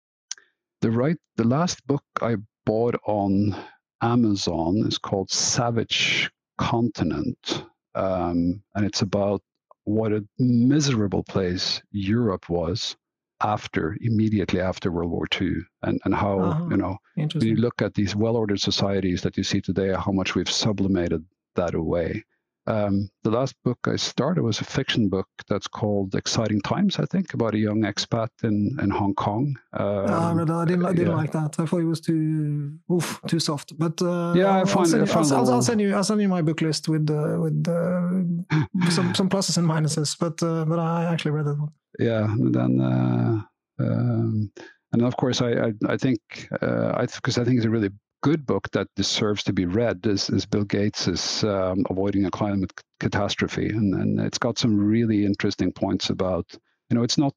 The 0.82 0.92
right, 0.92 1.16
the 1.38 1.48
last 1.48 1.88
book 1.88 2.04
I 2.22 2.36
bought 2.66 2.96
on 3.06 3.56
Amazon 4.02 4.84
is 4.86 4.98
called 4.98 5.32
Savage 5.32 6.30
Continent, 6.58 7.64
um, 7.96 8.62
and 8.76 8.86
it's 8.86 9.02
about 9.02 9.42
what 9.86 10.12
a 10.12 10.26
miserable 10.38 11.24
place 11.24 11.82
Europe 11.92 12.50
was 12.50 12.98
after 13.44 13.98
immediately 14.02 14.62
after 14.62 14.92
World 14.92 15.12
War 15.12 15.28
II, 15.40 15.56
and 15.84 16.00
and 16.06 16.16
how 16.16 16.40
uh-huh. 16.40 16.68
you 16.70 16.78
know 16.78 16.98
when 17.16 17.30
you 17.42 17.56
look 17.56 17.82
at 17.82 17.94
these 17.94 18.16
well-ordered 18.16 18.60
societies 18.60 19.22
that 19.22 19.38
you 19.38 19.44
see 19.44 19.62
today, 19.62 19.94
how 19.94 20.12
much 20.12 20.36
we've 20.36 20.50
sublimated 20.50 21.24
that 21.56 21.76
away. 21.76 22.24
Um, 22.66 23.10
the 23.24 23.30
last 23.32 23.56
book 23.64 23.80
I 23.86 23.98
started 23.98 24.44
was 24.44 24.62
a 24.62 24.64
fiction 24.64 25.10
book 25.10 25.28
that's 25.50 25.68
called 25.68 26.16
Exciting 26.16 26.62
Times, 26.62 26.98
I 26.98 27.06
think, 27.06 27.34
about 27.34 27.56
a 27.56 27.58
young 27.58 27.82
expat 27.82 28.30
in, 28.44 28.78
in 28.82 28.90
Hong 28.90 29.14
Kong. 29.16 29.56
Um, 29.74 29.86
I, 30.10 30.32
read 30.34 30.50
I 30.50 30.66
didn't, 30.66 30.86
I 30.86 30.94
didn't 30.94 31.08
yeah. 31.08 31.16
like 31.16 31.32
that. 31.34 31.60
I 31.60 31.66
thought 31.66 31.82
it 31.82 31.86
was 31.86 32.00
too 32.00 32.74
oof, 32.92 33.20
too 33.28 33.40
soft. 33.40 33.78
But 33.78 34.02
uh, 34.02 34.34
yeah, 34.36 34.62
I 34.62 34.66
find, 34.66 34.94
I'll, 34.96 35.08
send, 35.08 35.10
I'll, 35.10 35.34
I'll, 35.34 35.54
I'll, 35.56 35.62
send 35.62 35.82
you 35.82 35.94
I'll 35.94 36.04
send 36.04 36.22
you 36.22 36.30
my 36.30 36.42
book 36.42 36.62
list 36.62 36.88
with 36.88 37.10
uh, 37.10 37.38
with 37.40 37.68
uh, 37.68 38.90
some 38.90 39.14
some 39.14 39.30
pluses 39.30 39.58
and 39.58 39.68
minuses. 39.68 40.18
But 40.18 40.42
uh, 40.42 40.66
but 40.66 40.80
I 40.80 41.06
actually 41.12 41.32
read 41.32 41.46
that 41.46 41.60
one 41.60 41.72
yeah, 42.00 42.24
and 42.24 42.54
then 42.54 42.82
uh, 42.82 43.42
um, 43.80 44.52
and 44.92 45.02
of 45.02 45.16
course 45.18 45.42
I 45.42 45.52
I, 45.52 45.74
I 45.88 45.98
think 45.98 46.20
uh, 46.62 46.94
I 46.96 47.06
because 47.06 47.38
I 47.38 47.44
think 47.44 47.58
it's 47.58 47.66
a 47.66 47.70
really 47.70 47.90
good 48.24 48.46
book 48.46 48.72
that 48.72 48.88
deserves 48.96 49.44
to 49.44 49.54
be 49.54 49.66
read 49.66 50.06
is, 50.08 50.30
is 50.30 50.46
Bill 50.46 50.64
Gates' 50.64 51.44
um, 51.44 51.86
Avoiding 51.90 52.26
a 52.26 52.32
Climate 52.32 52.72
Catastrophe, 53.00 53.68
and 53.68 53.94
and 53.94 54.20
it's 54.20 54.38
got 54.38 54.58
some 54.58 54.76
really 54.78 55.26
interesting 55.26 55.72
points 55.72 56.10
about 56.10 56.46
you 56.90 56.96
know 56.96 57.04
it's 57.04 57.18
not 57.18 57.36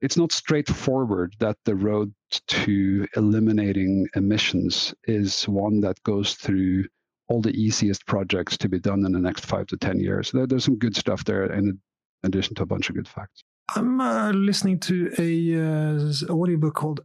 it's 0.00 0.16
not 0.16 0.32
straightforward 0.32 1.34
that 1.38 1.58
the 1.66 1.76
road 1.76 2.12
to 2.48 3.06
eliminating 3.14 4.08
emissions 4.16 4.94
is 5.04 5.46
one 5.46 5.80
that 5.80 6.02
goes 6.02 6.34
through 6.34 6.86
all 7.28 7.42
the 7.42 7.54
easiest 7.54 8.04
projects 8.06 8.56
to 8.56 8.68
be 8.68 8.80
done 8.80 9.04
in 9.04 9.12
the 9.12 9.20
next 9.20 9.44
five 9.44 9.66
to 9.66 9.76
ten 9.76 10.00
years. 10.00 10.32
There, 10.32 10.46
there's 10.46 10.64
some 10.64 10.78
good 10.78 10.96
stuff 10.96 11.24
there 11.24 11.44
in 11.52 11.78
addition 12.24 12.54
to 12.54 12.62
a 12.62 12.66
bunch 12.66 12.88
of 12.88 12.96
good 12.96 13.08
facts. 13.08 13.44
I'm 13.76 14.00
uh, 14.00 14.32
listening 14.32 14.80
to 14.80 15.12
a 15.18 15.32
uh, 15.60 16.32
audiobook 16.32 16.74
called 16.74 17.00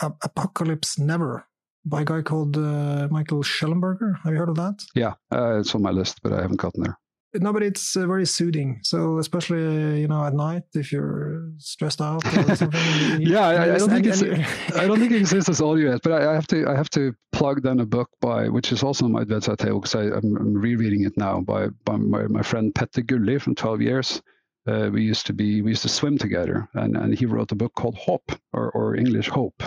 Apocalypse 0.00 0.98
Never 0.98 1.46
by 1.84 2.02
a 2.02 2.04
guy 2.04 2.22
called 2.22 2.56
uh, 2.56 3.08
Michael 3.10 3.42
Shellenberger. 3.42 4.20
Have 4.22 4.32
you 4.32 4.38
heard 4.38 4.48
of 4.48 4.56
that? 4.56 4.84
Yeah, 4.94 5.14
uh, 5.32 5.58
it's 5.58 5.74
on 5.74 5.82
my 5.82 5.90
list, 5.90 6.20
but 6.22 6.32
I 6.32 6.40
haven't 6.40 6.60
gotten 6.60 6.82
there. 6.82 6.98
No, 7.34 7.50
but 7.50 7.62
it's 7.62 7.96
uh, 7.96 8.06
very 8.06 8.26
soothing. 8.26 8.80
So 8.82 9.18
especially 9.18 9.64
uh, 9.64 9.94
you 9.94 10.06
know 10.06 10.22
at 10.24 10.34
night 10.34 10.64
if 10.74 10.92
you're 10.92 11.50
stressed 11.58 12.02
out 12.02 12.24
or 12.26 12.56
something. 12.56 13.22
yeah, 13.22 13.46
I, 13.46 13.74
I, 13.74 13.78
don't 13.78 13.88
think 13.88 14.06
it's, 14.06 14.22
I 14.76 14.86
don't 14.86 14.98
think 14.98 15.12
it 15.12 15.18
exists 15.18 15.48
as 15.48 15.62
audio 15.62 15.92
yet, 15.92 16.00
but 16.02 16.12
I, 16.12 16.32
I, 16.32 16.34
have 16.34 16.46
to 16.48 16.68
I 16.68 16.76
have 16.76 16.90
to 16.90 17.14
plug 17.32 17.62
then 17.62 17.80
a 17.80 17.86
book 17.86 18.10
by 18.20 18.48
which 18.50 18.70
is 18.70 18.82
also 18.82 19.06
on 19.06 19.12
my 19.12 19.24
bedside 19.24 19.58
table 19.58 19.80
because 19.80 19.94
I'm, 19.94 20.36
I'm 20.36 20.54
rereading 20.54 21.04
it 21.04 21.16
now 21.16 21.40
by 21.40 21.68
by 21.84 21.96
my, 21.96 22.26
my 22.26 22.42
friend 22.42 22.74
Petter 22.74 23.00
Gulli 23.00 23.40
from 23.40 23.54
12 23.54 23.80
years 23.80 24.22
uh, 24.66 24.90
we 24.92 25.02
used 25.02 25.26
to 25.26 25.32
be 25.32 25.62
we 25.62 25.70
used 25.70 25.82
to 25.82 25.88
swim 25.88 26.18
together, 26.18 26.68
and, 26.74 26.96
and 26.96 27.14
he 27.14 27.26
wrote 27.26 27.52
a 27.52 27.56
book 27.56 27.74
called 27.74 27.96
Hope 27.96 28.32
or, 28.52 28.70
or 28.70 28.94
English 28.94 29.28
Hope, 29.28 29.62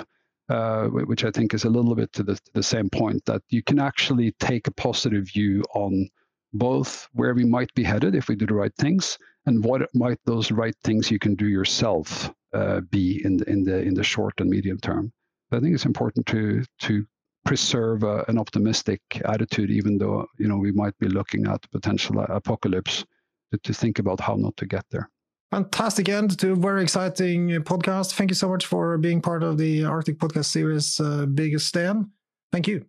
uh, 0.49 0.85
which 0.87 1.23
I 1.23 1.31
think 1.31 1.53
is 1.53 1.63
a 1.63 1.69
little 1.69 1.95
bit 1.95 2.13
to 2.13 2.23
the, 2.23 2.39
the 2.53 2.63
same 2.63 2.89
point 2.89 3.25
that 3.25 3.41
you 3.49 3.63
can 3.63 3.79
actually 3.79 4.31
take 4.33 4.67
a 4.67 4.71
positive 4.71 5.27
view 5.27 5.63
on 5.73 6.09
both 6.53 7.07
where 7.13 7.33
we 7.33 7.43
might 7.43 7.73
be 7.73 7.83
headed 7.83 8.15
if 8.15 8.29
we 8.29 8.35
do 8.35 8.45
the 8.45 8.53
right 8.53 8.75
things 8.77 9.17
and 9.45 9.63
what 9.63 9.89
might 9.93 10.19
those 10.25 10.51
right 10.51 10.75
things 10.83 11.11
you 11.11 11.19
can 11.19 11.35
do 11.35 11.47
yourself 11.47 12.31
uh, 12.53 12.81
be 12.81 13.21
in 13.25 13.37
the 13.37 13.49
in 13.49 13.63
the 13.63 13.81
in 13.81 13.93
the 13.93 14.03
short 14.03 14.39
and 14.39 14.49
medium 14.49 14.77
term. 14.79 15.11
I 15.51 15.59
think 15.59 15.73
it's 15.73 15.85
important 15.85 16.25
to 16.27 16.63
to 16.79 17.05
preserve 17.43 18.03
a, 18.03 18.25
an 18.27 18.39
optimistic 18.39 19.01
attitude, 19.25 19.69
even 19.69 19.97
though 19.97 20.25
you 20.37 20.47
know 20.47 20.57
we 20.57 20.71
might 20.71 20.97
be 20.99 21.07
looking 21.07 21.47
at 21.47 21.69
potential 21.71 22.19
apocalypse, 22.19 23.05
to, 23.51 23.57
to 23.59 23.73
think 23.73 23.99
about 23.99 24.19
how 24.19 24.35
not 24.35 24.55
to 24.57 24.65
get 24.65 24.85
there. 24.89 25.09
Fantastic 25.55 26.09
end 26.09 26.37
to 26.39 26.51
a 26.51 26.55
very 26.55 26.83
exciting 26.83 27.47
podcast. 27.63 28.15
Thank 28.15 28.29
you 28.29 28.35
so 28.35 28.49
much 28.49 28.65
for 28.65 28.97
being 28.97 29.21
part 29.21 29.41
of 29.41 29.57
the 29.57 29.85
Arctic 29.85 30.17
Podcast 30.17 30.47
Series, 30.47 30.99
uh, 30.99 31.25
Birger 31.27 31.59
Steen. 31.59 32.11
Thank 32.51 32.67
you. 32.67 32.85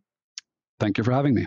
Thank 0.81 0.99
you 0.99 1.05
for 1.05 1.12
having 1.12 1.37
me. 1.37 1.47